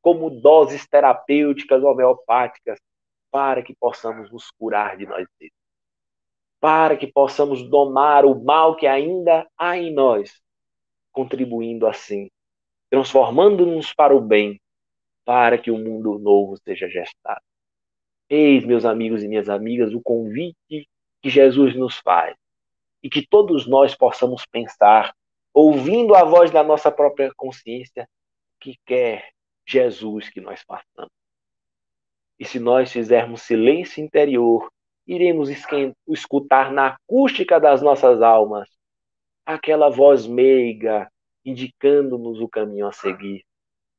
Como 0.00 0.30
doses 0.30 0.86
terapêuticas 0.86 1.82
homeopáticas 1.82 2.78
para 3.30 3.60
que 3.62 3.74
possamos 3.74 4.30
nos 4.30 4.48
curar 4.52 4.96
de 4.96 5.04
nós 5.04 5.26
mesmos. 5.40 5.58
Para 6.60 6.96
que 6.96 7.08
possamos 7.08 7.68
domar 7.68 8.24
o 8.24 8.40
mal 8.42 8.76
que 8.76 8.86
ainda 8.86 9.46
há 9.58 9.76
em 9.76 9.92
nós, 9.92 10.40
contribuindo 11.12 11.86
assim, 11.86 12.30
transformando-nos 12.88 13.92
para 13.92 14.14
o 14.14 14.20
bem, 14.20 14.60
para 15.24 15.58
que 15.58 15.72
o 15.72 15.78
mundo 15.78 16.18
novo 16.20 16.56
seja 16.58 16.88
gestado. 16.88 17.42
Eis, 18.30 18.64
meus 18.64 18.84
amigos 18.84 19.24
e 19.24 19.28
minhas 19.28 19.48
amigas, 19.48 19.92
o 19.92 20.00
convite 20.00 20.88
que 21.20 21.28
Jesus 21.28 21.74
nos 21.74 21.98
faz 21.98 22.36
e 23.02 23.08
que 23.08 23.26
todos 23.26 23.66
nós 23.66 23.94
possamos 23.94 24.44
pensar, 24.46 25.14
ouvindo 25.52 26.14
a 26.14 26.24
voz 26.24 26.50
da 26.50 26.62
nossa 26.62 26.90
própria 26.90 27.32
consciência, 27.36 28.08
que 28.60 28.76
quer 28.84 29.30
Jesus 29.66 30.28
que 30.28 30.40
nós 30.40 30.62
façamos. 30.62 31.10
E 32.38 32.44
se 32.44 32.58
nós 32.58 32.92
fizermos 32.92 33.42
silêncio 33.42 34.02
interior, 34.02 34.70
iremos 35.06 35.48
escutar 36.08 36.72
na 36.72 36.88
acústica 36.88 37.58
das 37.60 37.80
nossas 37.80 38.20
almas 38.20 38.68
aquela 39.44 39.88
voz 39.88 40.26
meiga 40.26 41.08
indicando-nos 41.46 42.40
o 42.40 42.48
caminho 42.48 42.88
a 42.88 42.92
seguir. 42.92 43.44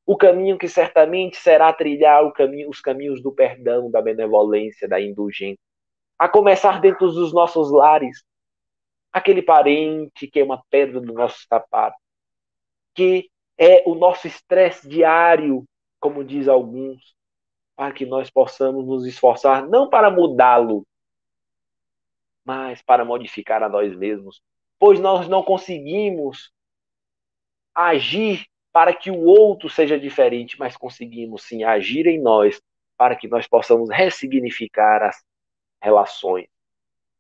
O 0.05 0.17
caminho 0.17 0.57
que 0.57 0.67
certamente 0.67 1.37
será 1.37 1.71
trilhar 1.71 2.29
caminho, 2.33 2.69
os 2.69 2.81
caminhos 2.81 3.23
do 3.23 3.31
perdão, 3.31 3.89
da 3.89 4.01
benevolência, 4.01 4.87
da 4.87 5.01
indulgência. 5.01 5.59
A 6.19 6.27
começar 6.27 6.81
dentro 6.81 7.09
dos 7.09 7.33
nossos 7.33 7.71
lares, 7.71 8.23
aquele 9.17 9.41
parente 9.41 10.27
que 10.27 10.39
é 10.39 10.43
uma 10.43 10.63
pedra 10.69 10.99
do 11.01 11.13
nosso 11.13 11.45
sapato, 11.47 11.97
que 12.93 13.29
é 13.57 13.83
o 13.85 13.95
nosso 13.95 14.27
estresse 14.27 14.87
diário, 14.87 15.65
como 15.99 16.23
diz 16.23 16.47
alguns, 16.47 17.15
para 17.75 17.93
que 17.93 18.05
nós 18.05 18.29
possamos 18.29 18.85
nos 18.85 19.05
esforçar 19.05 19.67
não 19.67 19.89
para 19.89 20.09
mudá-lo, 20.09 20.85
mas 22.45 22.81
para 22.81 23.03
modificar 23.03 23.61
a 23.61 23.69
nós 23.69 23.95
mesmos, 23.95 24.41
pois 24.79 24.99
nós 24.99 25.27
não 25.27 25.43
conseguimos 25.43 26.51
agir 27.73 28.45
para 28.71 28.95
que 28.95 29.11
o 29.11 29.23
outro 29.25 29.69
seja 29.69 29.99
diferente, 29.99 30.57
mas 30.57 30.77
conseguimos 30.77 31.43
sim 31.43 31.63
agir 31.63 32.07
em 32.07 32.21
nós 32.21 32.61
para 32.95 33.15
que 33.15 33.27
nós 33.27 33.47
possamos 33.47 33.89
ressignificar 33.89 35.03
as 35.03 35.23
relações 35.81 36.47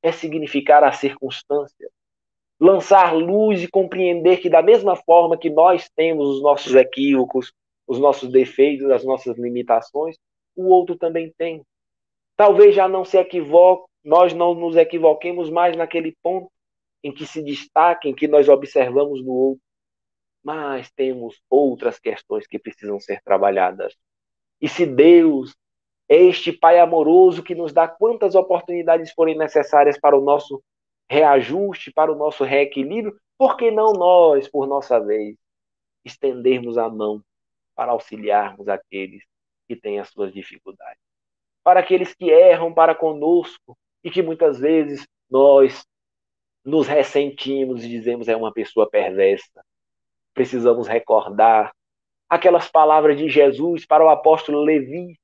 ressignificar 0.07 0.83
a 0.83 0.91
circunstância, 0.91 1.89
lançar 2.59 3.13
luz 3.13 3.61
e 3.61 3.67
compreender 3.67 4.37
que, 4.37 4.49
da 4.49 4.61
mesma 4.61 4.95
forma 4.95 5.37
que 5.37 5.49
nós 5.49 5.89
temos 5.95 6.27
os 6.27 6.41
nossos 6.41 6.73
equívocos, 6.75 7.53
os 7.85 7.99
nossos 7.99 8.29
defeitos, 8.29 8.89
as 8.89 9.03
nossas 9.03 9.37
limitações, 9.37 10.17
o 10.55 10.67
outro 10.67 10.97
também 10.97 11.33
tem. 11.37 11.63
Talvez 12.35 12.73
já 12.73 12.87
não 12.87 13.03
se 13.03 13.17
equivoque, 13.17 13.87
nós 14.03 14.33
não 14.33 14.53
nos 14.53 14.75
equivoquemos 14.75 15.49
mais 15.49 15.75
naquele 15.75 16.15
ponto 16.23 16.49
em 17.03 17.13
que 17.13 17.25
se 17.25 17.43
destaca, 17.43 18.07
em 18.07 18.15
que 18.15 18.27
nós 18.27 18.49
observamos 18.49 19.23
no 19.23 19.31
outro. 19.31 19.61
Mas 20.43 20.89
temos 20.91 21.39
outras 21.49 21.99
questões 21.99 22.47
que 22.47 22.57
precisam 22.57 22.99
ser 22.99 23.21
trabalhadas. 23.21 23.95
E 24.61 24.67
se 24.67 24.85
Deus 24.85 25.51
é 25.51 25.66
este 26.09 26.51
Pai 26.51 26.79
amoroso 26.79 27.43
que 27.43 27.55
nos 27.55 27.73
dá 27.73 27.87
quantas 27.87 28.35
oportunidades 28.35 29.11
forem 29.11 29.37
necessárias 29.37 29.99
para 29.99 30.17
o 30.17 30.21
nosso 30.21 30.63
reajuste, 31.09 31.91
para 31.91 32.11
o 32.11 32.15
nosso 32.15 32.43
reequilíbrio, 32.43 33.17
por 33.37 33.55
que 33.55 33.71
não 33.71 33.93
nós, 33.93 34.47
por 34.47 34.67
nossa 34.67 34.99
vez, 34.99 35.35
estendermos 36.03 36.77
a 36.77 36.89
mão 36.89 37.21
para 37.75 37.91
auxiliarmos 37.91 38.67
aqueles 38.67 39.23
que 39.67 39.75
têm 39.75 39.99
as 39.99 40.09
suas 40.09 40.33
dificuldades? 40.33 40.99
Para 41.63 41.81
aqueles 41.81 42.13
que 42.13 42.29
erram 42.29 42.73
para 42.73 42.95
conosco 42.95 43.77
e 44.03 44.09
que 44.09 44.21
muitas 44.21 44.59
vezes 44.59 45.07
nós 45.29 45.85
nos 46.63 46.87
ressentimos 46.87 47.83
e 47.83 47.89
dizemos 47.89 48.27
é 48.27 48.35
uma 48.35 48.51
pessoa 48.51 48.89
perversa. 48.89 49.63
Precisamos 50.33 50.87
recordar 50.87 51.73
aquelas 52.29 52.69
palavras 52.69 53.17
de 53.17 53.29
Jesus 53.29 53.85
para 53.85 54.03
o 54.03 54.09
apóstolo 54.09 54.61
Levi, 54.61 55.17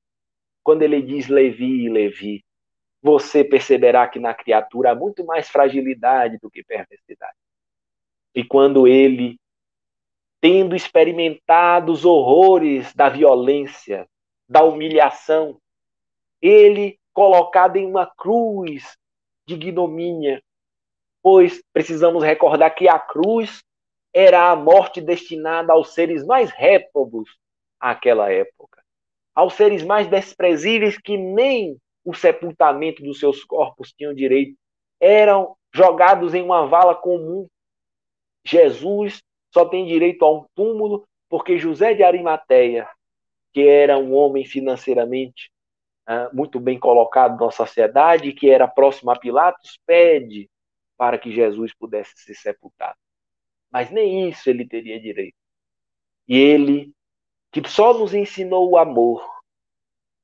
quando 0.64 0.82
ele 0.82 1.02
diz 1.02 1.28
Levi, 1.28 1.90
Levi, 1.90 2.42
você 3.02 3.44
perceberá 3.44 4.08
que 4.08 4.18
na 4.18 4.32
criatura 4.32 4.92
há 4.92 4.94
muito 4.94 5.24
mais 5.26 5.46
fragilidade 5.46 6.38
do 6.40 6.50
que 6.50 6.64
perversidade. 6.64 7.36
E 8.34 8.42
quando 8.42 8.88
ele, 8.88 9.38
tendo 10.40 10.74
experimentado 10.74 11.92
os 11.92 12.06
horrores 12.06 12.94
da 12.94 13.10
violência, 13.10 14.08
da 14.48 14.64
humilhação, 14.64 15.60
ele 16.40 16.98
colocado 17.12 17.76
em 17.76 17.86
uma 17.86 18.06
cruz 18.06 18.96
de 19.46 19.54
ignomínia, 19.54 20.42
pois 21.22 21.62
precisamos 21.74 22.24
recordar 22.24 22.74
que 22.74 22.88
a 22.88 22.98
cruz 22.98 23.62
era 24.14 24.50
a 24.50 24.56
morte 24.56 25.00
destinada 25.00 25.74
aos 25.74 25.92
seres 25.92 26.24
mais 26.24 26.50
réprobos 26.50 27.28
àquela 27.78 28.32
época 28.32 28.83
aos 29.34 29.54
seres 29.54 29.82
mais 29.82 30.06
desprezíveis 30.06 30.98
que 30.98 31.16
nem 31.16 31.76
o 32.04 32.14
sepultamento 32.14 33.02
dos 33.02 33.18
seus 33.18 33.42
corpos 33.44 33.92
tinham 33.92 34.14
direito, 34.14 34.56
eram 35.00 35.56
jogados 35.72 36.34
em 36.34 36.42
uma 36.42 36.66
vala 36.66 36.94
comum. 36.94 37.48
Jesus 38.44 39.22
só 39.52 39.64
tem 39.64 39.86
direito 39.86 40.24
a 40.24 40.32
um 40.32 40.46
túmulo 40.54 41.06
porque 41.28 41.58
José 41.58 41.94
de 41.94 42.02
Arimateia, 42.02 42.88
que 43.52 43.66
era 43.66 43.98
um 43.98 44.14
homem 44.14 44.44
financeiramente 44.44 45.50
uh, 46.08 46.34
muito 46.34 46.60
bem 46.60 46.78
colocado 46.78 47.42
na 47.42 47.50
sociedade, 47.50 48.32
que 48.32 48.50
era 48.50 48.68
próximo 48.68 49.10
a 49.10 49.18
Pilatos, 49.18 49.78
pede 49.86 50.48
para 50.96 51.18
que 51.18 51.32
Jesus 51.32 51.74
pudesse 51.74 52.12
ser 52.16 52.34
sepultado. 52.34 52.96
Mas 53.70 53.90
nem 53.90 54.28
isso 54.28 54.48
ele 54.48 54.66
teria 54.66 55.00
direito. 55.00 55.36
E 56.28 56.36
ele, 56.38 56.92
que 57.54 57.70
só 57.70 57.96
nos 57.96 58.12
ensinou 58.12 58.68
o 58.68 58.76
amor, 58.76 59.24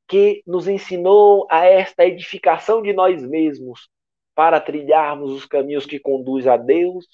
que 0.09 0.43
nos 0.45 0.66
ensinou 0.66 1.47
a 1.49 1.64
esta 1.64 2.05
edificação 2.05 2.83
de 2.83 2.93
nós 2.93 3.22
mesmos 3.22 3.89
para 4.35 4.61
trilharmos 4.61 5.31
os 5.31 5.47
caminhos 5.47 5.87
que 5.87 6.01
conduzem 6.01 6.51
a 6.51 6.57
Deus, 6.57 7.07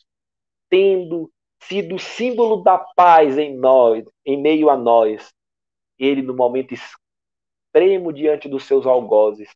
tendo 0.71 1.31
sido 1.63 1.99
símbolo 1.99 2.63
da 2.63 2.79
paz 2.79 3.37
em 3.37 3.59
nós, 3.59 4.07
em 4.25 4.41
meio 4.41 4.71
a 4.71 4.77
nós. 4.77 5.35
Ele, 5.99 6.23
no 6.23 6.35
momento 6.35 6.73
extremo 6.73 8.11
diante 8.11 8.49
dos 8.49 8.65
seus 8.65 8.87
algozes, 8.87 9.55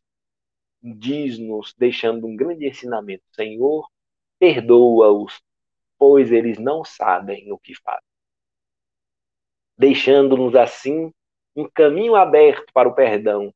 diz-nos, 0.79 1.73
deixando 1.75 2.27
um 2.27 2.35
grande 2.35 2.67
ensinamento: 2.67 3.23
Senhor, 3.31 3.89
perdoa-os, 4.37 5.41
pois 5.97 6.31
eles 6.31 6.59
não 6.59 6.85
sabem 6.85 7.51
o 7.51 7.57
que 7.57 7.73
fazem. 7.73 8.10
Deixando-nos 9.81 10.53
assim 10.53 11.11
um 11.55 11.67
caminho 11.67 12.15
aberto 12.15 12.71
para 12.71 12.87
o 12.87 12.93
perdão, 12.93 13.51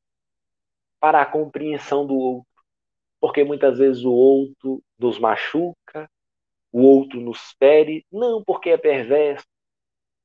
para 0.99 1.21
a 1.21 1.25
compreensão 1.25 2.03
do 2.03 2.15
outro, 2.15 2.49
porque 3.21 3.43
muitas 3.43 3.77
vezes 3.77 4.03
o 4.03 4.11
outro 4.11 4.81
nos 4.97 5.19
machuca, 5.19 6.09
o 6.71 6.81
outro 6.81 7.21
nos 7.21 7.53
fere, 7.59 8.03
não 8.11 8.43
porque 8.43 8.71
é 8.71 8.77
perverso, 8.77 9.45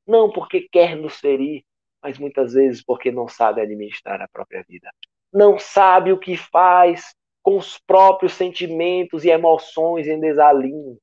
não 0.07 0.33
porque 0.33 0.67
quer 0.73 0.97
nos 0.97 1.21
ferir, 1.21 1.65
mas 2.03 2.17
muitas 2.17 2.55
vezes 2.55 2.83
porque 2.83 3.13
não 3.13 3.29
sabe 3.29 3.61
administrar 3.61 4.23
a 4.23 4.29
própria 4.29 4.65
vida. 4.67 4.91
Não 5.31 5.59
sabe 5.59 6.15
o 6.15 6.19
que 6.19 6.35
faz 6.35 7.15
com 7.43 7.59
os 7.59 7.77
próprios 7.77 8.33
sentimentos 8.33 9.23
e 9.23 9.29
emoções 9.29 10.07
em 10.07 10.19
desalinho. 10.19 10.97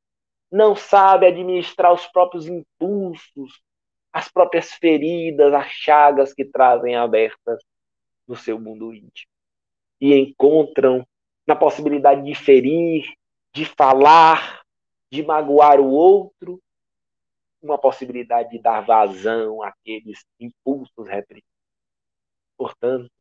Não 0.51 0.75
sabe 0.75 1.27
administrar 1.27 1.93
os 1.93 2.07
próprios 2.07 2.47
impulsos, 2.47 3.61
as 4.17 4.27
próprias 4.27 4.71
feridas, 4.73 5.53
as 5.53 5.67
chagas 5.67 6.33
que 6.33 6.43
trazem 6.43 6.95
abertas 6.95 7.63
no 8.27 8.35
seu 8.35 8.59
mundo 8.59 8.91
íntimo. 8.91 9.31
E 10.01 10.11
encontram 10.15 11.05
na 11.45 11.55
possibilidade 11.55 12.23
de 12.23 12.33
ferir, 12.33 13.05
de 13.53 13.63
falar, 13.63 14.63
de 15.11 15.21
magoar 15.21 15.79
o 15.79 15.91
outro, 15.91 16.59
uma 17.61 17.77
possibilidade 17.77 18.49
de 18.49 18.59
dar 18.59 18.81
vazão 18.81 19.61
àqueles 19.61 20.25
impulsos 20.39 21.07
reprimidos. 21.07 21.47
Portanto, 22.57 23.11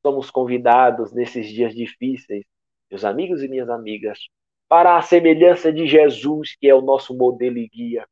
somos 0.00 0.30
convidados 0.30 1.12
nesses 1.12 1.48
dias 1.48 1.74
difíceis, 1.74 2.44
meus 2.88 3.04
amigos 3.04 3.42
e 3.42 3.48
minhas 3.48 3.68
amigas, 3.68 4.28
para 4.68 4.96
a 4.96 5.02
semelhança 5.02 5.72
de 5.72 5.88
Jesus, 5.88 6.54
que 6.54 6.68
é 6.68 6.74
o 6.74 6.82
nosso 6.82 7.16
modelo 7.16 7.58
e 7.58 7.66
guia, 7.66 8.06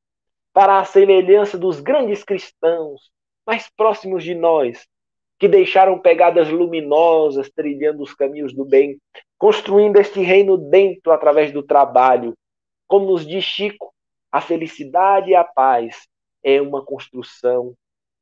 para 0.55 0.79
a 0.79 0.85
semelhança 0.85 1.59
dos 1.59 1.81
grandes 1.81 2.23
cristãos 2.23 3.11
mais 3.45 3.69
próximos 3.77 4.23
de 4.23 4.37
nós, 4.37 4.87
que 5.37 5.49
deixaram 5.49 5.99
pegadas 5.99 6.49
luminosas 6.49 7.51
trilhando 7.51 8.05
os 8.05 8.15
caminhos 8.15 8.55
do 8.55 8.65
bem, 8.65 8.97
construindo 9.37 9.97
este 9.97 10.21
reino 10.21 10.57
dentro 10.57 11.11
através 11.11 11.53
do 11.53 11.61
trabalho. 11.61 12.35
Como 12.87 13.07
nos 13.07 13.27
diz 13.27 13.43
Chico, 13.45 13.93
a 14.31 14.41
felicidade 14.41 15.31
e 15.31 15.35
a 15.35 15.43
paz 15.43 16.07
é 16.43 16.63
uma 16.63 16.85
construção 16.85 17.75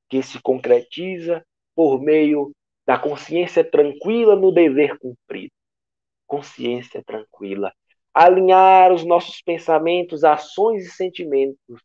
que 0.09 0.23
se 0.23 0.41
concretiza 0.41 1.45
por 1.77 2.01
meio 2.01 2.51
da 2.87 2.99
consciência 2.99 3.63
tranquila 3.63 4.35
no 4.35 4.51
dever 4.51 4.99
cumprido. 4.99 5.53
Consciência 6.27 7.03
tranquila. 7.05 7.73
Alinhar 8.15 8.91
os 8.91 9.05
nossos 9.05 9.43
pensamentos, 9.43 10.25
ações 10.25 10.87
e 10.87 10.91
sentimentos 10.91 11.83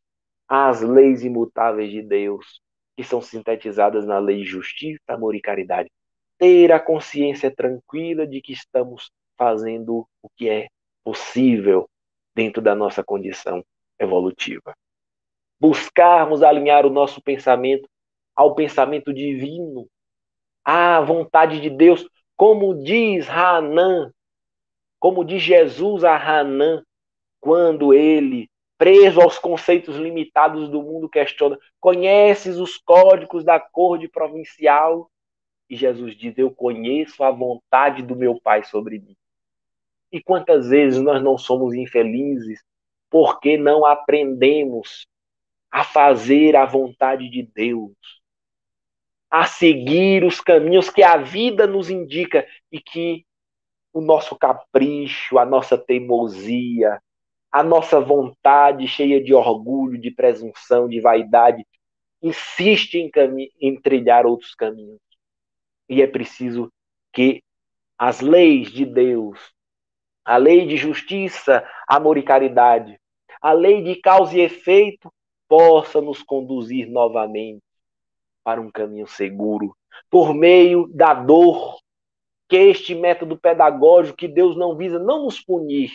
às 0.48 0.82
leis 0.82 1.24
imutáveis 1.24 1.92
de 1.92 2.02
Deus, 2.02 2.62
que 2.96 3.04
são 3.04 3.22
sintetizadas 3.22 4.06
na 4.06 4.18
lei 4.20 4.38
de 4.38 4.46
justiça, 4.46 5.02
amor 5.10 5.36
e 5.36 5.42
caridade. 5.42 5.92
Ter 6.38 6.72
a 6.72 6.80
consciência 6.80 7.54
tranquila 7.54 8.26
de 8.26 8.42
que 8.42 8.54
estamos 8.54 9.12
fazendo 9.38 10.08
o 10.22 10.30
que 10.36 10.50
é 10.50 10.68
possível 11.04 11.90
dentro 12.36 12.62
da 12.62 12.76
nossa 12.76 13.04
condição 13.04 13.64
evolutiva. 14.00 14.76
Buscarmos 15.60 16.44
alinhar 16.44 16.86
o 16.86 16.90
nosso 16.90 17.22
pensamento 17.22 17.90
ao 18.36 18.54
pensamento 18.54 19.12
divino, 19.12 19.88
à 20.64 21.02
vontade 21.02 21.60
de 21.60 21.72
Deus, 21.72 22.08
como 22.36 22.76
diz 22.76 23.28
Hanan, 23.28 24.12
como 25.00 25.26
diz 25.26 25.42
Jesus 25.42 26.04
a 26.04 26.16
Hanan, 26.16 26.84
quando 27.40 27.94
ele 27.94 28.48
preso 28.78 29.22
aos 29.22 29.40
conceitos 29.40 29.96
limitados 29.96 30.70
do 30.70 30.82
mundo, 30.82 31.10
questiona: 31.10 31.58
conheces 31.80 32.58
os 32.58 32.78
códigos 32.78 33.44
da 33.44 33.60
corte 33.60 34.08
provincial? 34.08 35.10
E 35.70 35.76
Jesus 35.76 36.16
diz: 36.16 36.38
Eu 36.38 36.52
conheço 36.52 37.24
a 37.24 37.32
vontade 37.32 38.02
do 38.02 38.16
meu 38.16 38.40
Pai 38.40 38.64
sobre 38.64 39.00
mim. 39.00 39.16
E 40.12 40.22
quantas 40.22 40.70
vezes 40.70 41.02
nós 41.02 41.22
não 41.22 41.38
somos 41.38 41.74
infelizes 41.74 42.64
porque 43.10 43.58
não 43.58 43.86
aprendemos 43.86 45.08
a 45.70 45.84
fazer 45.84 46.56
a 46.56 46.66
vontade 46.66 47.30
de 47.30 47.44
Deus, 47.44 47.96
a 49.30 49.46
seguir 49.46 50.24
os 50.24 50.40
caminhos 50.40 50.90
que 50.90 51.04
a 51.04 51.18
vida 51.18 51.68
nos 51.68 51.90
indica 51.90 52.48
e 52.72 52.80
que 52.80 53.26
o 53.92 54.02
nosso 54.02 54.38
capricho, 54.38 55.38
a 55.38 55.46
nossa 55.46 55.78
teimosia, 55.78 57.02
a 57.58 57.64
nossa 57.64 58.00
vontade 58.00 58.88
cheia 58.88 59.20
de 59.20 59.34
orgulho, 59.34 60.00
de 60.00 60.12
presunção, 60.12 60.88
de 60.88 61.02
vaidade, 61.02 61.66
insiste 62.22 63.00
em, 63.00 63.10
em 63.60 63.82
trilhar 63.82 64.28
outros 64.28 64.54
caminhos. 64.54 65.02
E 65.90 66.00
é 66.04 66.06
preciso 66.06 66.72
que 67.12 67.42
as 67.98 68.22
leis 68.22 68.72
de 68.72 68.86
Deus, 68.86 69.40
a 70.24 70.38
lei 70.38 70.68
de 70.68 70.78
justiça, 70.78 71.68
amor 71.88 72.20
e 72.20 72.22
caridade, 72.22 73.02
a 73.42 73.54
lei 73.54 73.82
de 73.82 73.96
causa 73.96 74.38
e 74.38 74.42
efeito, 74.42 75.12
possa 75.48 76.00
nos 76.00 76.22
conduzir 76.22 76.88
novamente 76.88 77.64
para 78.44 78.62
um 78.62 78.70
caminho 78.70 79.08
seguro, 79.08 79.76
por 80.12 80.32
meio 80.32 80.88
da 80.90 81.16
dor, 81.16 81.80
que 82.48 82.56
este 82.56 82.94
método 82.94 83.36
pedagógico 83.36 84.16
que 84.16 84.28
Deus 84.28 84.56
não 84.56 84.78
visa 84.78 85.00
não 85.00 85.24
nos 85.24 85.42
punir, 85.42 85.90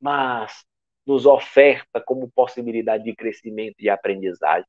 mas 0.00 0.64
nos 1.06 1.26
oferta 1.26 2.00
como 2.00 2.30
possibilidade 2.30 3.04
de 3.04 3.14
crescimento 3.14 3.76
e 3.80 3.88
aprendizagem. 3.88 4.68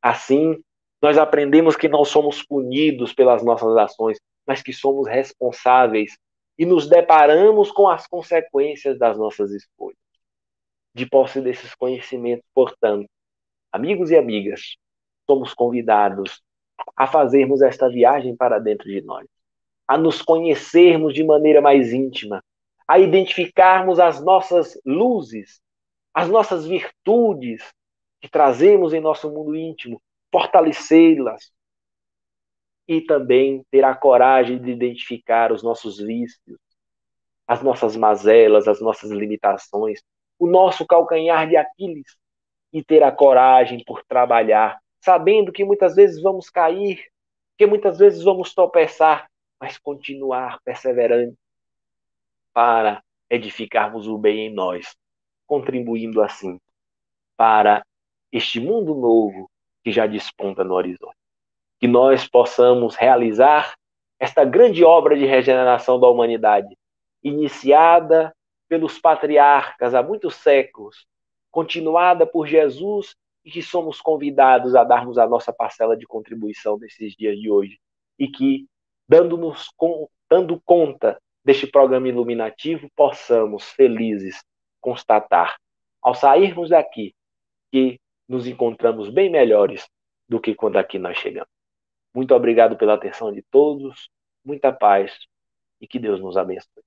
Assim, 0.00 0.62
nós 1.00 1.18
aprendemos 1.18 1.76
que 1.76 1.88
não 1.88 2.04
somos 2.04 2.42
punidos 2.42 3.12
pelas 3.12 3.44
nossas 3.44 3.76
ações, 3.76 4.18
mas 4.46 4.62
que 4.62 4.72
somos 4.72 5.06
responsáveis 5.06 6.16
e 6.58 6.64
nos 6.64 6.88
deparamos 6.88 7.70
com 7.70 7.88
as 7.88 8.06
consequências 8.06 8.98
das 8.98 9.18
nossas 9.18 9.50
escolhas. 9.50 9.98
De 10.94 11.06
posse 11.06 11.40
desses 11.40 11.74
conhecimentos, 11.74 12.46
portanto, 12.54 13.08
amigos 13.72 14.10
e 14.10 14.16
amigas, 14.16 14.76
somos 15.26 15.52
convidados 15.52 16.40
a 16.96 17.06
fazermos 17.06 17.62
esta 17.62 17.88
viagem 17.88 18.36
para 18.36 18.58
dentro 18.58 18.88
de 18.88 19.00
nós, 19.00 19.26
a 19.86 19.98
nos 19.98 20.22
conhecermos 20.22 21.12
de 21.12 21.24
maneira 21.24 21.60
mais 21.60 21.92
íntima, 21.92 22.42
a 22.86 22.98
identificarmos 22.98 23.98
as 23.98 24.22
nossas 24.22 24.78
luzes, 24.84 25.60
as 26.12 26.28
nossas 26.28 26.66
virtudes 26.66 27.62
que 28.20 28.28
trazemos 28.28 28.92
em 28.92 29.00
nosso 29.00 29.30
mundo 29.30 29.54
íntimo, 29.54 30.00
fortalecê-las 30.30 31.52
e 32.86 33.00
também 33.00 33.64
ter 33.70 33.84
a 33.84 33.94
coragem 33.94 34.60
de 34.60 34.70
identificar 34.70 35.50
os 35.50 35.62
nossos 35.62 35.98
vícios, 35.98 36.58
as 37.46 37.62
nossas 37.62 37.96
mazelas, 37.96 38.68
as 38.68 38.80
nossas 38.80 39.10
limitações, 39.10 40.02
o 40.38 40.46
nosso 40.46 40.86
calcanhar 40.86 41.48
de 41.48 41.56
Aquiles 41.56 42.16
e 42.72 42.82
ter 42.82 43.02
a 43.02 43.12
coragem 43.12 43.82
por 43.84 44.04
trabalhar, 44.04 44.78
sabendo 45.00 45.52
que 45.52 45.64
muitas 45.64 45.94
vezes 45.94 46.20
vamos 46.20 46.50
cair, 46.50 47.02
que 47.56 47.66
muitas 47.66 47.98
vezes 47.98 48.22
vamos 48.22 48.52
tropeçar, 48.52 49.28
mas 49.60 49.78
continuar 49.78 50.58
perseverante 50.64 51.36
para 52.54 53.02
edificarmos 53.28 54.06
o 54.06 54.16
bem 54.16 54.46
em 54.46 54.54
nós, 54.54 54.96
contribuindo 55.46 56.22
assim 56.22 56.58
para 57.36 57.84
este 58.32 58.60
mundo 58.60 58.94
novo 58.94 59.50
que 59.82 59.92
já 59.92 60.06
desponta 60.06 60.64
no 60.64 60.74
horizonte. 60.74 61.16
Que 61.78 61.88
nós 61.88 62.26
possamos 62.26 62.94
realizar 62.94 63.74
esta 64.18 64.44
grande 64.44 64.84
obra 64.84 65.16
de 65.16 65.26
regeneração 65.26 65.98
da 65.98 66.08
humanidade, 66.08 66.78
iniciada 67.22 68.34
pelos 68.68 68.98
patriarcas 68.98 69.94
há 69.94 70.02
muitos 70.02 70.36
séculos, 70.36 71.06
continuada 71.50 72.26
por 72.26 72.46
Jesus 72.46 73.14
e 73.44 73.50
que 73.50 73.62
somos 73.62 74.00
convidados 74.00 74.74
a 74.74 74.84
darmos 74.84 75.18
a 75.18 75.26
nossa 75.26 75.52
parcela 75.52 75.96
de 75.96 76.06
contribuição 76.06 76.78
nesses 76.78 77.14
dias 77.14 77.38
de 77.38 77.50
hoje. 77.50 77.78
E 78.18 78.28
que 78.28 78.66
dando-nos 79.08 79.68
dando 80.30 80.60
conta 80.64 81.20
deste 81.44 81.66
programa 81.66 82.08
iluminativo, 82.08 82.90
possamos 82.96 83.70
felizes 83.70 84.42
constatar, 84.80 85.58
ao 86.00 86.14
sairmos 86.14 86.70
daqui, 86.70 87.14
que 87.70 88.00
nos 88.28 88.46
encontramos 88.46 89.10
bem 89.10 89.30
melhores 89.30 89.88
do 90.28 90.40
que 90.40 90.54
quando 90.54 90.76
aqui 90.76 90.98
nós 90.98 91.18
chegamos. 91.18 91.48
Muito 92.14 92.34
obrigado 92.34 92.76
pela 92.76 92.94
atenção 92.94 93.32
de 93.32 93.42
todos, 93.42 94.08
muita 94.44 94.72
paz 94.72 95.26
e 95.80 95.86
que 95.86 95.98
Deus 95.98 96.20
nos 96.20 96.36
abençoe. 96.36 96.84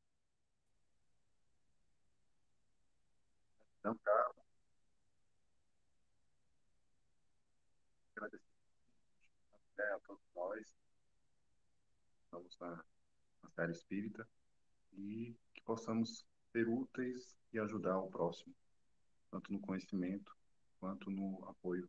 Então, 3.80 3.98
agradecer 8.16 8.42
a 9.94 10.00
todos 10.00 10.22
nós, 10.36 10.76
estamos 12.24 12.58
na, 12.60 12.84
na 13.44 13.50
série 13.56 13.72
espírita, 13.72 14.28
e 14.98 15.36
que 15.54 15.62
possamos 15.62 16.26
ser 16.52 16.68
úteis 16.68 17.36
e 17.54 17.60
ajudar 17.60 17.98
o 18.00 18.10
próximo, 18.10 18.54
tanto 19.32 19.54
no 19.54 19.60
conhecimento 19.60 20.36
quanto 20.80 21.10
no 21.12 21.46
apoio 21.48 21.88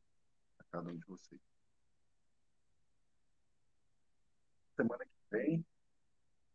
a 0.58 0.64
cada 0.64 0.90
um 0.90 0.96
de 0.96 1.06
vocês. 1.06 1.40
Semana 4.76 5.04
que 5.04 5.12
vem 5.30 5.64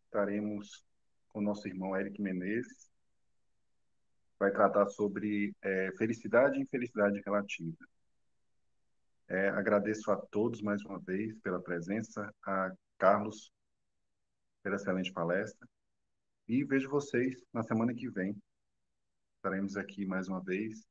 estaremos 0.06 0.86
com 1.30 1.40
o 1.40 1.44
nosso 1.44 1.68
irmão 1.68 1.98
Eric 1.98 2.22
Menezes, 2.22 2.92
vai 4.38 4.52
tratar 4.52 4.86
sobre 4.88 5.56
é, 5.62 5.92
felicidade 5.98 6.58
e 6.58 6.62
infelicidade 6.62 7.20
relativa. 7.26 7.78
É, 9.28 9.50
agradeço 9.50 10.12
a 10.12 10.18
todos 10.18 10.62
mais 10.62 10.84
uma 10.84 11.00
vez 11.00 11.40
pela 11.40 11.62
presença, 11.62 12.32
a 12.46 12.72
Carlos 12.98 13.52
pela 14.62 14.76
excelente 14.76 15.12
palestra 15.12 15.68
e 16.48 16.64
vejo 16.64 16.90
vocês 16.90 17.42
na 17.54 17.64
semana 17.64 17.94
que 17.94 18.10
vem. 18.10 18.36
Estaremos 19.38 19.78
aqui 19.78 20.06
mais 20.06 20.28
uma 20.28 20.42
vez 20.42 20.86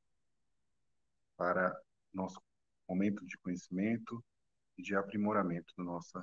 para 1.37 1.79
nosso 2.13 2.41
momento 2.89 3.25
de 3.27 3.37
conhecimento 3.39 4.25
e 4.79 4.83
de 4.83 4.95
aprimoramento 4.95 5.73
da 5.77 5.85
nossa, 5.85 6.21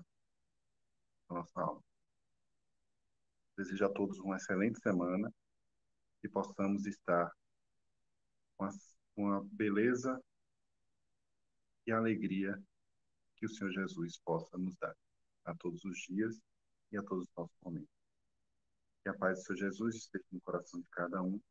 da 1.27 1.36
nossa 1.36 1.61
aula. 1.61 1.82
Desejo 3.57 3.86
a 3.86 3.89
todos 3.89 4.19
uma 4.19 4.38
excelente 4.38 4.80
semana 4.80 5.32
e 6.23 6.30
possamos 6.30 6.86
estar 6.86 7.32
com 8.57 8.65
a, 8.65 8.69
com 9.15 9.34
a 9.34 9.43
beleza 9.43 10.19
e 11.86 11.91
a 11.91 11.97
alegria 11.97 12.61
que 13.36 13.45
o 13.45 13.49
Senhor 13.49 13.71
Jesus 13.71 14.17
possa 14.19 14.57
nos 14.57 14.75
dar 14.77 14.95
a 15.45 15.55
todos 15.55 15.84
os 15.86 15.97
dias 15.99 16.39
e 16.91 16.97
a 16.97 17.03
todos 17.03 17.27
os 17.27 17.36
nossos 17.36 17.57
momentos. 17.61 17.98
A 19.10 19.14
paz 19.16 19.39
do 19.39 19.45
Senhor 19.45 19.72
Jesus 19.72 19.95
esteja 19.95 20.26
no 20.32 20.39
coração 20.41 20.80
de 20.80 20.88
cada 20.91 21.20
um, 21.24 21.41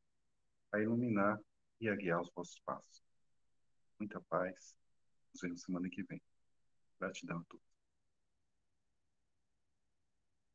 a 0.71 0.79
iluminar 0.79 1.41
e 1.81 1.89
a 1.89 1.97
guiar 1.97 2.23
os 2.23 2.31
vossos 2.33 2.61
passos. 2.61 3.03
Muita 3.99 4.21
paz. 4.21 4.77
Nos 5.33 5.43
vemos 5.43 5.63
semana 5.63 5.89
que 5.91 6.05
vem. 6.05 6.23
Gratidão 7.01 7.39
a 7.39 7.45
todos. 7.49 7.68